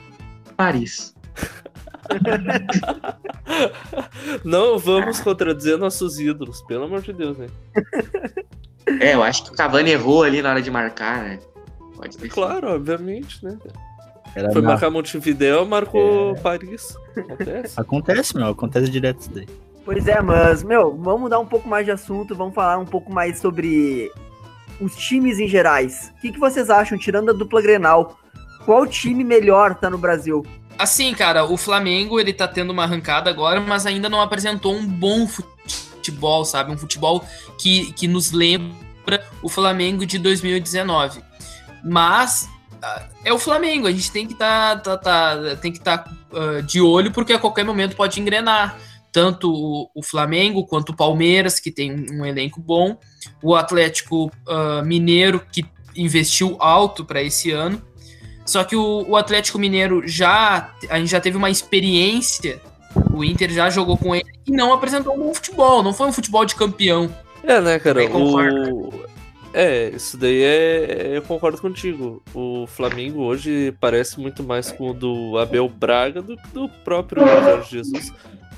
Paris. 0.57 1.15
Não 4.45 4.79
vamos 4.79 5.21
contradizer 5.21 5.77
nossos 5.79 6.19
ídolos, 6.19 6.63
pelo 6.63 6.85
amor 6.85 7.03
de 7.03 7.13
Deus, 7.13 7.37
né? 7.37 7.47
É, 9.01 9.15
eu 9.15 9.23
acho 9.23 9.45
que 9.45 9.51
o 9.51 9.55
Cavani 9.55 9.91
errou 9.91 10.23
ali 10.23 10.43
na 10.43 10.51
hora 10.51 10.63
de 10.63 10.71
marcar, 10.71 11.23
né? 11.25 11.39
Pode 11.97 12.17
ter 12.17 12.23
sido. 12.25 12.33
Claro, 12.35 12.69
obviamente, 12.75 13.45
né? 13.45 13.57
Era 14.35 14.51
Foi 14.53 14.63
na- 14.63 14.69
marcar 14.71 14.91
Montevideo, 14.91 15.67
marcou 15.67 16.35
Paris. 16.37 16.97
Acontece. 17.17 17.81
Acontece, 17.81 18.37
meu, 18.37 18.49
acontece 18.49 18.91
direto 18.91 19.21
isso 19.21 19.31
daí. 19.33 19.47
Pois 19.85 20.07
é, 20.07 20.21
mas, 20.23 20.63
meu, 20.63 20.97
vamos 20.97 21.23
mudar 21.23 21.39
um 21.41 21.47
pouco 21.47 21.69
mais 21.69 21.85
de 21.85 21.91
assunto, 21.91 22.35
vamos 22.35 22.55
falar 22.55 22.79
um 22.79 22.87
pouco 22.87 23.13
mais 23.13 23.39
sobre 23.41 24.11
os 24.81 24.95
times 24.97 25.39
em 25.39 25.49
gerais. 25.49 26.13
O 26.17 26.21
que, 26.21 26.33
que 26.33 26.39
vocês 26.39 26.71
acham, 26.71 26.97
tirando 26.97 27.31
a 27.31 27.33
dupla 27.33 27.61
Grenal? 27.61 28.17
Qual 28.65 28.87
time 28.87 29.25
melhor 29.25 29.75
tá 29.75 29.91
no 29.91 29.99
Brasil? 29.99 30.47
Assim, 30.79 31.13
cara, 31.15 31.45
o 31.45 31.57
Flamengo 31.57 32.19
ele 32.19 32.33
tá 32.33 32.49
tendo 32.49 32.71
uma 32.71 32.85
arrancada 32.85 33.29
agora, 33.29 33.61
mas 33.61 33.85
ainda 33.85 34.09
não 34.09 34.21
apresentou 34.21 34.75
um 34.75 34.87
bom 34.87 35.27
futebol, 35.27 36.45
sabe? 36.45 36.73
Um 36.73 36.79
futebol 36.79 37.25
que, 37.59 37.93
que 37.93 38.09
nos 38.09 38.31
lembra 38.33 39.23
o 39.43 39.49
Flamengo 39.49 40.07
de 40.07 40.19
2019. 40.19 41.21
Mas 41.85 42.49
é 43.25 43.33
o 43.33 43.39
Flamengo, 43.39 43.87
a 43.87 43.93
gente 43.93 44.11
tem 44.11 44.27
que 44.27 44.35
tá, 44.35 44.77
tá, 44.77 44.97
tá- 44.97 45.57
tem 45.61 45.73
que 45.73 45.79
estar 45.79 46.05
de 46.67 46.81
olho 46.81 47.13
porque 47.13 47.33
a 47.33 47.39
qualquer 47.39 47.65
momento 47.65 47.97
pode 47.97 48.21
engrenar. 48.21 48.79
Tanto 49.13 49.53
o, 49.53 49.91
o 49.95 50.03
Flamengo 50.03 50.65
quanto 50.65 50.91
o 50.91 50.97
Palmeiras, 50.97 51.61
que 51.61 51.71
tem 51.71 52.11
um 52.11 52.25
elenco 52.25 52.59
bom, 52.59 52.99
o 53.43 53.55
Atlético 53.55 54.33
ah, 54.49 54.81
Mineiro, 54.83 55.45
que 55.53 55.67
investiu 55.95 56.57
alto 56.59 57.05
para 57.05 57.23
esse 57.23 57.51
ano. 57.51 57.81
Só 58.45 58.65
que 58.65 58.75
o, 58.75 59.05
o 59.09 59.17
Atlético 59.17 59.59
Mineiro 59.59 60.07
já. 60.07 60.75
A 60.89 60.99
gente 60.99 61.11
já 61.11 61.21
teve 61.21 61.37
uma 61.37 61.51
experiência. 61.51 62.61
O 63.13 63.25
Inter 63.25 63.51
já 63.51 63.71
jogou 63.71 63.97
com 63.97 64.15
ele 64.15 64.31
e 64.47 64.51
não 64.51 64.73
apresentou 64.73 65.15
um 65.15 65.19
bom 65.19 65.35
futebol. 65.35 65.83
Não 65.83 65.95
foi 65.95 66.09
um 66.09 66.13
futebol 66.13 66.45
de 66.45 66.55
campeão. 66.55 67.15
É, 67.45 67.61
né, 67.61 67.79
cara? 67.79 68.05
O... 68.17 69.05
É, 69.55 69.91
isso 69.91 70.17
daí 70.17 70.43
é. 70.43 71.17
Eu 71.17 71.23
concordo 71.23 71.61
contigo. 71.61 72.23
O 72.35 72.67
Flamengo 72.67 73.23
hoje 73.23 73.75
parece 73.81 74.19
muito 74.19 74.43
mais 74.43 74.73
com 74.73 74.91
o 74.91 74.95
do 74.95 75.39
Abel 75.39 75.69
Braga 75.69 76.23
do 76.23 76.37
que 76.37 76.49
do 76.49 76.69
próprio 76.69 77.27
Jorge 77.27 77.71
Jesus. 77.71 78.13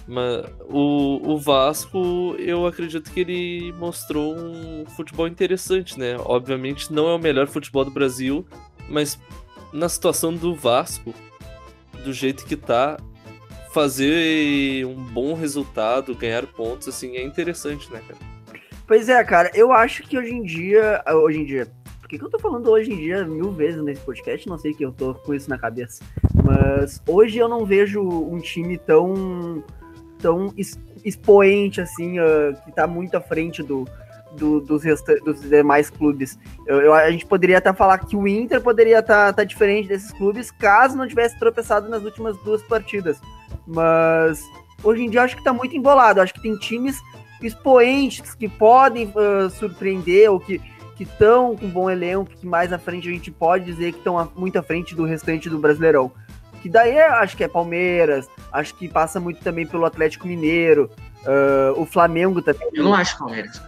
Mas 0.07 0.45
o, 0.69 1.33
o 1.33 1.39
Vasco, 1.39 2.37
eu 2.39 2.67
acredito 2.67 3.11
que 3.11 3.21
ele 3.21 3.73
mostrou 3.79 4.37
um 4.37 4.85
futebol 4.97 5.27
interessante, 5.27 5.99
né? 5.99 6.17
Obviamente 6.25 6.93
não 6.93 7.09
é 7.09 7.15
o 7.15 7.19
melhor 7.19 7.47
futebol 7.47 7.85
do 7.85 7.91
Brasil, 7.91 8.47
mas 8.89 9.19
na 9.73 9.89
situação 9.89 10.35
do 10.35 10.55
Vasco, 10.55 11.15
do 12.05 12.13
jeito 12.13 12.45
que 12.45 12.55
tá, 12.55 12.99
fazer 13.73 14.87
um 14.87 15.03
bom 15.03 15.35
resultado, 15.35 16.15
ganhar 16.15 16.47
pontos, 16.47 16.87
assim, 16.87 17.17
é 17.17 17.25
interessante, 17.25 17.91
né, 17.91 18.01
cara? 18.07 18.34
Pois 18.87 19.09
é, 19.09 19.23
cara, 19.25 19.51
eu 19.55 19.73
acho 19.73 20.03
que 20.03 20.19
hoje 20.19 20.33
em 20.33 20.43
dia. 20.43 21.03
ah, 21.07 21.17
Hoje 21.17 21.41
em 21.41 21.45
dia. 21.45 21.67
Por 22.01 22.09
que, 22.09 22.19
que 22.19 22.25
eu 22.25 22.31
tô 22.31 22.39
falando 22.39 22.71
hoje 22.71 22.93
em 22.93 22.97
dia 22.99 23.25
mil 23.25 23.51
vezes 23.51 23.83
nesse 23.83 24.03
podcast? 24.03 24.47
Não 24.47 24.59
sei 24.59 24.75
que 24.75 24.85
eu 24.85 24.93
tô 24.93 25.15
com 25.15 25.33
isso 25.33 25.49
na 25.49 25.57
cabeça. 25.59 26.05
Mas 26.45 27.01
hoje 27.09 27.39
eu 27.39 27.49
não 27.49 27.65
vejo 27.65 28.03
um 28.03 28.39
time 28.39 28.77
tão, 28.77 29.65
tão 30.19 30.53
ex- 30.57 30.79
expoente 31.03 31.81
assim, 31.81 32.21
uh, 32.21 32.55
que 32.65 32.73
tá 32.73 32.87
muito 32.87 33.17
à 33.17 33.23
frente 33.23 33.63
do, 33.63 33.87
do- 34.37 34.61
dos, 34.61 34.83
dos 35.25 35.41
demais 35.49 35.89
clubes. 35.89 36.39
Eu, 36.67 36.83
eu- 36.83 36.93
a 36.95 37.11
gente 37.11 37.25
poderia 37.25 37.57
até 37.57 37.73
falar 37.73 37.97
que 37.99 38.15
o 38.15 38.29
Inter 38.29 38.61
poderia 38.61 38.99
estar 38.99 39.33
diferente 39.45 39.89
desses 39.89 40.13
clubes 40.13 40.51
caso 40.51 40.99
não 40.99 41.09
tivesse 41.09 41.39
tropeçado 41.39 41.89
nas 41.89 42.05
últimas 42.05 42.37
duas 42.45 42.63
partidas. 42.65 43.19
Mas 43.67 44.43
hoje 44.83 45.03
em 45.05 45.09
dia 45.11 45.23
acho 45.23 45.37
que 45.39 45.43
tá 45.43 45.55
muito 45.55 45.75
embolado. 45.75 46.21
Acho 46.21 46.35
que 46.35 46.43
tem 46.43 46.55
times 46.59 47.01
expoentes 47.47 48.35
que 48.35 48.49
podem 48.49 49.07
uh, 49.07 49.51
surpreender 49.51 50.31
ou 50.31 50.41
que 50.41 50.61
que 50.95 51.03
estão 51.03 51.57
com 51.57 51.69
bom 51.69 51.91
elenco, 51.91 52.31
que 52.31 52.47
mais 52.47 52.73
à 52.73 52.79
frente 52.79 53.09
a 53.09 53.13
gente 53.13 53.31
pode 53.31 53.65
dizer 53.65 53.93
que 53.93 53.99
estão 53.99 54.31
muito 54.37 54.59
à 54.59 54.63
frente 54.63 54.95
do 54.95 55.05
restante 55.05 55.51
do 55.51 55.59
Brasileirão. 55.59 56.11
Que 56.63 56.69
daí 56.69 56.97
eu 56.97 57.13
acho 57.15 57.37
que 57.37 57.45
é 57.45 57.49
Palmeiras, 57.49 58.29
acho 58.53 58.75
que 58.75 58.89
passa 58.89 59.21
muito 59.21 59.41
também 59.43 59.67
pelo 59.67 59.85
Atlético 59.85 60.27
Mineiro, 60.27 60.91
uh, 61.27 61.81
o 61.81 61.85
Flamengo 61.85 62.41
também. 62.41 62.69
Eu 62.73 62.85
não 62.85 62.95
acho 62.95 63.19
Palmeiras. 63.19 63.61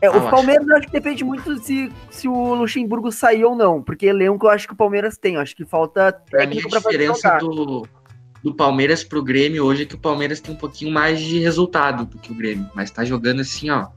É, 0.00 0.08
o 0.08 0.14
acho. 0.14 0.30
Palmeiras 0.30 0.66
eu 0.66 0.76
acho 0.76 0.86
que 0.86 0.92
depende 0.92 1.22
muito 1.22 1.58
se, 1.58 1.92
se 2.08 2.26
o 2.26 2.54
Luxemburgo 2.54 3.12
sair 3.12 3.44
ou 3.44 3.54
não, 3.54 3.82
porque 3.82 4.06
elenco 4.06 4.46
eu 4.46 4.50
acho 4.50 4.66
que 4.66 4.72
o 4.72 4.76
Palmeiras 4.76 5.18
tem, 5.18 5.36
acho 5.36 5.54
que 5.54 5.66
falta 5.66 6.08
a 6.08 6.12
técnico 6.12 6.70
pra 6.70 6.80
fazer 6.80 6.98
diferença 6.98 7.36
do, 7.38 7.86
do 8.42 8.54
Palmeiras 8.54 9.04
pro 9.04 9.22
Grêmio 9.22 9.64
hoje 9.64 9.82
é 9.82 9.86
que 9.86 9.94
o 9.94 9.98
Palmeiras 9.98 10.40
tem 10.40 10.54
um 10.54 10.58
pouquinho 10.58 10.90
mais 10.92 11.20
de 11.20 11.38
resultado 11.38 12.04
do 12.06 12.18
que 12.18 12.32
o 12.32 12.34
Grêmio. 12.34 12.68
Mas 12.74 12.90
tá 12.90 13.04
jogando 13.04 13.40
assim, 13.40 13.70
ó. 13.70 13.88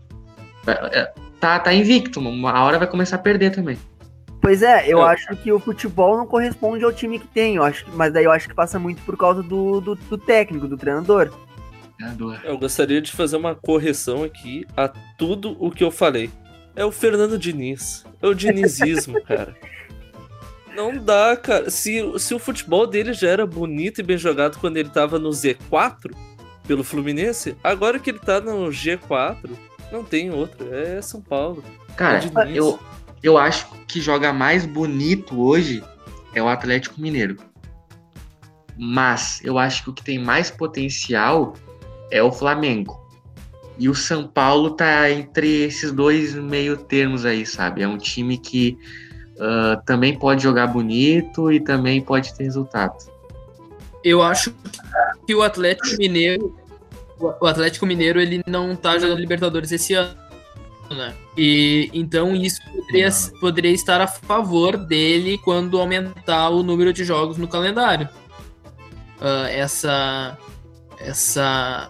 é, 0.67 1.11
Tá, 1.39 1.59
tá 1.59 1.73
invicto, 1.73 2.21
uma 2.21 2.63
hora 2.63 2.79
vai 2.79 2.87
começar 2.87 3.17
a 3.17 3.19
perder 3.19 3.51
também. 3.51 3.77
Pois 4.41 4.61
é, 4.61 4.85
eu 4.85 4.99
Eu- 4.99 5.03
acho 5.03 5.27
que 5.37 5.51
o 5.51 5.59
futebol 5.59 6.17
não 6.17 6.25
corresponde 6.25 6.85
ao 6.85 6.93
time 6.93 7.19
que 7.19 7.27
tem, 7.27 7.57
eu 7.57 7.63
acho, 7.63 7.85
mas 7.93 8.13
daí 8.13 8.23
eu 8.23 8.31
acho 8.31 8.47
que 8.47 8.55
passa 8.55 8.79
muito 8.79 9.01
por 9.03 9.17
causa 9.17 9.43
do, 9.43 9.81
do, 9.81 9.95
do 9.95 10.17
técnico, 10.17 10.67
do 10.69 10.77
treinador. 10.77 11.31
Treinador. 11.97 12.39
Eu 12.45 12.57
gostaria 12.57 13.01
de 13.01 13.11
fazer 13.11 13.35
uma 13.37 13.55
correção 13.55 14.23
aqui 14.23 14.65
a 14.75 14.87
tudo 15.17 15.55
o 15.59 15.69
que 15.69 15.83
eu 15.83 15.91
falei. 15.91 16.29
É 16.77 16.83
o 16.85 16.91
Fernando 16.93 17.37
Diniz. 17.37 18.05
É 18.21 18.27
o 18.27 18.33
dinizismo, 18.33 19.21
cara. 19.27 19.53
Não 20.75 20.97
dá, 20.97 21.37
cara. 21.37 21.69
Se, 21.69 22.01
se 22.19 22.33
o 22.33 22.39
futebol 22.39 22.87
dele 22.87 23.13
já 23.13 23.29
era 23.29 23.45
bonito 23.45 23.99
e 23.99 24.03
bem 24.03 24.17
jogado 24.17 24.57
quando 24.59 24.77
ele 24.77 24.89
tava 24.89 25.19
no 25.19 25.29
Z4 25.29 26.13
pelo 26.67 26.83
Fluminense, 26.83 27.55
agora 27.63 27.99
que 27.99 28.09
ele 28.09 28.19
tá 28.19 28.39
no 28.39 28.69
G4, 28.69 29.49
não 29.91 30.03
tem 30.03 30.31
outro. 30.31 30.73
É 30.73 31.01
São 31.01 31.21
Paulo. 31.21 31.63
Cara, 31.95 32.19
É 32.19 32.57
eu, 32.57 32.79
eu 33.21 33.37
acho 33.37 33.67
que 33.87 34.01
joga 34.01 34.33
mais 34.33 34.65
bonito 34.65 35.39
hoje 35.39 35.83
é 36.33 36.41
o 36.41 36.47
Atlético 36.47 36.99
Mineiro. 36.99 37.37
Mas 38.77 39.39
eu 39.43 39.59
acho 39.59 39.83
que 39.83 39.89
o 39.91 39.93
que 39.93 40.03
tem 40.03 40.17
mais 40.17 40.49
potencial 40.49 41.53
é 42.09 42.23
o 42.23 42.31
Flamengo. 42.31 42.99
E 43.77 43.89
o 43.89 43.95
São 43.95 44.27
Paulo 44.27 44.71
tá 44.71 45.09
entre 45.09 45.63
esses 45.63 45.91
dois 45.91 46.33
meio 46.33 46.77
termos 46.77 47.25
aí, 47.25 47.45
sabe? 47.45 47.81
É 47.81 47.87
um 47.87 47.97
time 47.97 48.37
que 48.37 48.77
ah, 49.39 49.81
também 49.85 50.17
pode 50.17 50.43
jogar 50.43 50.67
bonito 50.67 51.51
e 51.51 51.59
também 51.59 52.01
pode 52.01 52.33
ter 52.33 52.43
resultado. 52.43 52.95
Eu 54.03 54.21
acho 54.21 54.53
que 55.25 55.33
o 55.33 55.41
Atlético 55.41 55.97
Mineiro, 55.97 56.55
o 57.17 57.47
Atlético 57.47 57.85
Mineiro, 57.85 58.19
ele 58.19 58.43
não 58.45 58.75
tá 58.75 58.97
jogando 58.97 59.19
Libertadores 59.19 59.71
esse 59.71 59.93
ano, 59.93 60.15
né? 60.91 61.13
E 61.37 61.89
então 61.93 62.35
isso 62.35 62.59
poderia, 62.71 63.09
poderia 63.39 63.71
estar 63.71 64.01
a 64.01 64.07
favor 64.07 64.77
dele 64.77 65.37
quando 65.37 65.79
aumentar 65.79 66.49
o 66.49 66.61
número 66.61 66.91
de 66.91 67.03
jogos 67.03 67.37
no 67.37 67.47
calendário. 67.47 68.09
Ah, 69.21 69.47
essa 69.49 70.37
essa 70.99 71.89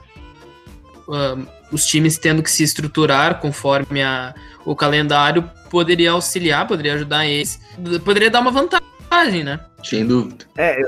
ah, 1.10 1.38
os 1.72 1.86
times 1.86 2.18
tendo 2.20 2.44
que 2.44 2.52
se 2.52 2.64
estruturar 2.64 3.40
conforme 3.42 4.04
a, 4.04 4.36
o 4.64 4.76
calendário 4.76 5.50
poderia 5.74 6.12
auxiliar, 6.12 6.68
poderia 6.68 6.94
ajudar 6.94 7.26
eles, 7.26 7.60
poderia 8.06 8.30
dar 8.30 8.42
uma 8.42 8.52
vantagem, 8.52 9.44
né? 9.44 9.60
Sem 9.84 10.06
dúvida. 10.06 10.46
É, 10.56 10.80
eu, 10.80 10.88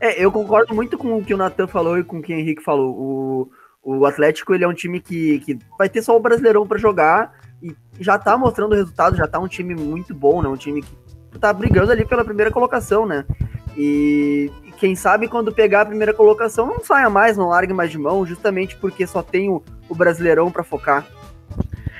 é, 0.00 0.24
eu 0.24 0.32
concordo 0.32 0.74
muito 0.74 0.98
com 0.98 1.16
o 1.16 1.24
que 1.24 1.32
o 1.32 1.36
Natan 1.36 1.68
falou 1.68 1.96
e 1.96 2.02
com 2.02 2.18
o 2.18 2.22
que 2.22 2.34
o 2.34 2.36
Henrique 2.36 2.60
falou. 2.60 2.90
O, 2.98 3.50
o 3.84 4.04
Atlético 4.04 4.52
ele 4.52 4.64
é 4.64 4.68
um 4.68 4.74
time 4.74 4.98
que, 4.98 5.38
que 5.38 5.56
vai 5.78 5.88
ter 5.88 6.02
só 6.02 6.16
o 6.16 6.20
Brasileirão 6.20 6.66
pra 6.66 6.76
jogar 6.76 7.32
e 7.62 7.76
já 8.00 8.18
tá 8.18 8.36
mostrando 8.36 8.74
resultado, 8.74 9.16
já 9.16 9.28
tá 9.28 9.38
um 9.38 9.46
time 9.46 9.72
muito 9.72 10.12
bom, 10.12 10.42
né? 10.42 10.48
Um 10.48 10.56
time 10.56 10.82
que 10.82 11.38
tá 11.38 11.52
brigando 11.52 11.92
ali 11.92 12.04
pela 12.04 12.24
primeira 12.24 12.50
colocação, 12.50 13.06
né? 13.06 13.24
E 13.76 14.50
quem 14.78 14.96
sabe 14.96 15.28
quando 15.28 15.54
pegar 15.54 15.82
a 15.82 15.86
primeira 15.86 16.12
colocação 16.12 16.66
não 16.66 16.80
saia 16.80 17.08
mais, 17.08 17.36
não 17.36 17.50
largue 17.50 17.72
mais 17.72 17.92
de 17.92 17.98
mão, 17.98 18.26
justamente 18.26 18.74
porque 18.78 19.06
só 19.06 19.22
tem 19.22 19.48
o, 19.48 19.62
o 19.88 19.94
Brasileirão 19.94 20.50
pra 20.50 20.64
focar. 20.64 21.06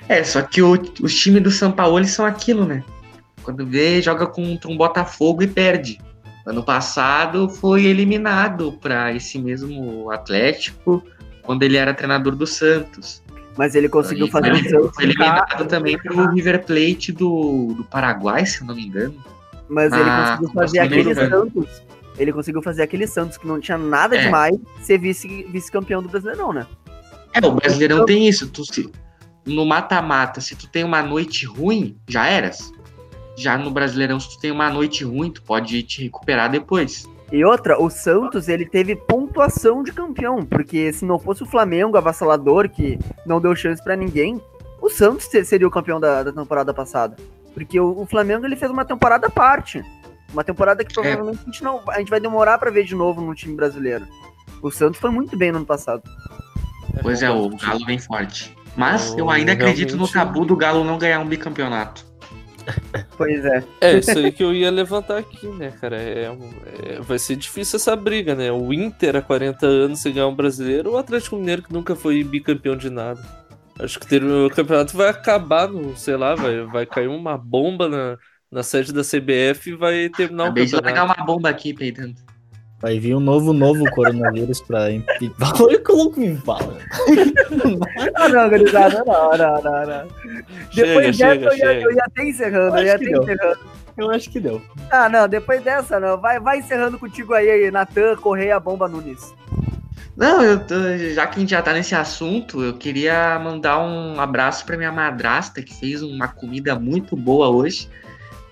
É, 0.09 0.23
só 0.23 0.43
que 0.43 0.61
o- 0.63 0.81
os 1.03 1.15
times 1.15 1.43
do 1.43 1.51
São 1.51 1.73
Paulo 1.73 2.05
são 2.07 2.25
aquilo, 2.27 2.65
né? 2.67 2.83
Quando 3.43 3.67
vê, 3.67 4.01
joga 4.03 4.27
contra 4.27 4.71
um 4.71 4.77
Botafogo 4.77 5.43
e 5.43 5.47
perde. 5.47 5.99
Ano 6.47 6.63
passado 6.63 7.49
foi 7.49 7.85
eliminado 7.87 8.73
para 8.81 9.13
esse 9.15 9.39
mesmo 9.39 10.11
Atlético 10.11 11.03
quando 11.43 11.63
ele 11.63 11.77
era 11.77 11.95
treinador 11.95 12.35
do 12.37 12.47
Santos. 12.47 13.23
Mas 13.57 13.75
ele 13.75 13.89
conseguiu 13.89 14.29
fazer 14.29 14.53
o 14.53 14.57
Santos 14.57 14.95
foi 14.95 15.07
ficar, 15.07 15.25
eliminado 15.47 15.69
também 15.69 15.97
pro 15.97 16.29
River 16.33 16.65
Plate 16.67 17.13
do, 17.13 17.73
do 17.77 17.85
Paraguai, 17.85 18.45
se 18.45 18.61
eu 18.61 18.67
não 18.67 18.75
me 18.75 18.85
engano. 18.87 19.15
mas 19.69 19.93
ele 19.93 20.03
Ah, 20.03 20.37
conseguiu 20.39 20.53
fazer 20.63 20.79
aquele 20.81 21.15
Santos. 21.15 21.83
Ele 22.19 22.33
conseguiu 22.33 22.63
fazer 22.63 22.83
aquele 22.83 23.07
Santos 23.07 23.39
que 23.39 23.47
não 23.47 23.59
tinha 23.61 23.79
nada 23.79 24.17
É. 24.17 24.25
demais 24.25 24.55
ser 24.83 24.99
vice- 24.99 25.47
vice-campeão 25.51 26.03
do 26.03 26.09
Brasileirão, 26.09 26.53
né? 26.53 26.67
É, 27.33 27.45
o 27.47 27.53
Brasileirão 27.53 28.05
tem 28.05 28.29
isso. 28.29 28.49
Tu, 28.51 28.65
se- 28.67 28.91
no 29.47 29.65
mata-mata, 29.67 30.41
se 30.41 30.55
tu 30.57 30.67
tem 30.69 30.85
uma 30.85 31.03
noite 31.03 31.45
ruim, 31.47 31.97
já 32.09 32.27
eras. 32.27 32.73
Já 33.37 33.59
no 33.59 33.71
Brasileirão, 33.71 34.19
se 34.21 34.31
tu 34.31 34.39
tem 34.41 34.51
uma 34.51 34.71
noite 34.71 35.05
ruim, 35.05 35.31
tu 35.31 35.43
pode 35.43 35.83
te 35.83 36.03
recuperar 36.05 36.51
depois. 36.51 37.05
E 37.33 37.45
outra, 37.45 37.81
o 37.83 37.91
Santos, 37.91 38.49
ele 38.49 38.65
teve 38.65 38.95
pontuação 38.95 39.83
de 39.83 39.91
campeão, 39.93 40.45
porque 40.45 40.93
se 40.93 41.05
não 41.05 41.19
fosse 41.19 41.43
o 41.43 41.47
Flamengo 41.47 41.97
avassalador, 41.97 42.69
que 42.69 42.99
não 43.27 43.41
deu 43.41 43.57
chance 43.57 43.83
pra 43.83 43.97
ninguém, 43.97 44.41
o 44.81 44.89
Santos 44.89 45.25
se- 45.27 45.45
seria 45.45 45.67
o 45.67 45.71
campeão 45.71 45.99
da, 45.99 46.23
da 46.23 46.33
temporada 46.33 46.73
passada. 46.73 47.17
Porque 47.53 47.81
o, 47.81 48.03
o 48.03 48.07
Flamengo, 48.07 48.47
ele 48.47 48.55
fez 48.57 48.71
uma 48.71 48.85
temporada 48.85 49.27
à 49.27 49.31
parte. 49.31 49.83
Uma 50.33 50.45
temporada 50.45 50.85
que 50.85 50.93
provavelmente 50.95 51.41
a, 51.43 51.45
gente 51.47 51.63
não, 51.65 51.81
a 51.89 51.99
gente 51.99 52.11
vai 52.11 52.21
demorar 52.21 52.59
pra 52.59 52.71
ver 52.71 52.85
de 52.85 52.95
novo 52.95 53.21
no 53.21 53.35
time 53.35 53.55
brasileiro. 53.57 54.07
O 54.63 54.71
Santos 54.71 55.01
foi 55.01 55.11
muito 55.11 55.37
bem 55.37 55.51
no 55.51 55.59
ano 55.59 55.67
passado. 55.67 56.03
Pois 57.03 57.23
é, 57.23 57.31
o 57.31 57.49
Galo 57.51 57.85
vem 57.85 57.99
forte. 57.99 58.55
Mas 58.77 59.17
Eu 59.17 59.19
eu 59.19 59.31
ainda 59.31 59.53
acredito 59.53 59.97
no 59.97 60.09
tabu 60.09 60.45
do 60.45 60.57
Galo 60.57 60.85
não 60.85 60.99
ganhar 60.99 61.21
um 61.21 61.29
bicampeonato. 61.29 62.05
Pois 63.17 63.45
é. 63.45 63.63
É 63.81 63.99
isso 63.99 64.19
aí 64.19 64.33
que 64.33 64.43
eu 64.43 64.53
ia 64.55 64.71
levantar 64.71 65.19
aqui, 65.19 65.47
né, 65.47 65.71
cara? 65.73 65.97
É, 66.01 66.25
é- 66.97 67.01
vai 67.01 67.19
ser 67.19 67.37
difícil 67.37 67.77
essa 67.77 67.95
briga, 67.95 68.35
né? 68.35 68.51
O 68.51 68.73
Inter 68.73 69.17
há 69.17 69.23
40 69.23 69.67
anos 69.67 70.01
sem 70.01 70.13
ganhar 70.15 70.27
um 70.29 70.35
brasileiro, 70.35 70.91
ou 70.91 70.97
o 70.97 70.99
Atlético 70.99 71.37
Mineiro 71.37 71.63
que 71.63 71.73
nunca 71.73 71.95
foi 71.95 72.25
bicampeão 72.25 72.77
de 72.77 72.89
nada. 72.91 73.21
Acho 73.79 73.99
que 74.01 74.07
ter- 74.07 74.25
o 74.25 74.51
campeonato 74.51 74.97
vai 74.97 75.09
acabar 75.09 75.69
no, 75.69 75.97
sei 75.97 76.17
lá, 76.17 76.35
vai, 76.35 76.63
vai 76.67 76.87
cair 76.87 77.09
uma 77.09 77.37
bomba 77.37 77.89
na, 77.89 78.19
na 78.51 78.63
sede 78.63 78.93
da 78.93 79.05
CBF 79.05 79.71
e 79.71 79.77
vai 79.77 80.09
terminar 80.09 80.47
o 80.47 80.51
Acabei 80.51 80.67
de 80.67 80.75
largar 80.77 81.05
campeonato. 81.05 81.07
uma 81.07 81.25
bomba 81.27 81.49
aqui, 81.51 81.75
peidando. 81.75 82.21
Vai 82.85 82.99
vir 82.99 83.15
um 83.15 83.21
novo, 83.21 83.55
novo 83.55 83.83
coronavírus 83.93 84.61
pra 84.61 84.91
impedir. 84.91 85.33
Olha 85.59 85.79
que 85.81 85.91
o 85.91 85.97
louco 85.97 86.21
me 86.21 86.37
fala. 86.37 86.77
Ah, 88.15 88.29
não, 88.29 88.49
gurizada, 88.51 89.03
não, 89.07 89.31
não, 89.31 89.63
não, 89.63 89.87
não. 89.87 90.09
Chega, 90.71 90.87
Depois 90.87 91.17
chega, 91.17 91.35
dessa, 91.37 91.47
eu 91.47 91.53
ia, 91.53 91.67
chega. 91.67 91.81
eu 91.81 91.93
ia 91.93 92.03
até 92.05 92.25
encerrando, 92.29 92.67
eu 92.67 92.75
Acho 92.75 92.85
ia 92.85 92.99
que 92.99 93.05
até 93.05 93.13
deu. 93.15 93.23
encerrando. 93.23 93.59
Eu 93.97 94.11
acho 94.11 94.31
que 94.31 94.41
deu. 94.41 94.63
Ah, 94.91 95.09
não, 95.09 95.27
depois 95.27 95.63
dessa, 95.63 95.99
não. 95.99 96.21
Vai, 96.21 96.39
vai 96.39 96.59
encerrando 96.59 96.99
contigo 96.99 97.33
aí, 97.33 97.71
Natan, 97.71 98.17
Correia, 98.17 98.61
Bomba 98.61 98.87
Nunes. 98.87 99.33
Não, 100.15 100.43
eu 100.43 100.59
tô- 100.61 100.75
já 101.15 101.27
que 101.27 101.37
a 101.37 101.41
gente 101.41 101.51
já 101.53 101.63
tá 101.63 101.73
nesse 101.73 101.95
assunto, 101.95 102.63
eu 102.63 102.75
queria 102.75 103.39
mandar 103.39 103.79
um 103.83 104.21
abraço 104.21 104.67
pra 104.67 104.77
minha 104.77 104.93
madrasta, 104.93 105.63
que 105.63 105.73
fez 105.75 106.03
uma 106.03 106.29
comida 106.29 106.79
muito 106.79 107.17
boa 107.17 107.49
hoje. 107.49 107.89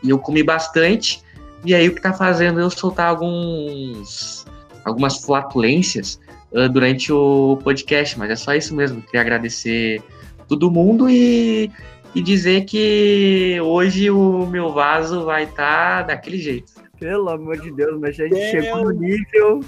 E 0.03 0.09
eu 0.09 0.19
comi 0.19 0.43
bastante. 0.43 1.23
E 1.65 1.75
aí 1.75 1.89
o 1.89 1.95
que 1.95 2.01
tá 2.01 2.13
fazendo 2.13 2.61
eu 2.61 2.71
soltar 2.71 3.07
alguns 3.09 4.45
algumas 4.85 5.25
flatulências 5.25 6.21
ah, 6.55 6.67
durante 6.69 7.13
o 7.13 7.59
podcast, 7.63 8.19
mas 8.19 8.31
é 8.31 8.37
só 8.37 8.55
isso 8.55 8.75
mesmo. 8.75 9.01
Queria 9.03 9.21
agradecer 9.21 10.03
todo 10.49 10.71
mundo 10.71 11.09
e, 11.09 11.71
e 12.15 12.21
dizer 12.23 12.65
que 12.65 13.59
hoje 13.63 14.11
o 14.11 14.47
meu 14.47 14.73
vaso 14.73 15.25
vai 15.25 15.45
estar 15.45 16.03
daquele 16.03 16.39
jeito. 16.39 16.73
Pelo 16.99 17.29
amor 17.31 17.59
de 17.59 17.73
Deus, 17.73 17.99
mas 17.99 18.11
a 18.21 18.25
gente 18.25 18.35
Deus. 18.35 18.51
chegou 18.51 18.85
no 18.85 18.91
nível. 18.93 19.61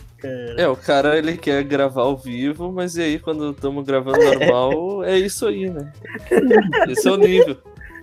É, 0.57 0.69
o 0.69 0.77
cara 0.77 1.19
ele 1.19 1.37
quer 1.37 1.65
gravar 1.65 2.03
ao 2.03 2.17
vivo, 2.17 2.71
mas 2.71 2.97
e 2.97 3.03
aí 3.03 3.19
quando 3.19 3.51
estamos 3.51 3.85
gravando 3.85 4.19
normal, 4.23 5.03
é 5.07 5.19
isso 5.19 5.47
aí, 5.47 5.69
né? 5.69 5.93
Esse 6.89 7.09
é 7.09 7.11
o 7.11 7.17
nível. 7.17 7.57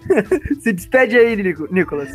Se 0.59 0.73
despede 0.73 1.17
aí, 1.17 1.35
Nico- 1.35 1.67
Nicolas. 1.71 2.09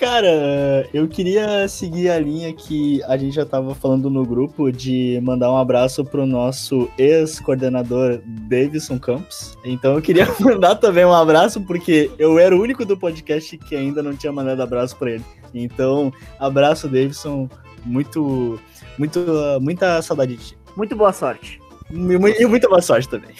Cara, 0.00 0.88
eu 0.94 1.06
queria 1.06 1.68
seguir 1.68 2.08
a 2.08 2.18
linha 2.18 2.50
que 2.54 3.02
a 3.04 3.18
gente 3.18 3.34
já 3.34 3.44
tava 3.44 3.74
falando 3.74 4.08
no 4.08 4.24
grupo 4.24 4.72
de 4.72 5.20
mandar 5.22 5.52
um 5.52 5.58
abraço 5.58 6.02
pro 6.02 6.24
nosso 6.24 6.90
ex-coordenador 6.96 8.18
Davidson 8.24 8.98
Campos. 8.98 9.58
Então 9.62 9.92
eu 9.96 10.00
queria 10.00 10.26
mandar 10.40 10.76
também 10.76 11.04
um 11.04 11.12
abraço 11.12 11.60
porque 11.60 12.10
eu 12.18 12.38
era 12.38 12.56
o 12.56 12.62
único 12.62 12.82
do 12.86 12.96
podcast 12.96 13.58
que 13.58 13.76
ainda 13.76 14.02
não 14.02 14.16
tinha 14.16 14.32
mandado 14.32 14.62
abraço 14.62 14.96
para 14.96 15.10
ele. 15.10 15.24
Então, 15.52 16.10
abraço 16.38 16.88
Davidson, 16.88 17.46
muito 17.84 18.58
muito 18.96 19.20
muita 19.60 20.00
saudade 20.00 20.34
de 20.34 20.42
ti. 20.42 20.58
Muito 20.78 20.96
boa 20.96 21.12
sorte. 21.12 21.60
E 21.90 22.46
muita 22.46 22.68
boa 22.70 22.80
sorte 22.80 23.06
também. 23.06 23.34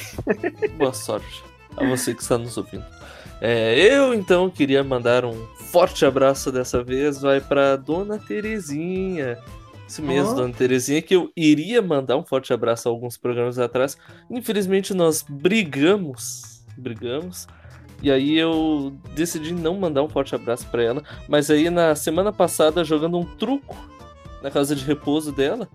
Boa 0.76 0.92
sorte 0.92 1.42
a 1.74 1.88
você 1.88 2.14
que 2.14 2.20
está 2.20 2.36
nos 2.36 2.58
ouvindo. 2.58 2.84
É, 3.40 3.74
eu 3.78 4.12
então 4.12 4.50
queria 4.50 4.84
mandar 4.84 5.24
um 5.24 5.46
forte 5.70 6.04
abraço 6.04 6.52
dessa 6.52 6.82
vez, 6.82 7.20
vai 7.20 7.40
para 7.40 7.76
Dona 7.76 8.18
Terezinha. 8.18 9.38
Isso 9.88 10.02
mesmo, 10.02 10.32
oh. 10.32 10.34
Dona 10.34 10.52
Terezinha, 10.52 11.00
que 11.00 11.16
eu 11.16 11.32
iria 11.34 11.80
mandar 11.80 12.16
um 12.16 12.24
forte 12.24 12.52
abraço 12.52 12.88
alguns 12.88 13.16
programas 13.16 13.58
atrás. 13.58 13.96
Infelizmente 14.30 14.92
nós 14.94 15.24
brigamos, 15.28 16.64
brigamos. 16.76 17.46
E 18.02 18.10
aí 18.10 18.38
eu 18.38 18.94
decidi 19.14 19.52
não 19.52 19.78
mandar 19.78 20.02
um 20.02 20.08
forte 20.08 20.34
abraço 20.34 20.66
para 20.68 20.82
ela, 20.82 21.02
mas 21.28 21.50
aí 21.50 21.68
na 21.68 21.94
semana 21.94 22.32
passada 22.32 22.84
jogando 22.84 23.18
um 23.18 23.24
truco 23.24 23.76
na 24.42 24.50
casa 24.50 24.74
de 24.74 24.84
repouso 24.84 25.32
dela, 25.32 25.68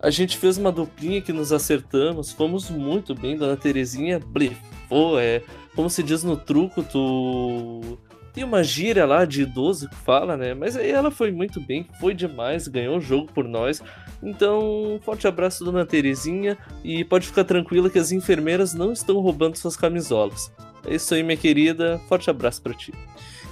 a 0.00 0.10
gente 0.10 0.36
fez 0.36 0.56
uma 0.56 0.72
duplinha 0.72 1.20
que 1.20 1.32
nos 1.32 1.52
acertamos, 1.52 2.32
fomos 2.32 2.70
muito 2.70 3.14
bem, 3.14 3.36
Dona 3.36 3.56
Terezinha 3.56 4.18
blefou, 4.18 5.20
é, 5.20 5.42
como 5.74 5.88
se 5.88 6.02
diz 6.02 6.24
no 6.24 6.36
truco, 6.36 6.82
tu 6.82 7.98
tem 8.32 8.44
uma 8.44 8.62
gíria 8.62 9.04
lá 9.06 9.24
de 9.24 9.42
idoso 9.42 9.88
que 9.88 9.96
fala, 9.96 10.36
né? 10.36 10.54
Mas 10.54 10.76
aí 10.76 10.90
ela 10.90 11.10
foi 11.10 11.30
muito 11.32 11.60
bem, 11.60 11.86
foi 12.00 12.14
demais, 12.14 12.68
ganhou 12.68 12.98
o 12.98 13.00
jogo 13.00 13.30
por 13.32 13.46
nós. 13.46 13.82
Então, 14.22 14.94
um 14.94 15.00
forte 15.00 15.26
abraço, 15.26 15.64
dona 15.64 15.86
Terezinha, 15.86 16.56
e 16.84 17.04
pode 17.04 17.26
ficar 17.26 17.44
tranquila 17.44 17.90
que 17.90 17.98
as 17.98 18.12
enfermeiras 18.12 18.74
não 18.74 18.92
estão 18.92 19.18
roubando 19.20 19.56
suas 19.56 19.76
camisolas. 19.76 20.52
É 20.86 20.94
isso 20.94 21.14
aí, 21.14 21.22
minha 21.22 21.36
querida. 21.36 22.00
Forte 22.08 22.30
abraço 22.30 22.62
para 22.62 22.74
ti. 22.74 22.92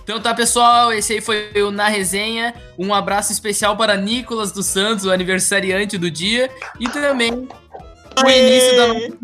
Então 0.02 0.20
tá, 0.20 0.32
pessoal, 0.32 0.90
esse 0.92 1.12
aí 1.12 1.20
foi 1.20 1.50
o 1.56 1.70
Na 1.70 1.88
Resenha. 1.88 2.54
Um 2.78 2.94
abraço 2.94 3.30
especial 3.30 3.76
para 3.76 3.96
Nicolas 3.96 4.50
dos 4.52 4.66
Santos, 4.66 5.04
o 5.04 5.10
aniversariante 5.10 5.98
do 5.98 6.10
dia, 6.10 6.50
e 6.80 6.88
também 6.88 7.30
o 7.30 8.30
início 8.30 8.76
da 8.76 8.86
nossa 8.88 9.18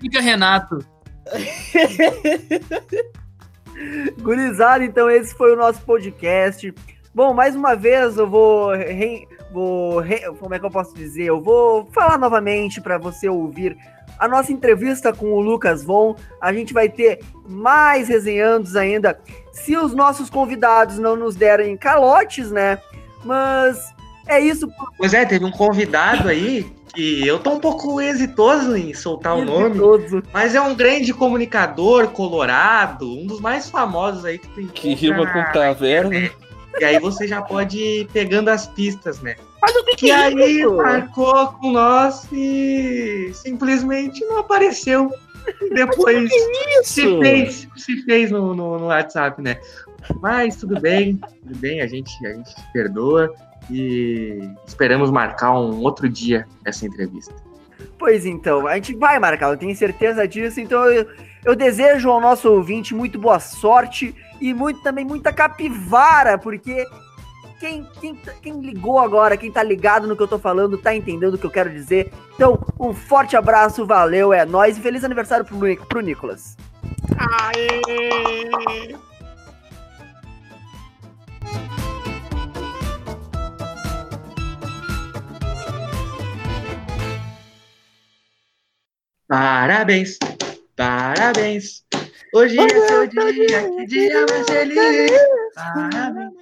Fica 0.00 0.20
Renato. 0.20 0.91
Gurizada, 4.20 4.84
então 4.84 5.10
esse 5.10 5.34
foi 5.34 5.52
o 5.52 5.56
nosso 5.56 5.82
podcast. 5.82 6.72
Bom, 7.14 7.34
mais 7.34 7.54
uma 7.54 7.74
vez 7.74 8.16
eu 8.16 8.28
vou, 8.28 8.72
re, 8.72 9.26
vou 9.50 9.98
re, 9.98 10.20
como 10.38 10.54
é 10.54 10.58
que 10.58 10.64
eu 10.64 10.70
posso 10.70 10.94
dizer? 10.94 11.24
Eu 11.24 11.40
vou 11.40 11.86
falar 11.92 12.18
novamente 12.18 12.80
para 12.80 12.98
você 12.98 13.28
ouvir 13.28 13.76
a 14.18 14.28
nossa 14.28 14.52
entrevista 14.52 15.12
com 15.12 15.32
o 15.32 15.40
Lucas 15.40 15.84
Von. 15.84 16.16
A 16.40 16.52
gente 16.52 16.72
vai 16.72 16.88
ter 16.88 17.20
mais 17.48 18.08
resenhandos 18.08 18.76
ainda, 18.76 19.18
se 19.52 19.76
os 19.76 19.94
nossos 19.94 20.30
convidados 20.30 20.98
não 20.98 21.16
nos 21.16 21.36
derem 21.36 21.76
calotes, 21.76 22.50
né? 22.50 22.78
Mas 23.24 23.92
é 24.32 24.40
isso. 24.40 24.68
Pois 24.98 25.14
é, 25.14 25.24
teve 25.24 25.44
um 25.44 25.50
convidado 25.50 26.28
aí 26.28 26.70
que 26.94 27.26
eu 27.26 27.38
tô 27.38 27.52
um 27.52 27.60
pouco 27.60 28.00
exitoso 28.00 28.76
em 28.76 28.92
soltar 28.92 29.36
o 29.36 29.44
nome, 29.44 29.78
mas 30.32 30.54
é 30.54 30.60
um 30.60 30.74
grande 30.74 31.12
comunicador 31.14 32.08
colorado, 32.08 33.10
um 33.10 33.26
dos 33.26 33.40
mais 33.40 33.70
famosos 33.70 34.24
aí 34.24 34.38
que 34.38 34.48
tem 34.48 34.66
que 34.66 34.94
rima 34.94 35.26
com 35.26 35.52
caverna. 35.52 36.30
E 36.80 36.84
aí 36.84 36.98
você 36.98 37.26
já 37.26 37.42
pode 37.42 37.78
ir 37.78 38.08
pegando 38.08 38.48
as 38.48 38.66
pistas, 38.66 39.20
né? 39.20 39.36
Mas 39.60 39.76
o 39.76 39.84
que, 39.84 39.96
que, 39.96 40.10
aí 40.10 40.60
isso? 40.60 40.74
marcou 40.74 41.48
com 41.52 41.70
nós 41.70 42.26
e 42.32 43.30
simplesmente 43.34 44.24
não 44.24 44.38
apareceu. 44.38 45.10
E 45.60 45.74
depois 45.74 46.30
que 46.30 46.84
se 46.84 47.18
fez, 47.18 47.68
se 47.76 48.02
fez 48.02 48.30
no, 48.30 48.54
no, 48.54 48.78
no, 48.78 48.86
WhatsApp, 48.86 49.40
né? 49.42 49.58
Mas 50.20 50.56
tudo 50.56 50.80
bem, 50.80 51.20
tudo 51.42 51.58
bem, 51.58 51.80
a 51.80 51.86
gente, 51.86 52.10
a 52.26 52.32
gente 52.32 52.54
perdoa 52.72 53.32
e 53.70 54.40
esperamos 54.66 55.10
marcar 55.10 55.52
um 55.52 55.80
outro 55.80 56.08
dia 56.08 56.46
essa 56.64 56.86
entrevista. 56.86 57.34
Pois 57.98 58.26
então, 58.26 58.66
a 58.66 58.74
gente 58.74 58.94
vai 58.94 59.18
marcar, 59.18 59.50
eu 59.50 59.56
tenho 59.56 59.74
certeza 59.76 60.26
disso. 60.26 60.60
Então 60.60 60.84
eu, 60.86 61.06
eu 61.44 61.54
desejo 61.54 62.10
ao 62.10 62.20
nosso 62.20 62.50
ouvinte 62.50 62.94
muito 62.94 63.18
boa 63.18 63.38
sorte 63.38 64.14
e 64.40 64.52
muito 64.52 64.82
também 64.82 65.04
muita 65.04 65.32
capivara, 65.32 66.36
porque 66.36 66.84
quem, 67.60 67.86
quem, 68.00 68.18
quem 68.42 68.60
ligou 68.60 68.98
agora, 68.98 69.36
quem 69.36 69.52
tá 69.52 69.62
ligado 69.62 70.08
no 70.08 70.16
que 70.16 70.22
eu 70.22 70.28
tô 70.28 70.38
falando, 70.38 70.76
tá 70.76 70.94
entendendo 70.94 71.34
o 71.34 71.38
que 71.38 71.46
eu 71.46 71.50
quero 71.50 71.70
dizer. 71.70 72.12
Então, 72.34 72.58
um 72.78 72.92
forte 72.92 73.36
abraço, 73.36 73.86
valeu, 73.86 74.32
é 74.32 74.44
nóis 74.44 74.76
e 74.76 74.80
feliz 74.80 75.04
aniversário 75.04 75.44
pro, 75.44 75.86
pro 75.86 76.00
Nicolas. 76.00 76.56
Aê! 77.16 78.96
Parabéns, 89.32 90.18
parabéns. 90.76 91.82
Hoje 92.34 92.58
é 92.58 92.86
seu 92.86 93.06
dia, 93.06 93.62
que 93.78 93.86
dia 93.86 94.26
mais 94.28 94.46
feliz. 94.46 95.10
Parabéns. 95.54 96.32